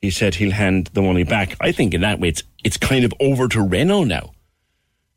[0.00, 1.56] he said he'll hand the money back.
[1.60, 4.32] I think in that way it's it's kind of over to Renault now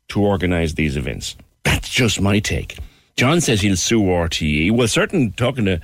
[0.08, 1.36] to organise these events.
[1.64, 2.78] That's just my take.
[3.16, 4.70] John says he'll sue RTE.
[4.72, 5.80] Well, certain talking to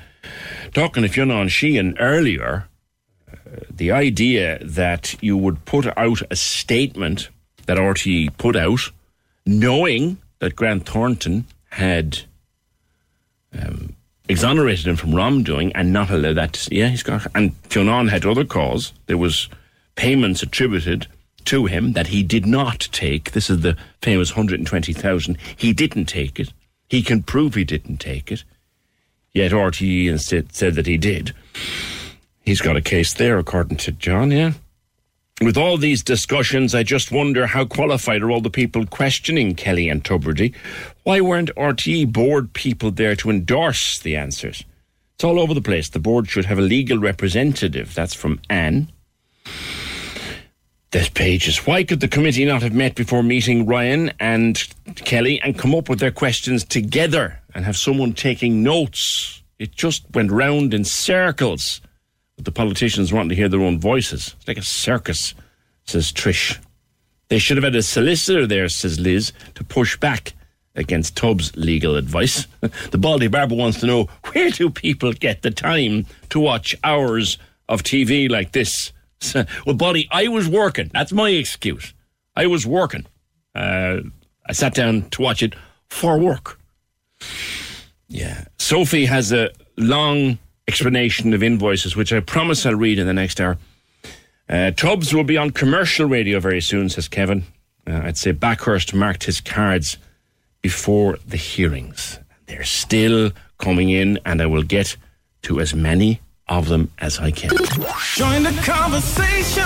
[0.73, 2.69] talking to Fionn Sheahan earlier,
[3.31, 7.31] uh, the idea that you would put out a statement
[7.67, 8.91] that RTE put out,
[9.47, 12.21] knowing that Grant Thornton had
[13.59, 13.95] um,
[14.29, 16.55] exonerated him from wrongdoing and not allow that.
[16.55, 17.27] To, yeah, he's got.
[17.35, 18.93] And Fionn had other cause.
[19.07, 19.49] There was
[19.95, 21.07] payments attributed
[21.45, 23.33] to him that he did not take.
[23.33, 25.39] This is the famous 120,000.
[25.57, 26.53] He didn't take it.
[26.89, 28.45] He can prove he didn't take it.
[29.33, 31.35] Yet RTE instead said that he did.
[32.45, 34.53] He's got a case there, according to John, yeah.
[35.45, 39.89] With all these discussions, I just wonder how qualified are all the people questioning Kelly
[39.89, 40.55] and Tubridy?
[41.03, 44.63] Why weren't RTE board people there to endorse the answers?
[45.17, 45.89] It's all over the place.
[45.89, 47.93] The board should have a legal representative.
[47.93, 48.93] That's from Anne.
[50.93, 51.67] There's pages.
[51.67, 54.63] Why could the committee not have met before meeting Ryan and
[54.95, 59.43] Kelly and come up with their questions together and have someone taking notes?
[59.59, 61.81] It just went round in circles.
[62.37, 64.35] But the politicians want to hear their own voices.
[64.39, 65.35] It's like a circus,
[65.85, 66.59] says Trish.
[67.29, 70.35] They should have had a solicitor there, says Liz, to push back
[70.75, 72.47] against Tubs' legal advice.
[72.91, 77.39] the Baldy Barber wants to know where do people get the time to watch hours
[77.69, 78.93] of TV like this?
[79.67, 80.91] well, buddy, I was working.
[80.93, 81.95] That's my excuse.
[82.35, 83.07] I was working.
[83.55, 83.99] Uh,
[84.47, 85.55] I sat down to watch it
[85.89, 86.59] for work.
[88.09, 88.45] Yeah.
[88.59, 90.39] Sophie has a long
[90.69, 93.59] explanation of invoices, which I promise I'll read in the next hour.
[94.49, 97.45] Uh, Tubs will be on commercial radio very soon, says Kevin.
[97.87, 99.99] Uh, I'd say Bakhurst marked his cards
[100.61, 102.19] before the hearings.
[102.47, 104.97] They're still coming in, and I will get
[105.43, 107.51] to as many of them as I can.
[108.15, 109.65] Join the conversation.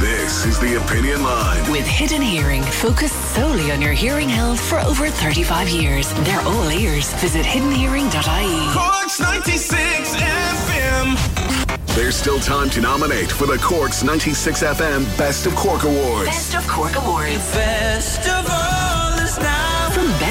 [0.00, 1.70] This is the Opinion Line.
[1.70, 6.12] With Hidden Hearing, focused solely on your hearing health for over 35 years.
[6.24, 7.12] They're all ears.
[7.14, 8.72] Visit hiddenhearing.ie.
[8.72, 11.94] Corks 96 FM.
[11.94, 16.26] There's still time to nominate for the Corks 96 FM Best of Cork Awards.
[16.26, 17.52] Best of Cork Awards.
[17.52, 18.26] Best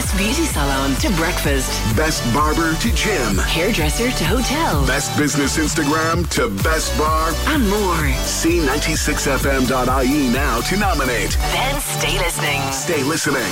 [0.02, 3.38] best beauty salon to breakfast, Best Barber to Gym.
[3.38, 7.32] hairdresser to hotel, Best Business Instagram to Best Bar.
[7.54, 8.08] and more.
[8.26, 11.38] See 96fm.ie now to nominate.
[11.54, 12.62] Then stay listening.
[12.72, 13.52] Stay listening.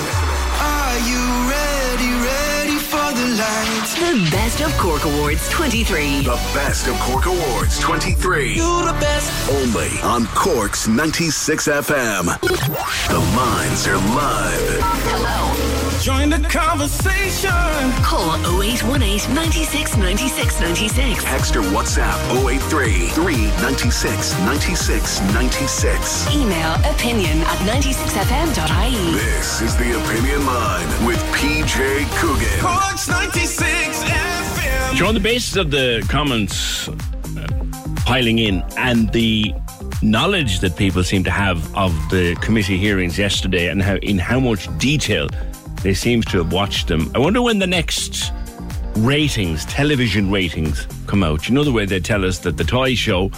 [0.60, 1.22] Are you
[1.54, 3.94] ready, ready for the lights?
[4.00, 6.24] The Best of Cork Awards 23.
[6.24, 8.56] The Best of Cork Awards 23.
[8.56, 9.52] You're the best.
[9.52, 12.26] Only on Cork's 96 FM.
[12.42, 14.80] The lines are live.
[14.82, 15.69] Hello.
[16.02, 17.52] Join the conversation.
[18.04, 21.24] Call 0818 96 96 96.
[21.26, 22.16] Text or WhatsApp
[22.48, 26.34] 083 396 96 96.
[26.34, 29.12] Email opinion at 96fm.ie.
[29.12, 32.60] This is the Opinion Line with PJ Coogan.
[32.62, 34.98] Corks 96 FM.
[34.98, 36.96] So, on the basis of the comments uh,
[38.06, 39.54] piling in and the
[40.02, 44.40] knowledge that people seem to have of the committee hearings yesterday and how in how
[44.40, 45.28] much detail
[45.84, 48.32] they seem to have watched them, I wonder when the next
[48.98, 51.48] ratings, television ratings, come out.
[51.48, 53.32] You know the way they tell us that the toy show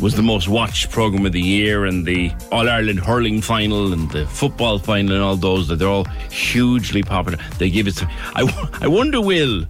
[0.00, 4.10] was the most watched program of the year, and the All Ireland hurling final and
[4.10, 7.38] the football final and all those that they're all hugely popular.
[7.58, 8.02] They give it.
[8.34, 9.66] I I wonder will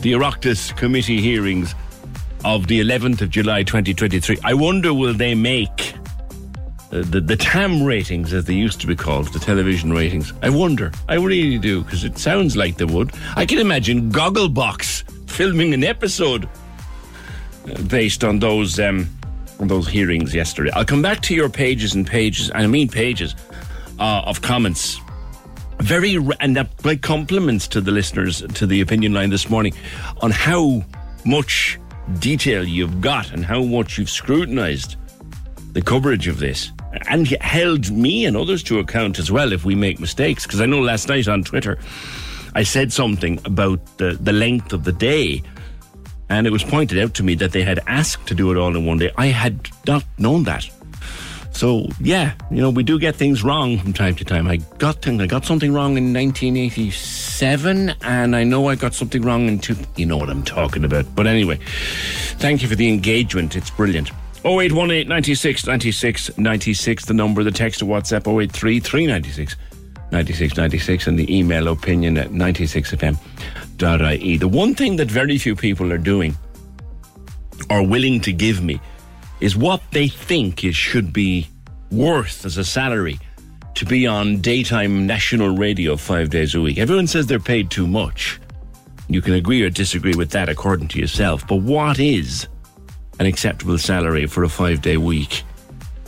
[0.00, 1.74] the Oireachtas committee hearings
[2.44, 4.38] of the 11th of July 2023.
[4.44, 5.94] I wonder will they make
[6.90, 10.32] uh, the, the TAM ratings, as they used to be called, the television ratings.
[10.42, 10.90] I wonder.
[11.08, 13.12] I really do, because it sounds like they would.
[13.36, 16.48] I can imagine Gogglebox filming an episode
[17.70, 19.08] uh, based on those um,
[19.60, 20.70] on those hearings yesterday.
[20.72, 23.34] I'll come back to your pages and pages, and I mean pages,
[23.98, 24.98] uh, of comments.
[25.80, 29.74] Very, and that my compliments to the listeners to the opinion line this morning
[30.22, 30.84] on how
[31.24, 31.78] much
[32.18, 34.96] detail you've got and how much you've scrutinised
[35.72, 36.72] the coverage of this
[37.08, 40.44] and held me and others to account as well if we make mistakes.
[40.44, 41.78] Because I know last night on Twitter
[42.54, 45.42] I said something about the, the length of the day,
[46.28, 48.74] and it was pointed out to me that they had asked to do it all
[48.74, 49.12] in one day.
[49.16, 50.68] I had not known that.
[51.52, 54.46] So yeah, you know, we do get things wrong from time to time.
[54.46, 59.22] I got things, I got something wrong in 1987, and I know I got something
[59.22, 59.76] wrong in two.
[59.96, 61.06] You know what I'm talking about.
[61.14, 61.58] But anyway,
[62.38, 63.56] thank you for the engagement.
[63.56, 64.10] It's brilliant.
[64.44, 69.56] 0818 96 96 96, the number, the text to WhatsApp 083 396
[70.10, 74.36] 96 96, and the email opinion at 96fm.ie.
[74.36, 76.36] The one thing that very few people are doing
[77.68, 78.80] or willing to give me
[79.40, 81.46] is what they think it should be
[81.90, 83.18] worth as a salary
[83.74, 86.78] to be on daytime national radio five days a week.
[86.78, 88.40] Everyone says they're paid too much.
[89.08, 91.46] You can agree or disagree with that according to yourself.
[91.46, 92.48] But what is
[93.18, 95.42] an acceptable salary for a five day week?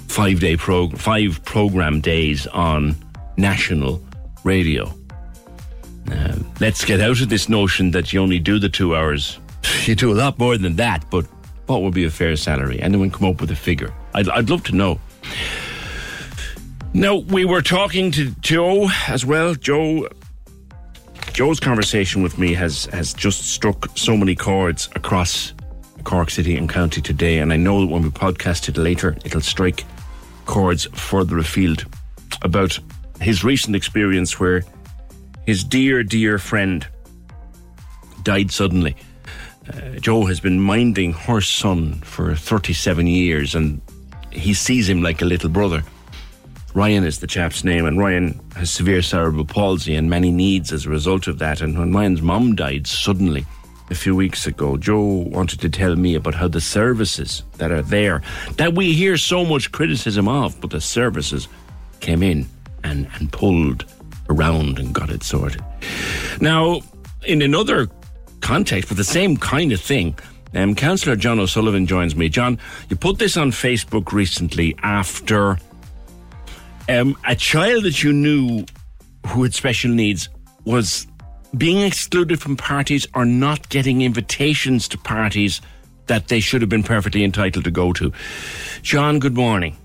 [0.08, 2.96] Five day prog- five program days on
[3.36, 4.02] national
[4.44, 4.92] radio.
[6.10, 9.38] Uh, let's get out of this notion that you only do the two hours.
[9.86, 11.24] You do a lot more than that, but
[11.66, 12.80] what would be a fair salary?
[12.82, 13.92] Anyone come up with a figure?
[14.14, 15.00] I'd, I'd love to know.
[16.92, 19.54] Now, we were talking to Joe as well.
[19.54, 20.08] Joe
[21.32, 25.54] Joe's conversation with me has, has just struck so many chords across
[26.05, 29.40] Cork City and County today, and I know that when we podcast it later, it'll
[29.40, 29.85] strike
[30.47, 31.85] chords further afield
[32.43, 32.78] about
[33.20, 34.64] his recent experience where
[35.47, 36.86] his dear, dear friend
[38.22, 38.97] died suddenly.
[39.68, 43.81] Uh, Joe has been minding her son for 37 years and
[44.31, 45.82] he sees him like a little brother.
[46.72, 50.86] Ryan is the chap's name, and Ryan has severe cerebral palsy and many needs as
[50.86, 51.60] a result of that.
[51.60, 53.44] And when Ryan's mum died suddenly
[53.90, 57.82] a few weeks ago, Joe wanted to tell me about how the services that are
[57.82, 58.22] there,
[58.56, 61.48] that we hear so much criticism of, but the services
[61.98, 62.46] came in
[62.84, 63.84] and, and pulled
[64.28, 65.62] around and got it sorted.
[66.40, 66.80] Now,
[67.26, 67.88] in another
[68.40, 70.16] context, but the same kind of thing,
[70.54, 72.28] um, Councillor John O'Sullivan joins me.
[72.28, 72.58] John,
[72.88, 75.58] you put this on Facebook recently after
[76.88, 78.64] um, a child that you knew
[79.26, 80.28] who had special needs
[80.64, 81.06] was
[81.56, 85.60] being excluded from parties or not getting invitations to parties
[86.06, 88.12] that they should have been perfectly entitled to go to.
[88.82, 89.77] John, good morning.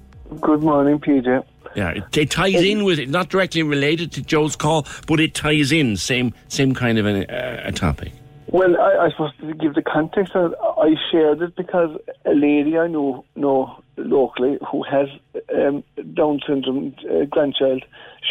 [0.42, 1.46] Good morning, PJ.
[1.76, 5.34] Yeah, it, it ties in with it, not directly related to Joe's call, but it
[5.34, 8.14] ties in, same same kind of an, uh, a topic.
[8.48, 12.88] Well, I, I suppose to give the context, I shared it because a lady I
[12.88, 15.10] know know locally who has
[15.54, 15.84] um,
[16.14, 17.84] Down syndrome uh, grandchild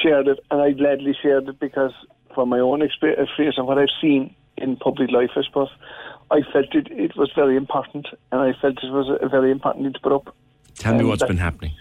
[0.02, 1.92] shared it, and I gladly shared it because
[2.34, 5.70] from my own experience and what I've seen in public life, I suppose,
[6.30, 9.84] I felt it, it was very important, and I felt it was a very important
[9.84, 10.34] thing to put up.
[10.76, 11.72] Tell me what's that, been happening.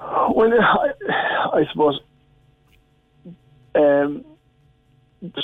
[0.00, 0.92] Well, I,
[1.54, 2.00] I suppose
[3.74, 4.24] um,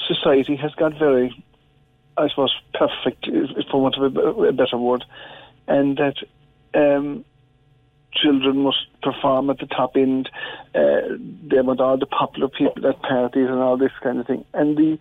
[0.07, 1.45] society has got very,
[2.17, 3.27] I suppose, perfect,
[3.71, 5.05] for want of a, a better word,
[5.67, 6.17] and that
[6.75, 7.25] um,
[8.23, 10.29] children must perform at the top end.
[10.75, 11.17] Uh,
[11.51, 14.45] they want all the popular people at parties and all this kind of thing.
[14.55, 14.99] And the,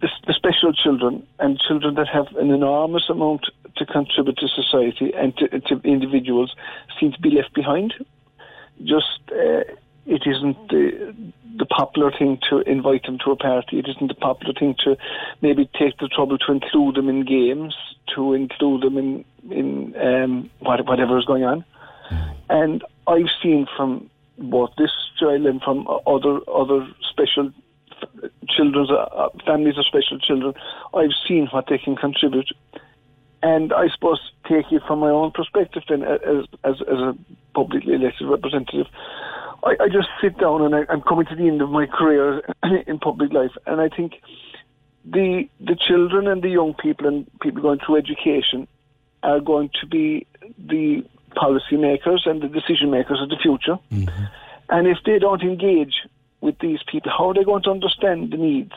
[0.00, 3.46] the, the special children and children that have an enormous amount
[3.76, 6.54] to contribute to society and to, to individuals
[6.98, 7.94] seem to be left behind.
[8.82, 9.64] Just uh,
[10.06, 11.14] it isn't the,
[11.56, 13.78] the popular thing to invite them to a party.
[13.78, 14.96] It isn't the popular thing to
[15.42, 17.74] maybe take the trouble to include them in games,
[18.14, 21.64] to include them in in um, whatever is going on.
[22.48, 27.52] And I've seen from both this child and from other other special
[28.48, 30.54] children's uh, families of special children,
[30.94, 32.50] I've seen what they can contribute.
[33.42, 37.16] And I suppose take it from my own perspective, then as as, as a
[37.54, 38.86] publicly elected representative,
[39.64, 42.42] I, I just sit down and I, I'm coming to the end of my career
[42.86, 44.14] in public life, and I think
[45.04, 48.68] the the children and the young people and people going through education
[49.22, 50.26] are going to be
[50.58, 51.04] the
[51.36, 53.78] policymakers and the decision makers of the future.
[53.92, 54.24] Mm-hmm.
[54.68, 55.94] And if they don't engage
[56.40, 58.72] with these people, how are they going to understand the needs?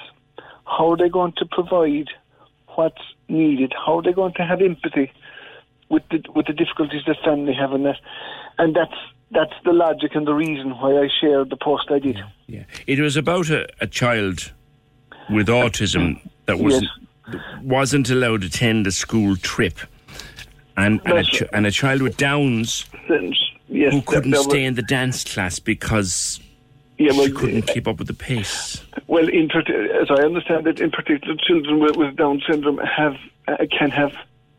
[0.66, 2.08] How are they going to provide
[2.70, 3.74] what's needed?
[3.74, 5.12] How are they going to have empathy
[5.90, 7.98] with the with the difficulties that family have in that?
[8.58, 8.96] And that's
[9.32, 12.18] that's the logic and the reason why I shared the post I did.
[12.18, 12.64] Yeah, yeah.
[12.88, 14.52] it was about a, a child
[15.30, 16.90] with autism that wasn't
[17.32, 17.42] yes.
[17.62, 19.80] wasn't allowed to attend a school trip
[20.78, 22.86] and and a, ch- and a, child with Downs
[23.68, 26.40] yes, who couldn't stay in the dance class because
[26.98, 28.84] yeah, well, she couldn't keep up with the pace.
[29.08, 33.16] Well, as I understand it, in particular, children with, with Down syndrome have
[33.48, 34.14] uh, can have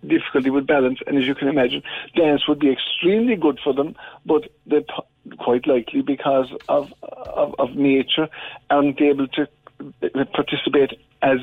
[0.06, 1.82] difficulty with balance, and as you can imagine,
[2.14, 3.96] dance would be extremely good for them,
[4.26, 8.28] but they p- quite likely because of, of of nature
[8.70, 9.48] aren't able to
[9.80, 11.38] uh, participate as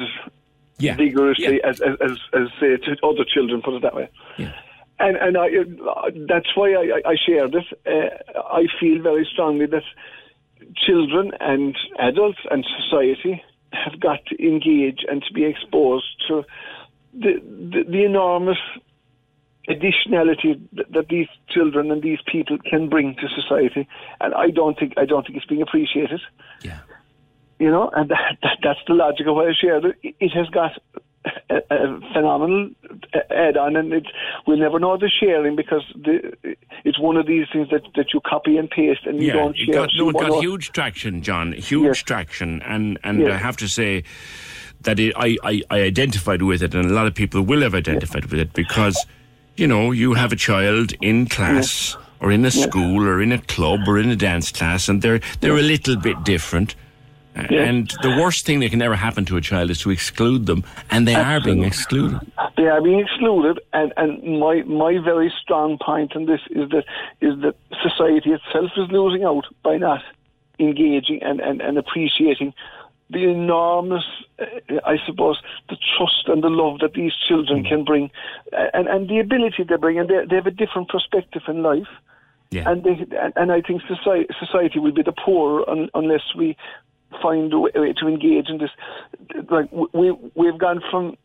[0.82, 0.96] Yeah.
[0.96, 3.62] vigorously as, as as as say to other children.
[3.62, 4.10] Put it that way.
[5.00, 7.66] And and I, uh, that's why I, I- share this.
[7.86, 8.10] Uh,
[8.60, 9.84] I feel very strongly that
[10.76, 13.44] children and adults and society
[13.74, 16.44] have got to engage and to be exposed to
[17.14, 17.34] the
[17.74, 18.60] the, the enormous
[19.70, 23.88] additionality that, that these children and these people can bring to society.
[24.20, 26.22] And I don't think I don't think it's being appreciated.
[26.64, 26.80] Yeah.
[27.62, 30.16] You know, and that, that, that's the logic of why I shared it.
[30.20, 30.72] It has got
[31.52, 32.72] a, a phenomenal
[33.30, 34.08] add-on, and it,
[34.48, 36.36] we'll never know the sharing because the,
[36.84, 39.56] it's one of these things that, that you copy and paste and you yeah, don't
[39.56, 39.76] it share.
[39.76, 41.54] got, no, it got huge traction, John.
[41.54, 41.98] Huge Yes.
[42.00, 43.32] traction, and and Yes.
[43.32, 44.04] I have to say
[44.82, 47.76] that it, I, I I identified with it, and a lot of people will have
[47.76, 49.06] identified with it because
[49.56, 53.38] you know you have a child in class or in a school or in a
[53.38, 56.74] club or in a dance class, and they're they're a little bit different.
[57.36, 60.64] And the worst thing that can ever happen to a child is to exclude them,
[60.90, 62.20] and they are being excluded.
[62.58, 66.84] They are being excluded, and, and my my very strong point in this is that
[67.22, 70.02] is that society itself is losing out by not
[70.60, 72.54] engaging and, and, and appreciating
[73.10, 74.04] the enormous,
[74.40, 74.46] uh,
[74.86, 78.12] I suppose, the trust and the love that these children can bring,
[78.54, 81.64] uh, and and the ability they bring, and they, they have a different perspective in
[81.64, 81.88] life.
[82.52, 82.70] Yeah.
[82.70, 86.58] And they, and, and I think society, society will be the poorer un, unless we
[87.22, 88.72] find a way, to engage in this.
[89.50, 91.18] Like we we've gone from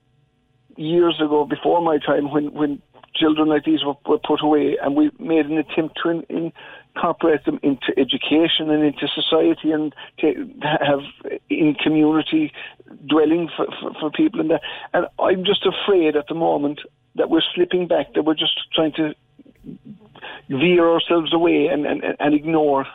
[0.76, 2.82] years ago, before my time, when when
[3.14, 6.52] children like these were, were put away, and we made an attempt to in,
[6.94, 11.00] incorporate them into education and into society, and to have
[11.50, 12.52] in community
[13.06, 14.62] dwelling for, for, for people in that.
[14.94, 16.80] And I'm just afraid at the moment
[17.16, 19.14] that we're slipping back, that we're just trying to
[20.48, 22.86] veer ourselves away and, and, and ignore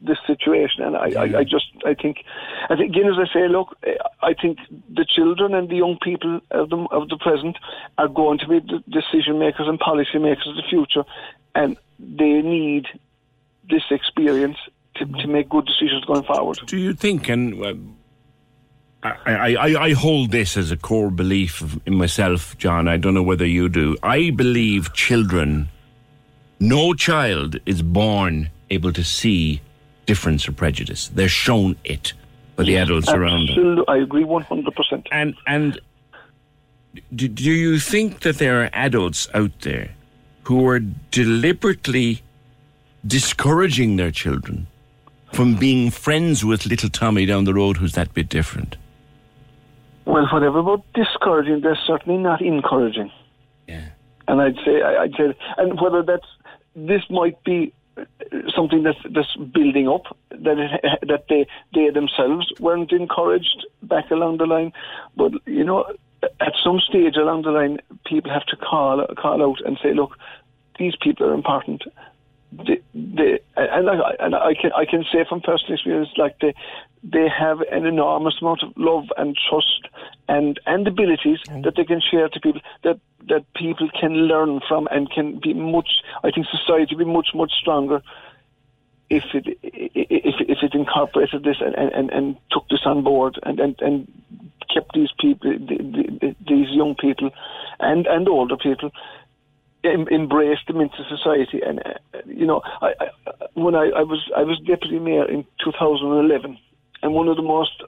[0.00, 0.82] this situation.
[0.82, 2.24] And I, I, I just, I think,
[2.70, 3.76] I think again, as I say, look,
[4.22, 4.58] I think
[4.88, 7.58] the children and the young people of the, of the present
[7.98, 11.04] are going to be the decision makers and policy makers of the future,
[11.54, 12.86] and they need
[13.68, 14.58] this experience
[14.96, 16.58] to, to make good decisions going forward.
[16.66, 17.74] Do you think, and uh,
[19.02, 22.88] I, I, I hold this as a core belief in myself, John.
[22.88, 23.96] I don't know whether you do.
[24.02, 25.68] I believe children,
[26.60, 29.60] no child is born able to see
[30.06, 31.08] difference or prejudice.
[31.08, 32.12] They're shown it
[32.56, 33.84] by the adults around them.
[33.88, 35.06] I agree 100%.
[35.10, 35.80] And, and
[37.14, 39.90] do, do you think that there are adults out there
[40.44, 40.80] who are
[41.10, 42.22] deliberately
[43.06, 44.66] discouraging their children
[45.32, 48.76] from being friends with little Tommy down the road who's that bit different?
[50.04, 53.10] Well, whatever about discouraging, they're certainly not encouraging.
[53.66, 53.84] Yeah.
[54.28, 56.26] And I'd say, I'd say, and whether that's
[56.74, 57.72] this might be
[58.54, 64.38] something that's that's building up that it, that they they themselves weren't encouraged back along
[64.38, 64.72] the line,
[65.16, 65.84] but you know,
[66.40, 70.16] at some stage along the line, people have to call call out and say, look,
[70.78, 71.82] these people are important.
[72.52, 76.54] They, they and I and I can I can say from personal experience, like they
[77.02, 79.88] they have an enormous amount of love and trust
[80.28, 84.86] and and abilities that they can share to people that that people can learn from
[84.90, 86.02] and can be much.
[86.22, 88.02] I think society will be much much stronger
[89.12, 93.60] if it if if it incorporated this and and, and took this on board and
[93.60, 94.10] and, and
[94.72, 95.76] kept these people the,
[96.20, 97.30] the, these young people
[97.78, 98.90] and and older people
[99.84, 101.60] em- embraced them into society.
[101.64, 103.06] And uh, you know, I, I,
[103.54, 106.58] when I, I was I was deputy mayor in 2011,
[107.02, 107.82] and one of the most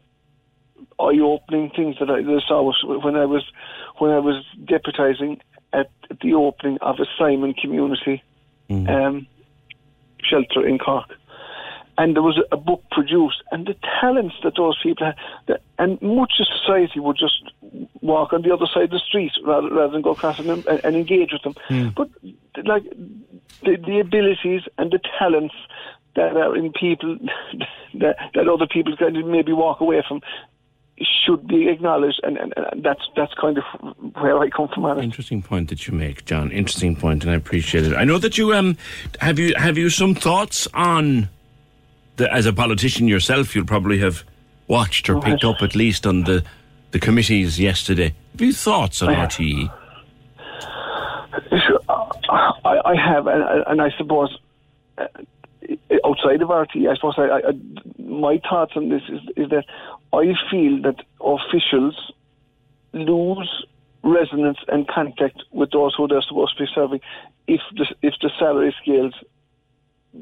[1.00, 3.44] eye-opening things that I, that I saw was when I was
[3.98, 5.40] when I was deputising
[5.72, 5.90] at
[6.22, 8.22] the opening of a Simon community
[8.88, 9.26] um,
[10.28, 11.10] shelter in Cork.
[11.96, 16.32] And there was a, book produced, and the talents that those people had, and much
[16.40, 17.52] of society would just
[18.00, 20.80] walk on the other side of the street rather, rather than go across and, and,
[20.84, 21.54] and engage with them.
[21.68, 21.88] Hmm.
[21.94, 22.10] But
[22.64, 22.82] like
[23.62, 25.54] the, the abilities and the talents
[26.16, 27.16] that are in people
[27.94, 30.20] that, that other people can maybe walk away from
[31.24, 33.64] should be acknowledged, and, and, and that's that's kind of
[34.14, 34.98] where I come from.
[35.00, 36.52] Interesting point that you make, John.
[36.52, 37.94] Interesting point, and I appreciate it.
[37.94, 38.76] I know that you um
[39.20, 41.28] have you have you some thoughts on
[42.16, 43.54] the as a politician yourself.
[43.56, 44.22] You'll probably have
[44.68, 46.44] watched or picked up at least on the
[46.92, 48.14] the committees yesterday.
[48.32, 49.08] Have you thoughts on?
[49.10, 49.72] I- RTE?
[52.64, 54.36] I, I have, and, and I suppose
[54.98, 55.06] uh,
[56.04, 57.52] outside of RT, I suppose I, I,
[57.98, 59.64] my thoughts on this is, is that
[60.22, 62.12] I feel that officials
[62.92, 63.66] lose
[64.02, 67.00] resonance and contact with those who they're supposed to be serving
[67.46, 69.14] if the, if the salary scales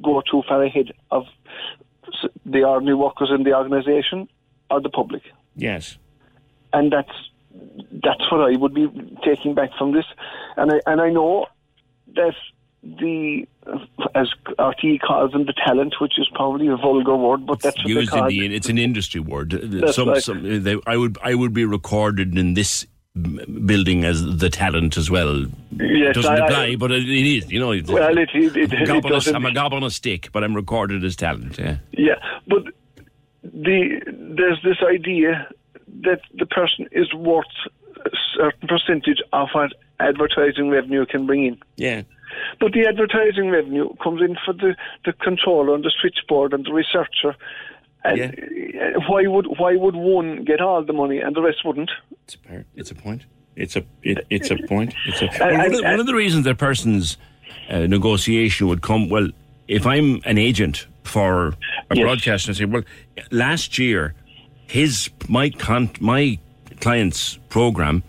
[0.02, 1.24] go too far ahead of
[2.46, 4.28] the ordinary workers in the organisation
[4.70, 5.22] or the public.
[5.56, 5.98] Yes.
[6.72, 7.12] And that's
[8.02, 8.88] that's what I would be
[9.24, 10.06] taking back from this.
[10.56, 11.46] And I and I know
[12.14, 12.34] that
[12.82, 13.46] the
[14.14, 14.28] as
[14.58, 17.92] RTE calls them the talent, which is probably a vulgar word, but that's what they
[17.92, 19.54] Used in call the, it's an industry word.
[19.54, 20.22] Uh, that's some, right.
[20.22, 24.96] some, uh, they, I would I would be recorded in this building as the talent
[24.96, 25.44] as well.
[25.78, 27.52] Yes, doesn't I- I- apply, but it, it is.
[27.52, 29.90] You know, Well, it- it- it- I'm, it a- doesn't- I'm a gob on a
[29.90, 31.58] stick, but I'm recorded as talent.
[31.58, 31.76] Yeah.
[31.92, 32.14] Yeah,
[32.48, 32.64] but
[33.42, 34.00] the
[34.36, 35.48] there's this idea
[36.02, 37.44] that the person is worth
[38.04, 41.58] a certain percentage of what advertising revenue can bring in.
[41.76, 42.02] Yeah.
[42.60, 46.72] But the advertising revenue comes in for the, the controller and the switchboard and the
[46.72, 47.36] researcher.
[48.04, 51.90] And uh, why would why would one get all the money and the rest wouldn't?
[52.24, 53.26] It's a it's a point.
[53.54, 54.94] It's a it, it's a point.
[55.06, 57.16] It's a I- well, one, I- of the, one of the reasons a person's
[57.70, 59.08] uh, negotiation would come.
[59.08, 59.28] Well,
[59.68, 61.48] if I'm an agent for
[61.90, 62.04] a Yes.
[62.04, 62.82] broadcaster, I say, well,
[63.30, 64.14] last year
[64.66, 66.38] his my con, my
[66.80, 68.02] client's program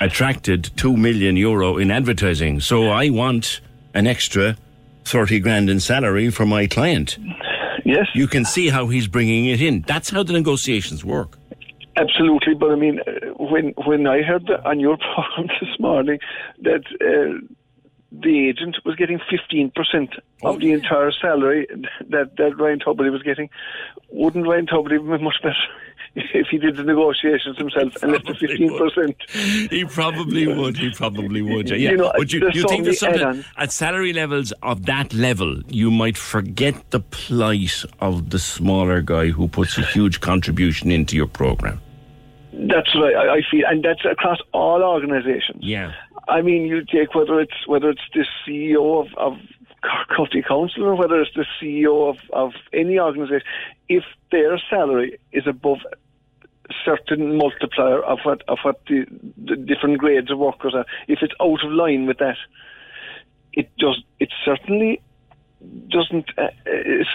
[0.00, 3.60] attracted two million euro in advertising, so I want
[3.94, 4.56] an extra
[5.04, 7.18] thirty grand in salary for my client.
[7.84, 9.82] Yes, you can see how he's bringing it in.
[9.86, 11.36] That's how the negotiations work.
[11.96, 16.18] Absolutely, but I mean, uh, when when I heard the, on your program this morning
[16.62, 17.44] that uh,
[18.12, 20.10] the agent was getting fifteen percent
[20.42, 21.66] of the entire salary
[22.08, 23.50] that that Ryan Tubridy was getting,
[24.08, 25.56] wouldn't Ryan Tubridy be much better
[26.14, 29.16] if he did the negotiations himself and left the fifteen percent?
[29.70, 30.76] He probably would.
[30.76, 31.70] He probably would.
[31.70, 31.90] Yeah.
[31.90, 35.90] You know, but you, you think that something at salary levels of that level, you
[35.90, 41.26] might forget the plight of the smaller guy who puts a huge contribution into your
[41.26, 41.80] program.
[42.52, 43.14] That's right.
[43.14, 45.62] I, I feel, and that's across all organisations.
[45.62, 45.92] Yeah.
[46.28, 49.38] I mean, you take whether it's whether it's the CEO of, of
[50.16, 53.46] County Council or whether it's the CEO of, of any organisation,
[53.88, 55.78] if their salary is above
[56.68, 59.04] a certain multiplier of what of what the,
[59.44, 62.36] the different grades of workers are, if it's out of line with that,
[63.52, 65.00] it does it certainly
[65.88, 66.48] doesn't uh, uh,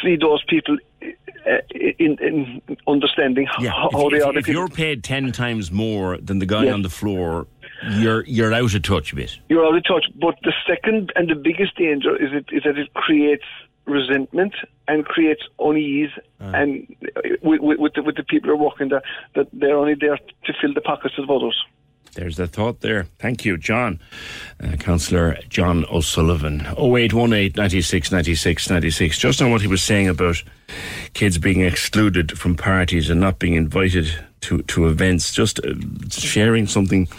[0.04, 4.38] see those people uh, in, in understanding how, how If, they if- are.
[4.38, 4.54] if people.
[4.62, 6.74] you're paid ten times more than the guy Yes.
[6.74, 7.48] on the floor,
[7.84, 9.38] you're you're out of touch a bit.
[9.50, 10.06] You're out of touch.
[10.16, 13.46] But the second and the biggest danger is it is that it creates
[13.86, 14.54] resentment
[14.88, 18.90] and creates unease and uh, with, with, with, the, with the people who are working
[18.90, 19.04] there
[19.36, 21.56] that they're only there to fill the pockets of others.
[22.16, 23.08] There's the thought there.
[23.20, 24.00] Thank you, John.
[24.64, 26.62] Uh, Councillor John O'Sullivan.
[26.62, 29.18] 0818 96 96 96.
[29.18, 30.42] Just on what he was saying about
[31.14, 34.08] kids being excluded from parties and not being invited
[34.42, 35.74] to, to events, just uh,
[36.10, 37.10] sharing something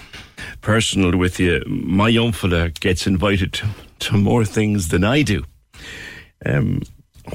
[0.60, 1.62] personal with you.
[1.66, 3.68] My young fella gets invited to,
[4.00, 5.44] to more things than I do.
[6.44, 6.82] Um,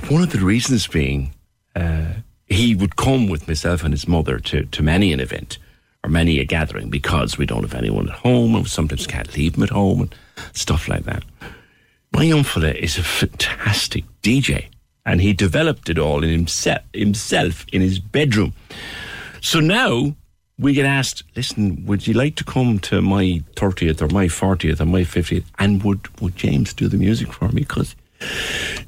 [0.10, 1.34] one of the reasons being,
[1.76, 2.14] uh,
[2.48, 5.58] he would come with myself and his mother to, to many an event
[6.04, 9.36] or many a gathering because we don't have anyone at home and we sometimes can't
[9.36, 10.16] leave him at home and
[10.54, 11.24] stuff like that.
[12.12, 14.68] My young fella is a fantastic DJ
[15.06, 18.54] and he developed it all in himself, himself in his bedroom.
[19.42, 20.16] So now
[20.62, 24.80] we get asked, listen, would you like to come to my 30th or my 40th
[24.80, 25.44] or my 50th?
[25.58, 27.62] And would, would James do the music for me?
[27.62, 27.96] Because,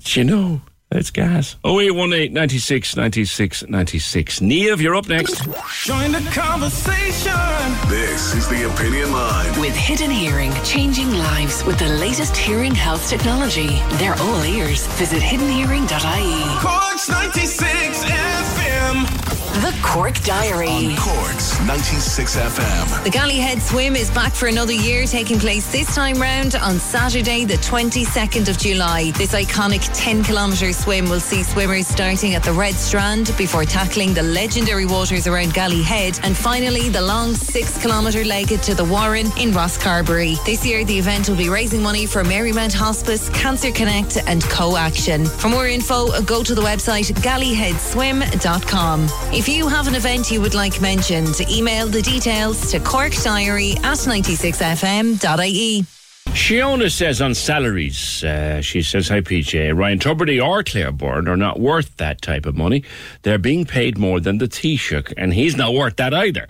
[0.06, 1.56] you know, it's gas.
[1.66, 4.42] 0818 96 96 96.
[4.42, 5.44] Neve, you're up next.
[5.84, 7.34] Join the conversation.
[7.90, 9.60] This is the Opinion Line.
[9.60, 13.82] With Hidden Hearing, changing lives with the latest hearing health technology.
[13.94, 14.86] They're all ears.
[14.98, 16.60] Visit hiddenhearing.ie.
[16.60, 19.33] Corks 96 FM.
[19.54, 20.68] The Cork Diary.
[20.68, 23.04] On Corks 96 FM.
[23.04, 27.46] The Galleyhead Swim is back for another year, taking place this time round on Saturday,
[27.46, 29.12] the 22nd of July.
[29.12, 34.16] This iconic 10 kilometre swim will see swimmers starting at the Red Strand before tackling
[34.16, 39.28] the legendary waters around Galleyhead and finally the long 6 kilometre leg to the Warren
[39.38, 40.44] in Rosscarbery.
[40.46, 44.78] This year, the event will be raising money for Marymount Hospice, Cancer Connect, and Co
[44.78, 45.28] Action.
[45.28, 49.08] For more info, go to the website galleyheadswim.com.
[49.43, 53.98] If you have an event you would like mentioned, email the details to corkdiary at
[53.98, 55.86] 96fm.ie.
[56.28, 61.38] Shiona says on salaries, uh, she says, Hi PJ, Ryan Tubridy or Claire Byrne are
[61.38, 62.84] not worth that type of money.
[63.22, 66.48] They're being paid more than the Taoiseach, and he's not worth that either.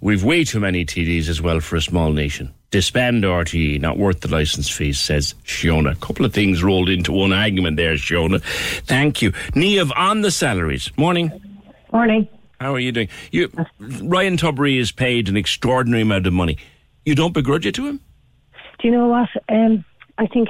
[0.00, 2.52] We've way too many TDs as well for a small nation.
[2.70, 5.92] Disband RTE, not worth the licence fees, says Shiona.
[5.92, 8.42] A couple of things rolled into one argument there, Shiona.
[8.84, 9.32] Thank you.
[9.54, 10.90] Neve, on the salaries.
[10.96, 11.30] Morning.
[11.92, 12.26] Morning.
[12.58, 13.08] How are you doing?
[13.32, 16.56] You, Ryan Tubridy is paid an extraordinary amount of money.
[17.04, 18.00] you don't begrudge it to him?
[18.80, 19.28] Do you know what?
[19.48, 19.84] Um,
[20.16, 20.48] I think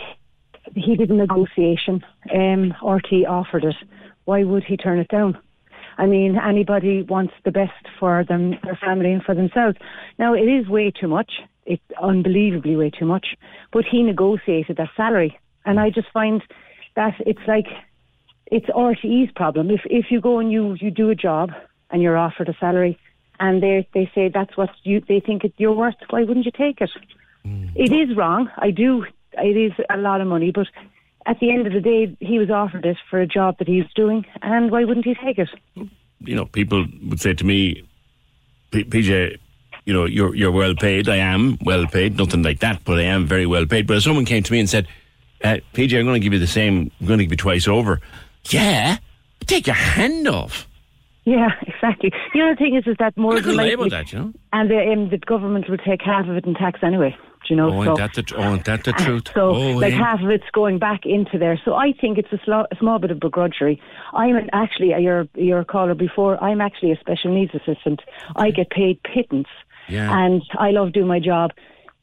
[0.77, 2.05] he did a negotiation.
[2.33, 3.75] Um, RT offered it.
[4.25, 5.37] Why would he turn it down?
[5.99, 9.77] I mean, anybody wants the best for them, their family, and for themselves.
[10.19, 11.33] Now, it is way too much.
[11.67, 13.37] It's unbelievably way too much.
[13.73, 16.41] But he negotiated that salary, and I just find
[16.95, 17.67] that it's like
[18.53, 19.71] it's RTE's problem.
[19.71, 21.51] If if you go and you you do a job
[21.91, 22.99] and you're offered a salary,
[23.41, 26.53] and they they say that's what you they think it, you're worth, why wouldn't you
[26.53, 26.91] take it?
[27.75, 28.51] It is wrong.
[28.59, 29.05] I do.
[29.33, 30.69] It is a lot of money, but
[31.27, 33.91] at the end of the day, he was offered it for a job that he's
[33.97, 35.49] doing, and why wouldn't he take it?
[36.21, 37.83] You know, people would say to me,
[38.71, 39.39] "P- PJ,
[39.87, 41.09] you know, you're you're well paid.
[41.09, 42.19] I am well paid.
[42.19, 43.87] Nothing like that, but I am very well paid.
[43.87, 44.87] But if someone came to me and said,
[45.43, 46.93] uh, PJ, I'm going to give you the same.
[47.01, 48.01] I'm going to give you twice over.
[48.51, 48.99] Yeah,
[49.47, 50.67] take your hand off.
[51.25, 52.13] Yeah, exactly.
[52.35, 54.33] The other thing is, is that more than about that, you know.
[54.53, 57.17] and the, um, the government will take half of it in tax anyway.
[57.49, 57.71] Do you know?
[57.73, 59.25] Oh, so, that the, oh, ain't that the truth?
[59.35, 61.61] So, oh, like half of it's going back into there.
[61.65, 63.81] So I think it's a, slo- a small bit of begrudgery.
[64.13, 66.43] I'm an, actually, uh, your your caller before.
[66.43, 68.01] I'm actually a special needs assistant.
[68.37, 69.49] I get paid pittance,
[69.89, 70.25] Yeah.
[70.25, 71.51] and I love doing my job.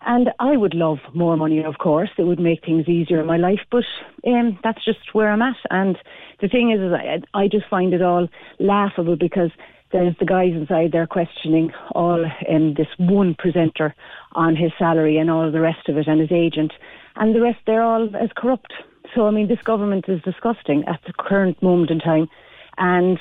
[0.01, 2.09] And I would love more money, of course.
[2.17, 3.83] It would make things easier in my life, but
[4.25, 5.57] um, that's just where I'm at.
[5.71, 5.97] And
[6.41, 8.27] the thing is, is I, I just find it all
[8.59, 9.51] laughable because
[9.91, 13.95] there's the guys inside there questioning all um, this one presenter
[14.33, 16.73] on his salary and all the rest of it and his agent,
[17.15, 18.73] and the rest they're all as corrupt.
[19.15, 22.29] So I mean, this government is disgusting at the current moment in time,
[22.77, 23.19] and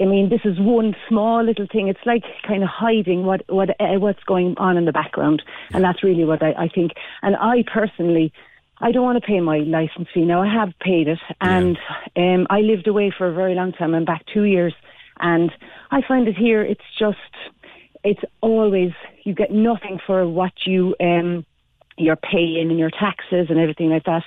[0.00, 1.88] I mean, this is one small little thing.
[1.88, 5.42] It's like kind of hiding what what uh, what's going on in the background,
[5.72, 6.92] and that's really what I, I think.
[7.22, 8.32] And I personally,
[8.80, 10.42] I don't want to pay my license fee now.
[10.42, 11.78] I have paid it, and
[12.16, 13.94] um, I lived away for a very long time.
[13.94, 14.74] I'm back two years,
[15.18, 15.50] and
[15.90, 16.62] I find it here.
[16.62, 17.18] It's just,
[18.04, 18.92] it's always
[19.24, 21.44] you get nothing for what you um,
[21.96, 24.22] you're paying and your taxes and everything like that.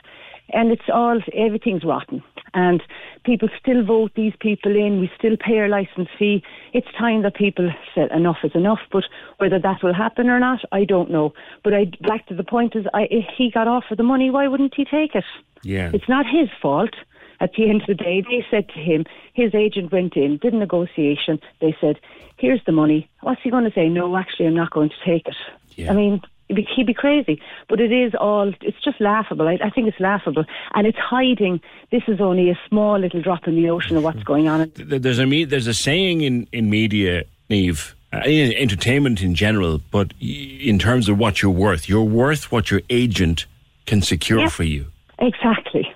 [0.53, 2.23] And it's all everything's rotten.
[2.53, 2.84] And
[3.23, 4.99] people still vote these people in.
[4.99, 6.44] We still pay our license fee.
[6.73, 8.80] It's time that people said enough is enough.
[8.91, 9.06] But
[9.38, 11.34] whether that will happen or not, I don't know.
[11.64, 14.48] But I back to the point is, I, if he got offered the money, why
[14.48, 15.23] wouldn't he take it?
[15.64, 15.91] Yeah.
[15.94, 16.94] It's not his fault.
[17.40, 19.03] At the end of the day, they said to him,
[19.34, 21.40] his agent went in, did a negotiation.
[21.60, 21.99] They said,
[22.38, 23.10] here's the money.
[23.22, 23.90] What's he going to say?
[23.90, 25.36] No, actually, I'm not going to take it.
[25.76, 25.91] Yeah.
[25.91, 26.22] I mean,
[26.52, 27.41] he'd be, he'd be crazy.
[27.69, 29.48] But it is all, it's just laughable.
[29.48, 30.45] I, I think it's laughable.
[30.73, 31.61] And it's hiding,
[31.91, 34.72] this is only a small little drop in the ocean of what's going on.
[34.76, 40.14] There's a there's a saying in in media, Neve, uh, in entertainment in general, but
[40.19, 43.45] in terms of what you're worth, you're worth what your agent
[43.86, 44.88] can secure for you.
[45.19, 45.88] Exactly.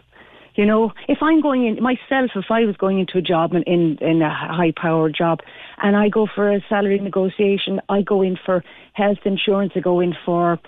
[0.55, 3.63] You know, if I'm going in myself, if I was going into a job in
[3.63, 5.39] in, in a high powered job,
[5.81, 8.63] and I go for a salary negotiation, I go in for
[8.93, 10.59] health insurance, I go in for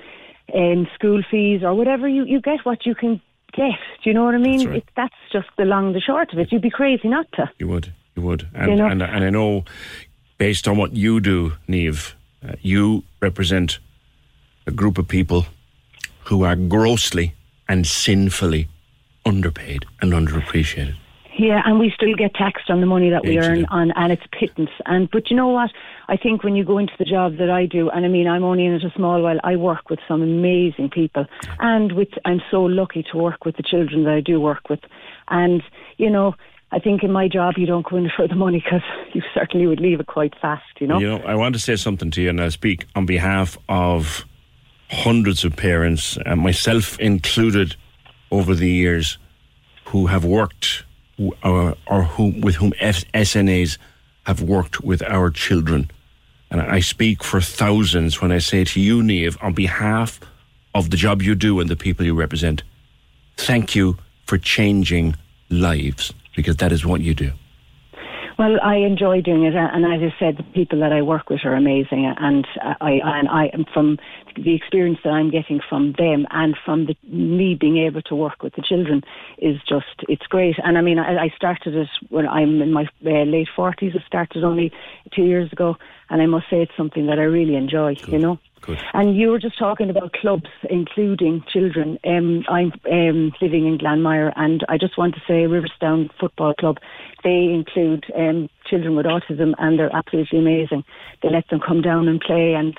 [0.53, 2.07] um, school fees or whatever.
[2.07, 3.21] You you get what you can
[3.53, 3.79] get.
[4.03, 4.65] Do you know what I mean?
[4.65, 6.51] That's, it, that's just the long and the short of it.
[6.51, 7.49] You'd be crazy not to.
[7.57, 8.87] You would, you would, and You know?
[8.87, 9.63] and, and I know,
[10.37, 12.13] based on what you do, Neve,
[12.47, 13.79] uh, you represent
[14.65, 15.45] a group of people
[16.25, 17.33] who are grossly
[17.69, 18.67] and sinfully
[19.27, 20.95] underpaid and underappreciated.
[21.37, 24.11] Yeah, and we still get taxed on the money that we Yeah, earn on, and
[24.11, 24.71] it's pittance.
[24.87, 25.69] And but you know what?
[26.07, 28.43] I think when you go into the job that I do, and I mean I'm
[28.43, 31.25] only in it a small while, I work with some amazing people,
[31.59, 34.79] and with I'm so lucky to work with the children that I do work with,
[35.29, 35.61] and
[35.97, 36.35] you know.
[36.69, 38.81] I think in my job you don't go in for the money because
[39.13, 40.99] you certainly would leave it quite fast, you know.
[40.99, 44.25] You know, I want to say something to you, and I speak on behalf of
[44.89, 47.77] hundreds of parents, and myself included,
[48.31, 49.17] over the years,
[49.85, 50.83] who have worked
[51.17, 53.77] or, uh, or who with whom F- SNAs
[54.23, 55.89] have worked with our children.
[56.51, 60.19] And I speak for thousands when I say to you, Neve, on behalf
[60.73, 62.63] of the job you do and the people you represent,
[63.37, 65.15] thank you for changing
[65.49, 67.31] lives because that is what you do.
[68.37, 71.43] Well, I enjoy doing it, and as I said, the people that I work with
[71.43, 73.97] are amazing, and I and I am from
[74.35, 78.43] the experience that I'm getting from them and from the, me being able to work
[78.43, 79.01] with the children
[79.39, 80.55] is just it's great.
[80.63, 83.93] And I mean, I, I started it when I'm in my uh, late forties.
[83.95, 84.71] I started only
[85.15, 85.75] two years ago,
[86.11, 87.95] and I must say it's something that I really enjoy.
[88.07, 88.39] You know.
[88.93, 91.97] And you were just talking about clubs, including children.
[92.05, 96.77] Um, I'm um, living in Glanmire, and I just want to say Riverstown Football Club.
[97.27, 100.85] They include um, children with autism, and they're absolutely amazing.
[101.21, 102.73] They let them come down and play, and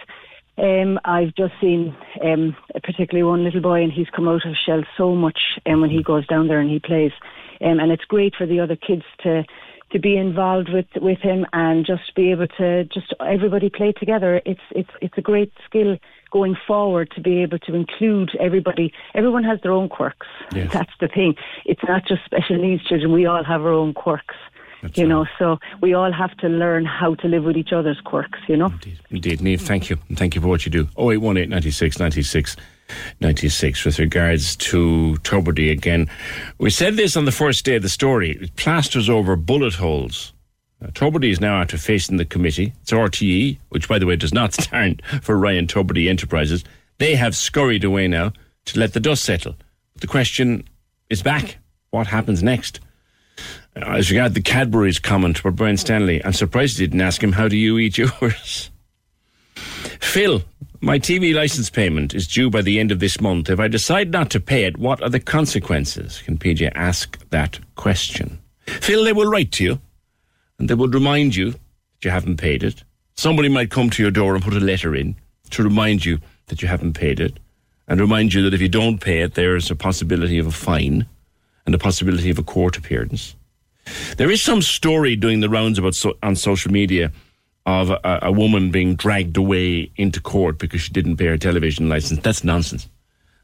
[0.57, 1.95] um, I've just seen
[2.25, 5.91] um, particularly one little boy, and he's come out of shell so much um, when
[5.91, 7.13] he goes down there and he plays.
[7.61, 9.45] Um, and it's great for the other kids to
[9.91, 14.41] to be involved with with him and just be able to just everybody play together.
[14.47, 15.99] It's it's it's a great skill
[16.31, 18.93] going forward to be able to include everybody.
[19.15, 20.27] Everyone has their own quirks.
[20.55, 20.73] Yes.
[20.73, 21.35] That's the thing.
[21.65, 23.13] It's not just special needs children.
[23.13, 24.35] We all have our own quirks.
[24.95, 28.39] you know, so we all have to learn how to live with each other's quirks,
[28.47, 28.73] you know?
[29.11, 29.99] Indeed, Neve, thank you.
[30.09, 30.83] And thank you for what you do.
[30.97, 32.57] 0818 96 96
[33.21, 36.09] 96 with regards to Tubridy again.
[36.59, 38.39] We said this on the first day of the story.
[38.41, 40.33] It plasters over bullet holes.
[40.81, 42.73] Uh, is now after facing the committee.
[42.83, 46.65] It's RTE, which, by the way, does not stand for Ryan Tubridy Enterprises.
[46.99, 48.33] They have scurried away now
[48.67, 49.57] to let the dust settle.
[49.95, 50.65] But the question
[51.11, 51.59] is back.
[51.91, 52.81] What happens next?
[53.75, 57.33] Uh, As regard the Cadbury's comment about Brian Stanley, I'm surprised he didn't ask him,
[57.33, 58.71] how do you eat yours?
[60.01, 60.43] Phil,
[60.81, 63.51] my TV license payment is due by the end of this month.
[63.51, 66.23] If I decide not to pay it, what are the consequences?
[66.23, 68.39] Can PJ ask that question?
[68.67, 69.81] Phil, they will write to you
[70.59, 72.83] and they will remind you that you haven't paid it.
[73.17, 75.17] Somebody might come to your door and put a letter in
[75.51, 77.39] to remind you that you haven't paid it
[77.87, 81.07] and remind you that if you don't pay it, there's a possibility of a fine
[81.67, 83.35] and a possibility of a court appearance.
[84.17, 87.13] There is some story doing the rounds about so, on social media
[87.65, 91.89] of a, a woman being dragged away into court because she didn't pay her television
[91.89, 92.21] license.
[92.21, 92.89] That's nonsense.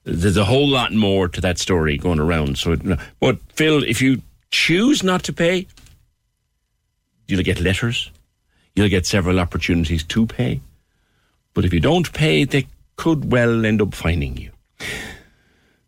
[0.05, 2.59] There's a whole lot more to that story going around.
[2.59, 2.77] So,
[3.21, 4.21] but Phil, if you
[4.51, 5.67] choose not to pay,
[7.27, 8.11] you'll get letters.
[8.75, 10.61] You'll get several opportunities to pay.
[11.55, 14.51] But if you don't pay, they could well end up fining you.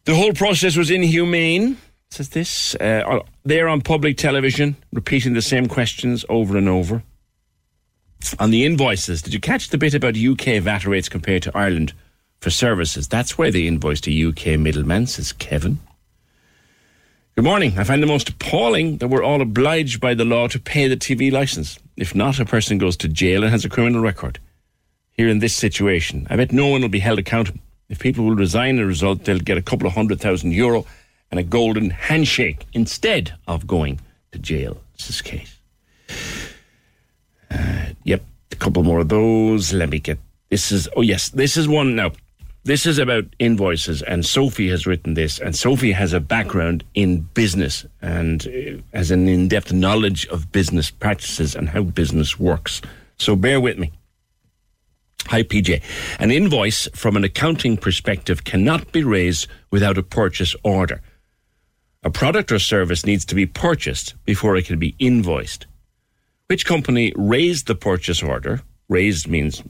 [0.05, 1.79] The whole process was inhumane,
[2.11, 2.77] says this.
[2.77, 7.03] Uh, they're on public television, repeating the same questions over and over.
[8.39, 11.93] On the invoices, did you catch the bit about UK VAT rates compared to Ireland
[12.41, 13.09] for services?
[13.09, 15.79] That's where they invoice a UK middleman, says Kevin.
[17.37, 17.79] Good morning.
[17.79, 20.97] I find the most appalling that we're all obliged by the law to pay the
[20.97, 21.79] TV license.
[21.95, 24.39] If not, a person goes to jail and has a criminal record.
[25.11, 27.61] Here in this situation, I bet no one will be held accountable.
[27.91, 30.87] If people will resign as a result, they'll get a couple of hundred thousand euro
[31.31, 34.01] and a golden handshake instead of going
[34.33, 34.81] to jail.
[34.97, 35.55] This is Kate.
[37.51, 39.75] Uh, yep, a couple more of those.
[39.75, 40.19] Let me get.
[40.49, 40.89] This is.
[40.97, 42.13] Oh yes, this is one now.
[42.67, 47.21] This is about invoices, and Sophie has written this, and Sophie has a background in
[47.33, 52.83] business and uh, has an in-depth knowledge of business practices and how business works.
[53.19, 53.93] So bear with me.
[55.27, 55.81] Hi, PJ.
[56.19, 61.01] An invoice from an accounting perspective cannot be raised without a purchase order.
[62.03, 65.67] A product or service needs to be purchased before it can be invoiced.
[66.49, 68.63] Which company raised the purchase order?
[68.89, 69.63] Raised means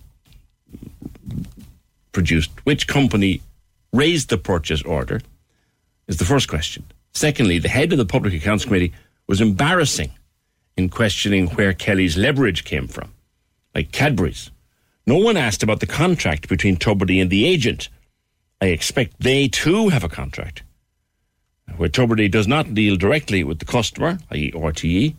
[2.16, 2.50] produced.
[2.64, 3.42] Which company
[3.92, 5.20] raised the purchase order?
[6.08, 6.82] Is the first question.
[7.12, 8.94] Secondly, the head of the Public Accounts Committee
[9.26, 10.12] was embarrassing
[10.78, 13.12] in questioning where Kelly's leverage came from,
[13.74, 14.50] like Cadbury's.
[15.06, 17.90] No one asked about the contract between Tubridy and the agent.
[18.62, 20.62] I expect they too have a contract.
[21.76, 25.14] Where Tubridy does not deal directly with the customer, i.e., RTE,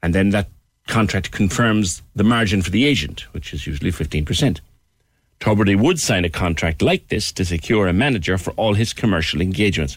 [0.00, 0.48] and then that
[0.86, 4.60] contract confirms the margin for the agent, which is usually 15%.
[5.40, 9.40] Tubridy would sign a contract like this to secure a manager for all his commercial
[9.40, 9.96] engagements.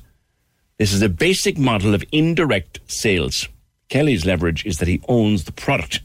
[0.77, 3.49] This is a basic model of indirect sales.
[3.89, 5.99] Kelly's leverage is that he owns the product,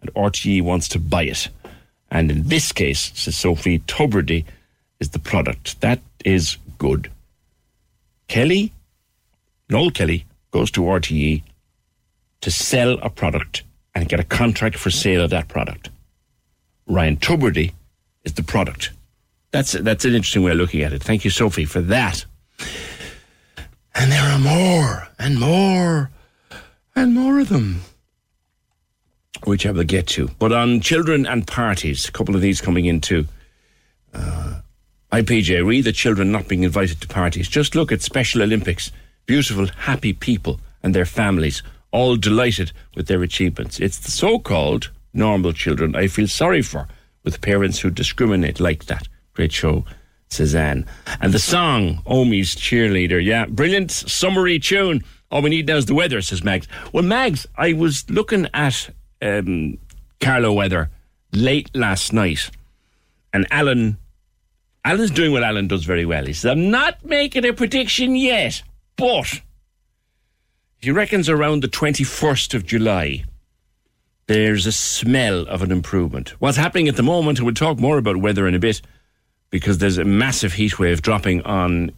[0.00, 1.48] and RTE wants to buy it.
[2.10, 4.46] And in this case, says Sophie, Tubridy
[5.00, 5.80] is the product.
[5.82, 7.10] That is good.
[8.26, 8.72] Kelly,
[9.68, 11.42] Noel Kelly, goes to RTE
[12.40, 13.62] to sell a product
[13.94, 15.90] and get a contract for sale of that product.
[16.86, 17.72] Ryan Tubridy
[18.28, 18.90] is the product.
[19.50, 21.02] That's that's an interesting way of looking at it.
[21.02, 22.24] Thank you, Sophie, for that.
[23.94, 26.10] And there are more and more
[26.94, 27.80] and more of them,
[29.44, 30.28] which I will get to.
[30.38, 33.26] But on children and parties, a couple of these coming in too.
[34.12, 34.60] Uh,
[35.10, 37.48] IPJ, read the children not being invited to parties.
[37.48, 38.92] Just look at Special Olympics.
[39.24, 43.80] Beautiful, happy people and their families, all delighted with their achievements.
[43.80, 46.86] It's the so called normal children I feel sorry for
[47.28, 49.06] with parents who discriminate like that.
[49.34, 49.84] Great show,
[50.30, 50.86] Cezanne.
[51.20, 53.22] And the song, Omi's Cheerleader.
[53.22, 55.04] Yeah, brilliant, summery tune.
[55.30, 56.66] All we need now is the weather, says Mags.
[56.90, 58.88] Well, Mags, I was looking at
[59.20, 59.76] um,
[60.20, 60.88] Carlow weather
[61.34, 62.50] late last night,
[63.34, 63.98] and Alan,
[64.86, 66.24] Alan's doing what Alan does very well.
[66.24, 68.62] He says, I'm not making a prediction yet,
[68.96, 69.42] but
[70.80, 73.24] he reckons around the 21st of July,
[74.28, 76.30] there's a smell of an improvement.
[76.38, 78.80] What's happening at the moment, and we'll talk more about weather in a bit,
[79.50, 81.90] because there's a massive heat wave dropping on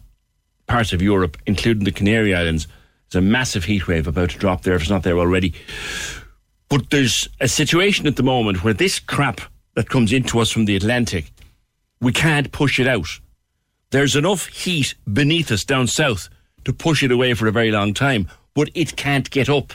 [0.65, 2.67] parts of Europe, including the Canary Islands.
[3.09, 5.53] There's a massive heat wave about to drop there if it's not there already.
[6.69, 9.41] But there's a situation at the moment where this crap
[9.75, 11.31] that comes into us from the Atlantic,
[11.99, 13.19] we can't push it out.
[13.89, 16.29] There's enough heat beneath us down south
[16.63, 19.73] to push it away for a very long time, but it can't get up.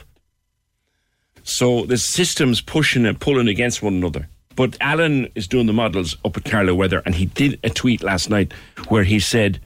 [1.47, 4.29] So the system's pushing and pulling against one another.
[4.57, 8.03] But Alan is doing the models up at Carlow Weather, and he did a tweet
[8.03, 8.53] last night
[8.89, 9.61] where he said,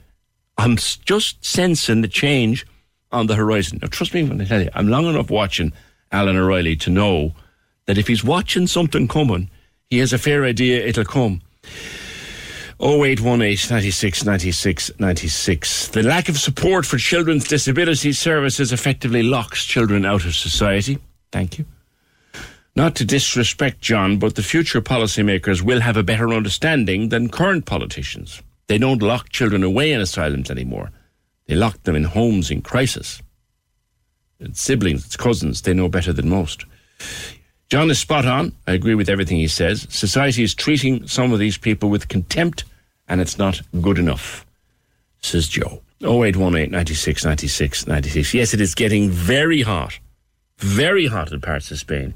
[0.58, 2.66] I'm just sensing the change
[3.12, 3.78] on the horizon.
[3.80, 5.72] Now, trust me when I tell you, I'm long enough watching
[6.12, 7.32] Alan O'Reilly to know
[7.86, 9.48] that if he's watching something coming,
[9.88, 11.40] he has a fair idea it'll come.
[12.78, 15.88] 0818 96 96 96.
[15.88, 20.98] The lack of support for children's disability services effectively locks children out of society.
[21.32, 21.64] Thank you.
[22.76, 27.66] Not to disrespect John, but the future policymakers will have a better understanding than current
[27.66, 28.42] politicians.
[28.68, 30.90] They don't lock children away in asylums anymore.
[31.46, 33.20] They lock them in homes in crisis.
[34.38, 36.64] It's siblings, it's cousins, they know better than most.
[37.68, 38.52] John is spot on.
[38.66, 39.86] I agree with everything he says.
[39.90, 42.64] Society is treating some of these people with contempt,
[43.08, 44.46] and it's not good enough,
[45.20, 45.82] says Joe.
[46.02, 48.34] 0818 96 96 96.
[48.34, 49.98] Yes, it is getting very hot.
[50.60, 52.14] Very hot in parts of Spain.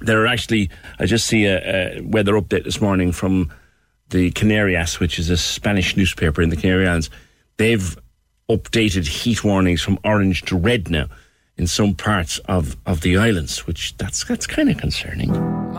[0.00, 3.50] There are actually, I just see a, a weather update this morning from
[4.10, 7.08] the Canarias, which is a Spanish newspaper in the Canary Islands.
[7.56, 7.96] They've
[8.50, 11.06] updated heat warnings from orange to red now
[11.56, 15.32] in some parts of, of the islands, which that's that's kind of concerning.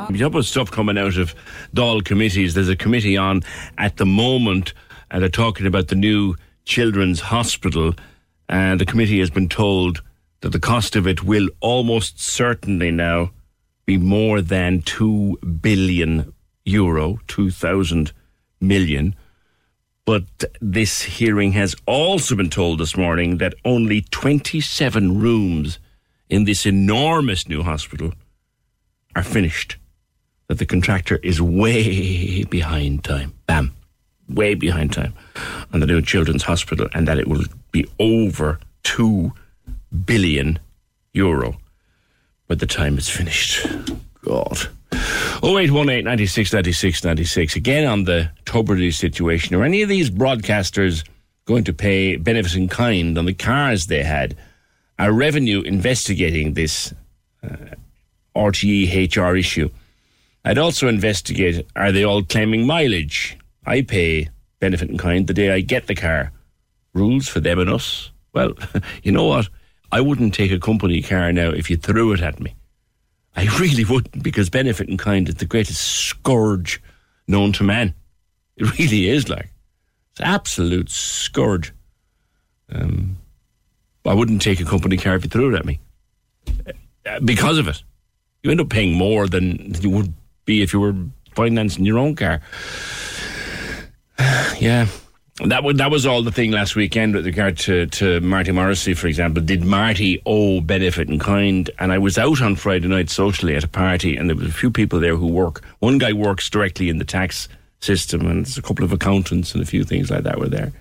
[0.09, 1.35] You know, about stuff coming out of
[1.75, 2.53] Dáil committees.
[2.53, 3.43] There's a committee on
[3.77, 4.73] at the moment,
[5.11, 7.93] and they're talking about the new children's hospital.
[8.47, 10.01] And the committee has been told
[10.45, 13.31] that the cost of it will almost certainly now
[13.87, 16.31] be more than two billion
[16.63, 18.11] euro, two thousand
[18.61, 19.15] million.
[20.05, 20.25] But
[20.61, 25.79] this hearing has also been told this morning that only 27 rooms
[26.29, 28.13] in this enormous new hospital
[29.15, 29.77] are finished.
[30.47, 33.33] That the contractor is way behind time.
[33.47, 33.73] Bam.
[34.29, 35.15] Way behind time
[35.73, 39.33] on the new children's hospital, and that it will be over 2
[40.05, 40.59] billion
[41.13, 41.57] euro
[42.47, 43.65] by the time it's finished.
[44.21, 44.67] God.
[45.43, 47.55] 0818 96 96 96.
[47.55, 49.55] Again on the Tubridy situation.
[49.55, 51.07] Are any of these broadcasters
[51.45, 54.35] going to pay benefit in kind on the cars they had?
[54.97, 56.93] Are revenue investigating this
[57.43, 57.75] uh,
[58.35, 59.69] RTE HR issue?
[60.45, 63.37] I'd also investigate are they all claiming mileage?
[63.65, 66.31] I pay benefit in kind the day I get the car.
[66.93, 68.11] Rules for them and us?
[68.33, 68.53] Well,
[69.03, 69.49] you know what?
[69.91, 72.55] I wouldn't take a company car now if you threw it at me.
[73.35, 76.81] I really wouldn't because benefit in kind is the greatest scourge
[77.27, 77.93] known to man.
[78.57, 79.49] It really is like
[80.11, 81.73] it's absolute scourge.
[82.71, 83.17] Um,
[84.05, 85.79] I wouldn't take a company car if you threw it at me
[87.05, 87.83] Uh, because of it.
[88.43, 90.13] You end up paying more than you would
[90.45, 90.95] be if you were
[91.35, 92.41] financing your own car.
[94.59, 94.87] yeah.
[95.43, 98.93] That was that was all the thing last weekend with regard to, to Marty Morrissey,
[98.93, 99.43] for example.
[99.43, 101.69] Did Marty owe benefit in kind?
[101.77, 104.53] And I was out on Friday night socially at a party, and there was a
[104.53, 105.61] few people there who work.
[105.79, 107.49] One guy works directly in the tax
[107.81, 110.71] system, and there's a couple of accountants and a few things like that were there.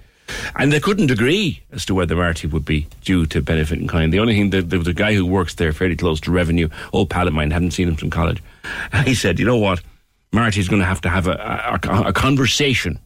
[0.55, 4.12] And they couldn't agree as to whether Marty would be due to benefit in kind.
[4.12, 7.10] The only thing there was a guy who works there fairly close to revenue, old
[7.10, 8.40] pal of mine, hadn't seen him from college.
[9.05, 9.82] He said, you know what?
[10.32, 13.01] Marty's going to have to have a, a, a conversation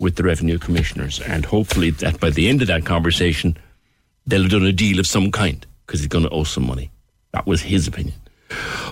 [0.00, 3.56] with the revenue commissioners, and hopefully that by the end of that conversation,
[4.26, 6.90] they'll have done a deal of some kind because he's going to owe some money.
[7.32, 8.16] That was his opinion.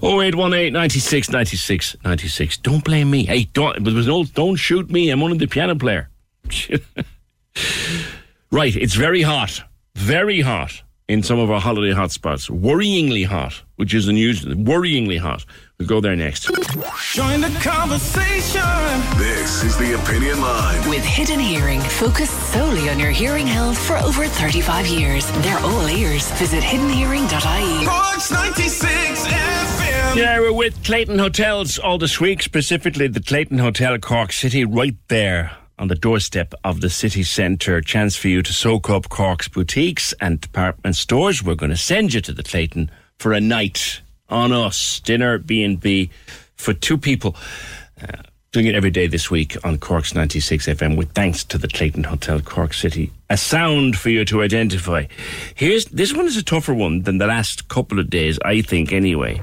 [0.03, 2.59] 0818 96 96 96.
[2.59, 3.25] Don't blame me.
[3.25, 5.11] Hey, don't, was no, don't shoot me.
[5.11, 6.09] I'm only the piano player.
[8.53, 9.63] right, it's very hot.
[9.97, 12.49] Very hot in some of our holiday hotspots.
[12.51, 14.55] Worryingly hot, which is unusual.
[14.55, 15.45] Worryingly hot.
[15.79, 16.43] We'll go there next.
[17.13, 18.61] Join the conversation.
[19.17, 20.91] This is the Opinion Line.
[20.91, 25.31] With Hidden Hearing, focused solely on your hearing health for over 35 years.
[25.43, 26.29] They're all ears.
[26.33, 27.87] Visit hiddenhearing.ie.
[27.87, 30.17] Corks 96 FM.
[30.17, 34.97] Yeah, we're with Clayton Hotels all this week, specifically the Clayton Hotel Cork City, right
[35.07, 37.81] there on the doorstep of the city centre.
[37.81, 41.45] Chance for you to soak up Cork's boutiques and department stores.
[41.45, 46.11] We're going to send you to the Clayton for a night on us, dinner B&B
[46.57, 47.37] for two people.
[48.01, 48.23] Uh,
[48.53, 52.05] doing it every day this week on Cork's 96 FM with thanks to the Clayton
[52.05, 53.13] Hotel Cork City.
[53.29, 55.07] A sound for you to identify.
[55.55, 58.93] Here's this one is a tougher one than the last couple of days, I think
[58.93, 59.41] anyway.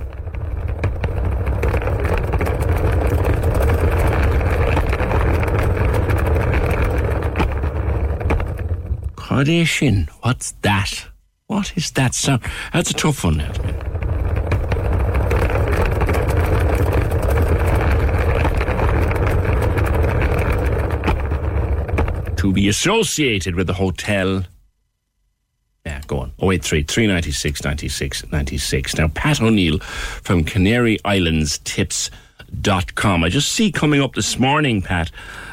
[9.16, 11.06] Kardashian, what's that?
[11.48, 12.41] What is that sound?
[12.74, 13.52] That's a tough one now.
[22.45, 24.43] To be associated with the hotel.
[25.85, 26.31] Yeah, go on.
[26.39, 28.97] 083 396 96 96.
[28.97, 33.23] Now, Pat O'Neill from Canary Islands Tips.com.
[33.23, 35.11] I just see coming up this morning, Pat,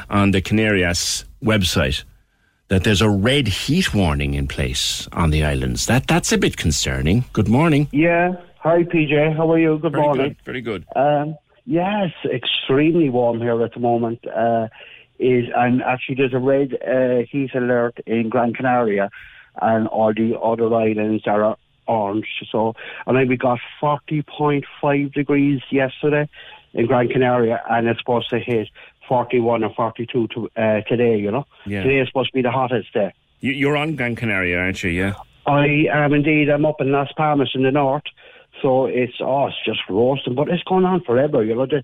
[0.09, 2.03] on the Canarias website
[2.67, 5.85] that there's a red heat warning in place on the islands.
[5.87, 7.25] That That's a bit concerning.
[7.33, 7.87] Good morning.
[7.91, 8.33] Yeah.
[8.59, 9.35] Hi, PJ.
[9.35, 9.77] How are you?
[9.79, 10.27] Good Very morning.
[10.29, 10.85] good, very good.
[10.95, 14.25] Um, yes, extremely warm here at the moment.
[14.27, 14.67] Uh,
[15.19, 19.09] is and actually there's a red uh, heat alert in Gran Canaria,
[19.61, 21.57] and all the other islands are
[21.87, 22.27] orange.
[22.51, 22.73] So,
[23.05, 26.29] I mean, we got 40.5 degrees yesterday
[26.73, 28.69] in Gran Canaria, and it's supposed to hit
[29.07, 31.17] 41 or 42 to, uh, today.
[31.17, 31.83] You know, Yeah.
[31.83, 33.11] today is supposed to be the hottest day.
[33.41, 34.89] You, you're on Gran Canaria, aren't you?
[34.89, 35.13] Yeah.
[35.45, 36.49] I am indeed.
[36.49, 38.03] I'm up in Las Palmas in the north.
[38.61, 41.43] So it's oh, it's just roasting, but it's going on forever.
[41.43, 41.83] You know, this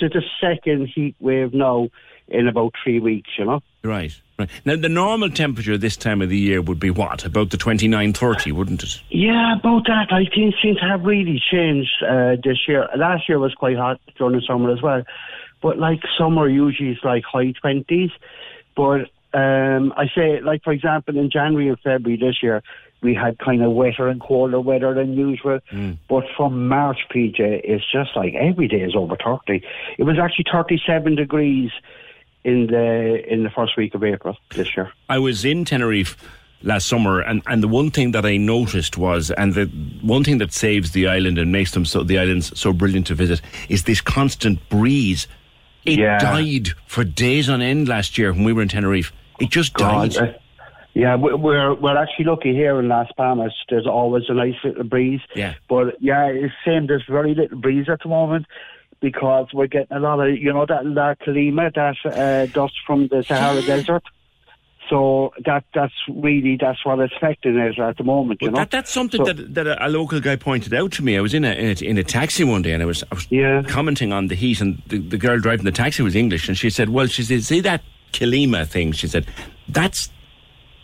[0.00, 1.88] is the second heat wave now
[2.28, 3.30] in about three weeks.
[3.38, 4.48] You know, Right, right.
[4.64, 7.24] Now, the normal temperature this time of the year would be what?
[7.24, 9.00] About the 29, 30, wouldn't it?
[9.10, 10.10] yeah, about that.
[10.10, 12.88] I think things have really changed uh, this year.
[12.96, 15.02] Last year was quite hot during the summer as well,
[15.60, 18.10] but like summer usually is like high twenties.
[18.74, 22.62] But um, I say, like for example, in January and February this year,
[23.02, 25.60] we had kind of wetter and colder weather than usual.
[26.08, 29.62] But from March, PJ, it's just like every day is over 30.
[29.98, 31.70] It was actually 37 degrees
[32.44, 34.92] in the in the first week of April this year.
[35.08, 36.16] I was in Tenerife
[36.62, 39.66] last summer, and, and the one thing that I noticed was, and the
[40.02, 43.14] one thing that saves the island and makes them so the islands so brilliant to
[43.14, 45.26] visit is this constant breeze.
[45.84, 46.18] It Yeah.
[46.18, 49.12] died for days on end last year when we were in Tenerife.
[49.40, 50.28] It just God, died.
[50.30, 50.32] uh,
[50.94, 53.52] yeah, we- we're we're actually lucky here in Las Palmas.
[53.68, 55.20] There's always a nice little breeze.
[55.34, 55.54] Yeah.
[55.68, 56.86] But yeah, it's same.
[56.86, 58.46] There's very little breeze at the moment
[59.04, 63.08] because we're getting a lot of you know that La Calima, that uh, dust from
[63.08, 64.02] the Sahara Desert.
[64.88, 68.40] So that that's really that's what it's affecting us at the moment.
[68.40, 71.02] You But know, that, that's something So- that, that a, local guy pointed out to
[71.04, 71.18] me.
[71.18, 73.14] I was in a, in a in a taxi one day and I was, I
[73.14, 73.26] was
[73.66, 76.70] commenting on the heat, and the, the girl driving the taxi was English, and she
[76.70, 77.82] said, "Well, she said, see that
[78.12, 79.26] Calima thing." She said,
[79.68, 80.10] "That's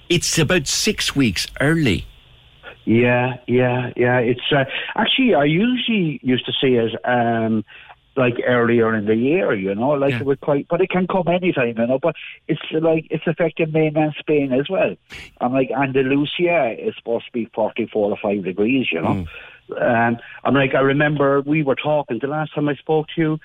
[0.09, 2.07] it's about six weeks early."
[2.87, 4.19] Yeah, yeah, yeah.
[4.19, 4.65] It's uh,
[4.97, 7.65] actually I usually used to see it um,
[8.17, 11.29] like earlier in the year, you know, like it would quite, but it can come
[11.29, 11.99] anytime, you know.
[12.01, 12.17] But
[12.49, 14.97] it's like it's affecting mainland Spain as well.
[15.41, 19.27] I'm like Andalusia is supposed to be 44 or five degrees, you know.
[19.81, 23.41] Um, I'm like I remember we were talking the last time I spoke to you.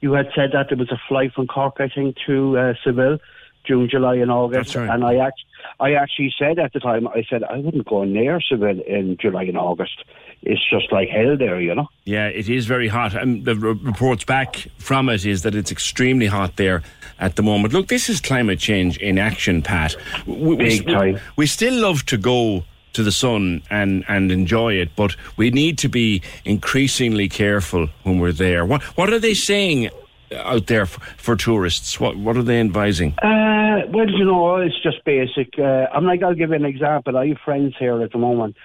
[0.00, 3.18] You had said that there was a flight from Cork, I think, to uh, Seville,
[3.66, 4.74] June, July, and August.
[4.74, 4.88] Right.
[4.88, 5.42] And I act-
[5.80, 9.44] I actually said at the time, I said I wouldn't go near Seville in July
[9.44, 10.04] and August.
[10.42, 11.88] It's just like hell there, you know.
[12.04, 13.14] Yeah, it is very hot.
[13.14, 16.82] And the r- reports back from it is that it's extremely hot there
[17.18, 17.74] at the moment.
[17.74, 19.96] Look, this is climate change in action, Pat.
[20.26, 21.18] We, we- Big time.
[21.36, 25.76] We still love to go to the sun and, and enjoy it, but we need
[25.78, 28.64] to be increasingly careful when we're there.
[28.64, 29.90] What what are they saying
[30.34, 32.00] out there for, for tourists?
[32.00, 33.18] What what are they advising?
[33.18, 35.58] Uh, well, you know, it's just basic.
[35.58, 37.16] Uh, I'm like, I'll give you an example.
[37.16, 38.56] I have friends here at the moment,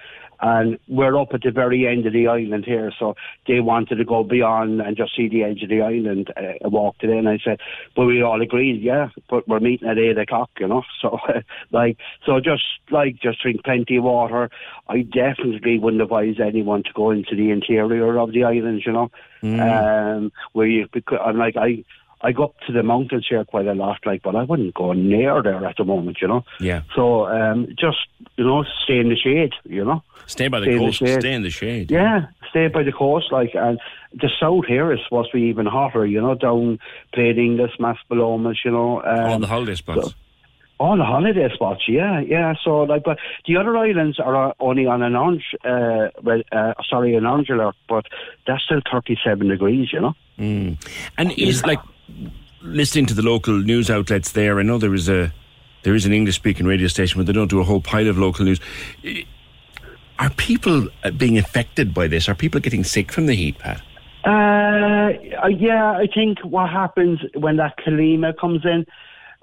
[0.42, 3.14] and we're up at the very end of the island here, so
[3.46, 6.32] they wanted to go beyond and just see the edge of the island.
[6.36, 7.28] Uh, I walked it in.
[7.28, 7.60] I said,
[7.94, 10.82] but we all agreed, yeah, but we're meeting at eight o'clock, you know.
[11.00, 11.18] So,
[11.72, 14.50] like, so just like just drink plenty of water.
[14.88, 19.10] I definitely wouldn't advise anyone to go into the interior of the islands, you know,
[19.42, 21.84] um, where you because I'm like I.
[22.22, 24.92] I go up to the mountains here quite a lot, like, but I wouldn't go
[24.92, 26.44] near there at the moment, you know.
[26.60, 26.82] Yeah.
[26.94, 27.98] So um, just
[28.36, 30.02] you know, stay in the shade, you know.
[30.26, 31.90] Stay by the Stay in the coast, stay in the shade.
[31.90, 33.80] Yeah, stay by the coast, like, and
[34.14, 36.78] the south here is supposed to be even hotter, you know, down
[37.12, 39.02] Playa del Inglés, Maspalomas, you know.
[39.02, 40.14] Um, All the holiday spots.
[40.82, 42.54] all the holiday spots, yeah, yeah.
[42.64, 47.14] So like, but the other islands are only on an orange, uh, well, uh, sorry,
[47.14, 48.06] an orange alert, but
[48.46, 50.14] that's still thirty-seven degrees, you know.
[50.38, 50.76] Mm.
[51.18, 51.78] And is like
[52.62, 54.58] listening to the local news outlets there.
[54.58, 55.32] I know there is a
[55.82, 58.18] there is an English speaking radio station, but they don't do a whole pile of
[58.18, 58.60] local news.
[60.18, 62.28] Are people uh, being affected by this?
[62.28, 63.82] Are people getting sick from the heat, Pat?
[64.24, 64.28] Uh,
[65.42, 68.86] uh, yeah, I think what happens when that Calima comes in,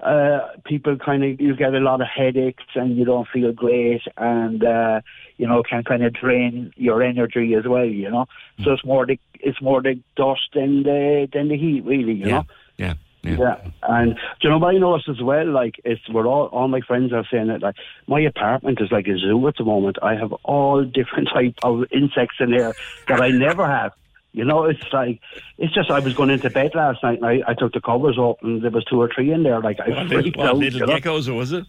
[0.02, 4.00] uh, people kind of you get a lot of headaches and you don't feel great,
[4.16, 5.00] and uh,
[5.40, 7.86] you know can kind of drain your energy as well.
[7.86, 8.26] You know,
[8.58, 8.74] so mm.
[8.74, 12.12] it's more the it's more the dust than the than the heat, really.
[12.12, 12.46] You know.
[12.76, 12.94] Yeah.
[13.22, 13.56] Yeah.
[13.82, 15.46] and do you know what I noticed as well?
[15.46, 17.60] Like, it's we're all all my friends are saying it.
[17.60, 17.76] Like,
[18.06, 19.98] my apartment is like a zoo at the moment.
[20.02, 22.72] I have all different type of insects in there
[23.08, 23.92] that I never have.
[24.32, 25.20] You know, it's like
[25.58, 25.90] it's just.
[25.90, 28.62] I was going into bed last night, and I, I took the covers off and
[28.62, 29.60] there was two or three in there.
[29.60, 30.56] Like I What, little, freaked what, out.
[30.56, 31.64] little geckos, or was it?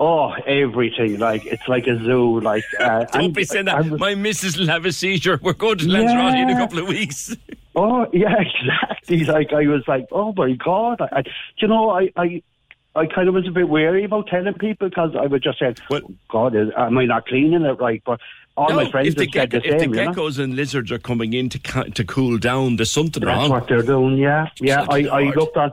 [0.00, 1.18] Oh, everything!
[1.18, 2.38] Like it's like a zoo.
[2.40, 3.84] Like uh, Don't and be saying that.
[3.98, 5.40] My missus will have a seizure.
[5.42, 7.34] We're going to Lanzarote in a couple of weeks.
[7.76, 9.22] Oh yeah, exactly.
[9.24, 11.00] Like I was like, oh my god!
[11.00, 12.42] I, I, do you know, I, I,
[12.96, 15.74] I kind of was a bit wary about telling people because I would just say,
[16.28, 18.02] God, is, am I not cleaning it right?
[18.04, 18.18] But
[18.56, 19.92] all No, my friends if have said the if same.
[19.92, 20.12] the you know?
[20.12, 23.50] geckos and lizards are coming in to ca- to cool down, there's something That's wrong.
[23.50, 24.16] what they're doing.
[24.18, 24.84] Yeah, yeah.
[24.90, 25.70] I, I looked on.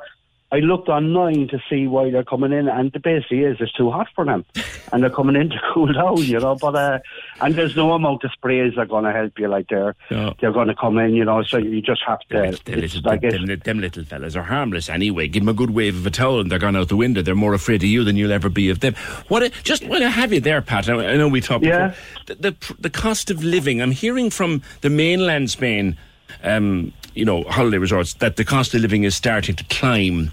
[0.55, 3.91] I looked online to see why they're coming in, and the basically is it's too
[3.91, 4.45] hot for them,
[4.93, 6.55] and they're coming in to cool down, you know.
[6.55, 6.99] But uh,
[7.41, 9.47] and there's no amount of sprays that are going to help you.
[9.49, 9.95] Like they're
[10.39, 11.43] they're going to come in, you know.
[11.43, 12.57] So you just have to.
[12.65, 15.27] Them little, like them, them, them little fellas are harmless anyway.
[15.27, 17.21] Give them a good wave of a towel and they're gone out the window.
[17.21, 18.95] They're more afraid of you than you'll ever be of them.
[19.27, 19.43] What?
[19.43, 21.89] A, just when I have you there, Pat, I I know we talked Yeah.
[21.89, 22.35] before.
[22.35, 25.97] The, the, the cost of living, I'm hearing from the mainland Spain,
[26.43, 30.31] um, you know, holiday resorts, that the cost of living is starting to climb.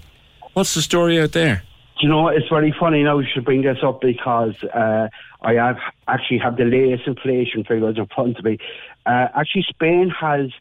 [0.53, 1.63] What's the story out there?
[1.99, 2.27] Do you know?
[2.27, 5.09] It's very funny now you should bring this up because uh,
[5.41, 5.77] I have
[6.07, 8.57] actually have the latest inflation figures in front of me.
[9.05, 10.51] Uh, actually, Spain has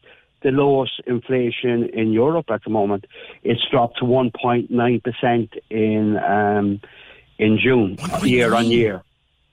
[0.43, 3.07] the lowest inflation in Europe at the moment.
[3.43, 6.81] It's dropped to 1.9% in um,
[7.39, 9.03] in June, year on year.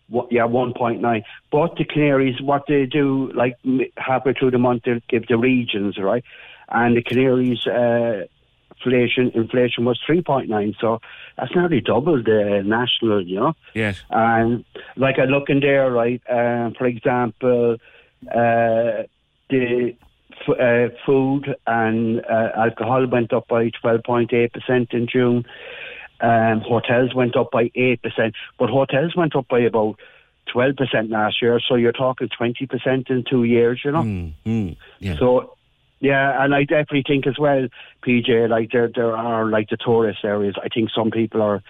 [0.09, 1.23] What, yeah, 1.9.
[1.51, 3.57] But the Canaries, what they do, like
[3.97, 6.23] halfway through the month, they give the regions, right?
[6.67, 8.25] And the Canaries, uh,
[8.85, 10.99] inflation inflation was 3.9 so
[11.37, 14.01] that's nearly double the national you know Yes.
[14.09, 14.63] and
[14.95, 17.77] like I look in there right um, for example
[18.27, 19.03] uh,
[19.49, 19.95] the
[20.31, 25.45] f- uh, food and uh, alcohol went up by 12.8% in June
[26.21, 29.95] um, hotels went up by 8% but hotels went up by about
[30.53, 34.03] 12% last year so you're talking 20% in two years you know
[34.45, 35.17] Mm, yeah.
[35.17, 35.55] so,
[35.99, 37.67] yeah, and I definitely think as well,
[38.05, 40.55] PJ, like there there are like the tourist areas.
[40.63, 41.61] I think some people are,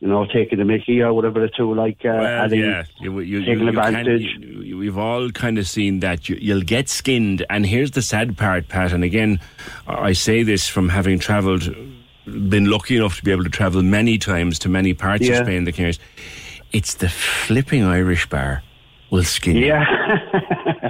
[0.00, 3.18] you know, taking the Mickey or whatever the two like uh, Well, adding, yeah, you,
[3.20, 4.22] you, taking you can- advantage.
[4.40, 6.28] you- we've all kind of seen that.
[6.28, 8.92] You, you'll get skinned, and here's the sad part, Pat.
[8.92, 9.40] And again,
[9.86, 11.74] I say this from having travelled,
[12.26, 15.38] been lucky enough to be able to travel many times to many parts Yeah.
[15.38, 15.98] of Spain, the Canaries.
[16.72, 18.62] It's the flipping Irish bar
[19.10, 19.66] will skin you.
[19.66, 19.84] yeah,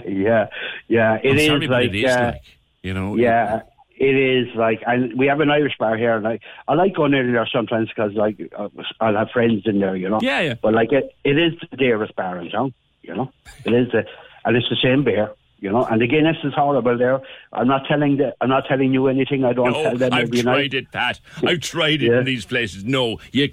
[0.08, 0.46] yeah,
[0.88, 1.18] yeah.
[1.22, 2.42] It is like, it is uh, like,
[2.86, 3.16] you know.
[3.16, 3.62] yeah.
[3.98, 6.38] It is like, and we have an Irish bar here, and I,
[6.68, 8.68] I like going in there sometimes because like uh,
[9.00, 10.18] I'll have friends in there, you know.
[10.20, 10.54] Yeah, yeah.
[10.60, 13.32] But like it, it is the dearest bar in town, you know.
[13.64, 14.04] It is the,
[14.44, 15.82] and it's the same beer, you know.
[15.86, 17.22] And the Guinness is horrible there.
[17.54, 19.44] I'm not telling the, I'm not telling you anything.
[19.46, 20.74] I don't No, tell them I've tried night.
[20.74, 21.18] it, Pat.
[21.42, 22.84] I've tried it in these places.
[22.84, 23.48] No, you,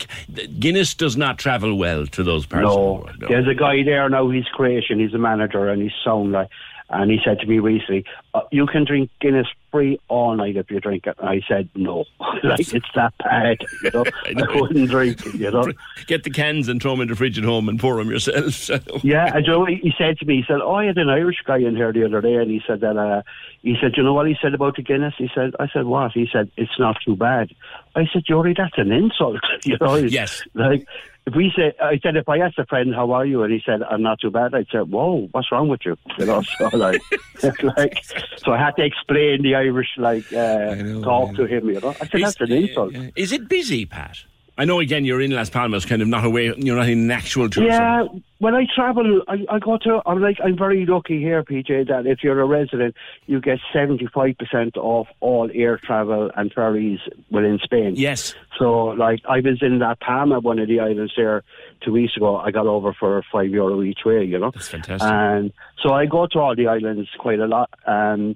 [0.60, 3.12] Guinness does not travel well to those parts the No, world.
[3.22, 3.28] no.
[3.30, 4.30] there's a guy there now.
[4.30, 5.00] He's Croatian.
[5.00, 6.50] He's a manager, and he's sound like.
[6.94, 10.70] And he said to me recently, uh, "You can drink Guinness free all night if
[10.70, 12.06] you drink it." And I said, "No,
[12.44, 14.06] like it's that bad, you know.
[14.26, 15.72] I, wouldn't drink it, you know."
[16.08, 18.70] Get the cans and throw them in the fridge at home and pour them yourself.
[19.04, 21.58] Yeah, and Joe, he said to me, he said, "Oh, I had an Irish guy
[21.58, 23.22] in here the other day, and he said that, uh,
[23.64, 25.14] he said, you know what he said about the Guinness?
[25.18, 26.12] He said, I said, what?
[26.12, 27.56] He said, it's not too bad.
[27.96, 29.96] I said, Jory, that's an insult, you know?
[29.96, 30.44] Yes.
[30.54, 30.86] Like,
[31.26, 33.44] if we say, I said, if I asked a friend, how are you?
[33.44, 34.54] And he said, I'm not too bad.
[34.54, 35.98] I'd say, whoa, what's wrong with you?
[36.20, 37.02] You know, so like,
[37.78, 38.04] like,
[38.38, 41.96] so I had to explain the Irish, like, uh, talk to him, you know?
[42.02, 42.94] I said, that's an insult.
[43.16, 44.26] Is it busy, Pat?
[44.58, 46.54] I know again you're in Las Palmas, kind of not away.
[46.58, 47.74] You're not in actual tourism.
[47.74, 48.04] Yeah,
[48.38, 50.02] when I travel, I, I go to.
[50.06, 54.38] I'm like, I'm very lucky here, PJ, that if you're a resident, you get 75
[54.38, 57.00] percent off all air travel and ferries
[57.32, 57.94] within Spain.
[57.96, 58.36] Yes.
[58.60, 61.44] So, like, I was in La Palma, one of the islands there,
[61.82, 62.38] two weeks ago.
[62.38, 64.24] I got over for five euro each way.
[64.24, 65.10] You know, that's fantastic.
[65.10, 65.52] And
[65.82, 67.72] so I go to all the islands quite a lot.
[67.88, 68.36] Um,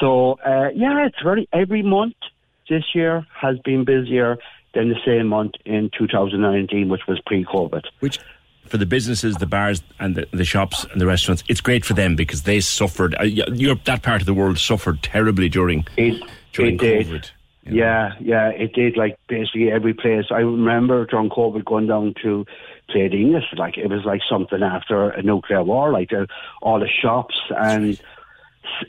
[0.00, 2.16] so uh, yeah, it's very every month
[2.68, 4.38] this year has been busier
[4.74, 7.82] than the same month in 2019, which was pre-COVID.
[8.00, 8.18] Which
[8.66, 11.94] for the businesses, the bars, and the, the shops and the restaurants, it's great for
[11.94, 13.14] them because they suffered.
[13.20, 17.06] Uh, Europe, that part of the world suffered terribly during during it did.
[17.06, 17.30] COVID.
[17.64, 18.96] Yeah, yeah, it did.
[18.96, 20.24] Like basically every place.
[20.30, 22.44] I remember during COVID going down to
[22.88, 23.56] Playa del Inglés.
[23.56, 25.92] Like it was like something after a nuclear war.
[25.92, 26.26] Like uh,
[26.60, 28.00] all the shops and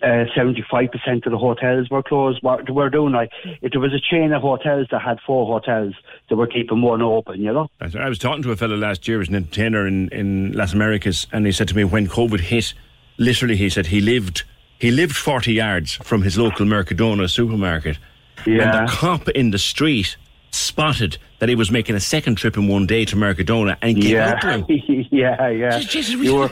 [0.01, 2.41] Uh, seventy-five percent of the hotels were closed.
[2.41, 3.31] What were doing, like
[3.61, 5.93] if there was a chain of hotels that had four hotels,
[6.29, 7.41] they were keeping one open.
[7.41, 7.67] You know.
[7.81, 11.27] I was talking to a fellow last year, who's an entertainer in, in Las Americas,
[11.31, 12.73] and he said to me when COVID hit,
[13.17, 14.43] literally, he said he lived
[14.79, 17.97] he lived forty yards from his local Mercadona supermarket,
[18.45, 20.17] and the cop in the street
[20.51, 24.11] spotted that he was making a second trip in one day to Mercadona and gave
[24.11, 24.65] Yeah, up to him.
[25.11, 25.79] yeah, yeah.
[25.79, 26.51] Jesus, you were,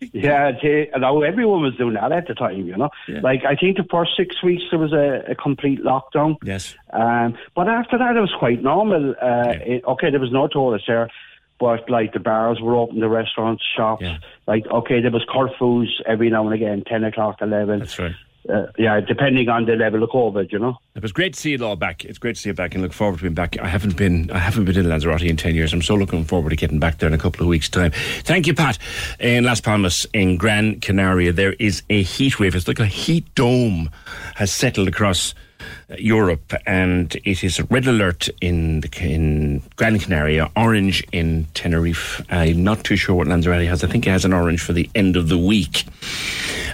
[0.12, 2.90] Yeah, they, everyone was doing that at the time, you know.
[3.22, 6.36] Like I think the first six weeks there was a, a complete lockdown.
[6.42, 6.74] Yes.
[6.92, 9.14] Um, but after that it was quite normal.
[9.20, 11.10] Uh, it, okay, there was no tourists there,
[11.58, 14.04] but like the bars were open, the restaurants, shops.
[14.46, 17.80] Like okay, there was curfews every now and again, ten o'clock, eleven.
[17.80, 18.14] That's right.
[18.48, 20.78] Uh, yeah, depending on the level of COVID, you know.
[20.94, 22.04] It was great to see it all back.
[22.06, 23.58] It's great to see it back, and look forward to being back.
[23.58, 25.74] I haven't been, I haven't been in Lanzarote in ten years.
[25.74, 27.92] I'm so looking forward to getting back there in a couple of weeks' time.
[28.22, 28.78] Thank you, Pat.
[29.18, 32.54] In Las Palmas, in Gran Canaria, there is a heat wave.
[32.54, 33.90] It's like a heat dome
[34.36, 35.34] has settled across
[35.98, 42.24] Europe, and it is red alert in the, in Gran Canaria, orange in Tenerife.
[42.30, 43.84] I'm not too sure what Lanzarote has.
[43.84, 45.84] I think it has an orange for the end of the week.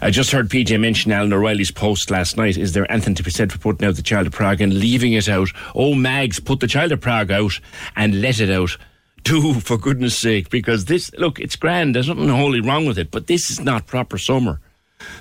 [0.02, 2.56] I just heard PJ mention Alan O'Reilly's post last night.
[2.56, 5.14] Is there anything to be said for putting out the Child of Prague and leaving
[5.14, 5.48] it out?
[5.74, 7.58] Oh, Mags, put the Child of Prague out
[7.96, 8.76] and let it out.
[9.22, 11.94] Do, for goodness sake, because this, look, it's grand.
[11.94, 14.60] There's nothing wholly wrong with it, but this is not proper summer.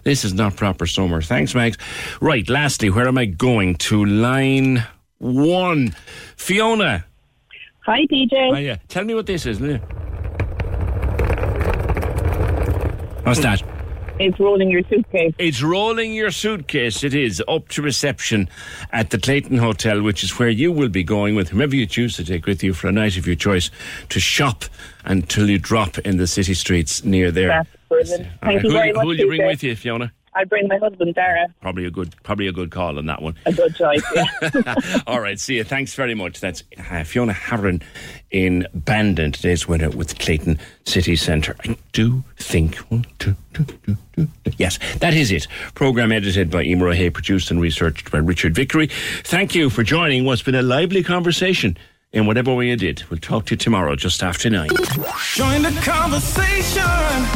[0.04, 1.22] This is not proper summer.
[1.22, 1.78] Thanks, Mags.
[2.22, 3.76] Right, lastly, where am I going?
[3.76, 4.86] To line
[5.18, 5.96] one.
[6.38, 7.06] Fiona.
[7.86, 8.64] Hi, PJ.
[8.64, 8.78] Yeah.
[8.88, 9.78] Tell me what this is, will you?
[13.24, 13.62] What's that?
[14.18, 15.34] It's rolling your suitcase.
[15.38, 17.04] It's rolling your suitcase.
[17.04, 18.48] It is up to reception
[18.94, 22.16] at the Clayton Hotel, which is where you will be going with whomever you choose
[22.16, 23.70] to take with you for a night of your choice
[24.10, 24.64] to shop
[25.04, 27.50] until you drop in the city streets near there.
[27.50, 28.28] That's brilliant.
[28.42, 29.02] Thank right, you who, very much.
[29.02, 30.14] Who will you bring with you, Fiona?
[30.36, 31.48] I bring my husband, Dara.
[31.62, 33.36] Probably a good, probably a good call on that one.
[33.46, 34.76] A good choice, yeah.
[35.08, 35.64] All right, see you.
[35.64, 36.42] Thanks very much.
[36.42, 37.82] That's uh, Fiona Harron
[38.36, 41.56] in Bandon, today's winner with Clayton City Centre.
[41.64, 44.28] I do think one, two, two, two, two, two.
[44.58, 45.48] Yes, that is it.
[45.74, 48.88] Program edited by Emer O'Hay, produced and researched by Richard Vickery.
[49.24, 51.78] Thank you for joining what's been a lively conversation
[52.12, 53.04] in whatever way you did.
[53.10, 54.68] We'll talk to you tomorrow just after nine.
[55.34, 56.84] Join the conversation.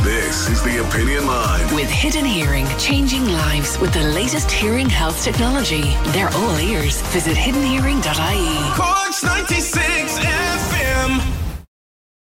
[0.03, 1.76] This is the Opinion Line.
[1.76, 5.95] With Hidden Hearing, changing lives with the latest hearing health technology.
[6.07, 7.01] They're all ears.
[7.13, 8.76] Visit hiddenhearing.ie.
[8.76, 10.68] Corks 96 FM
[11.10, 11.48] them.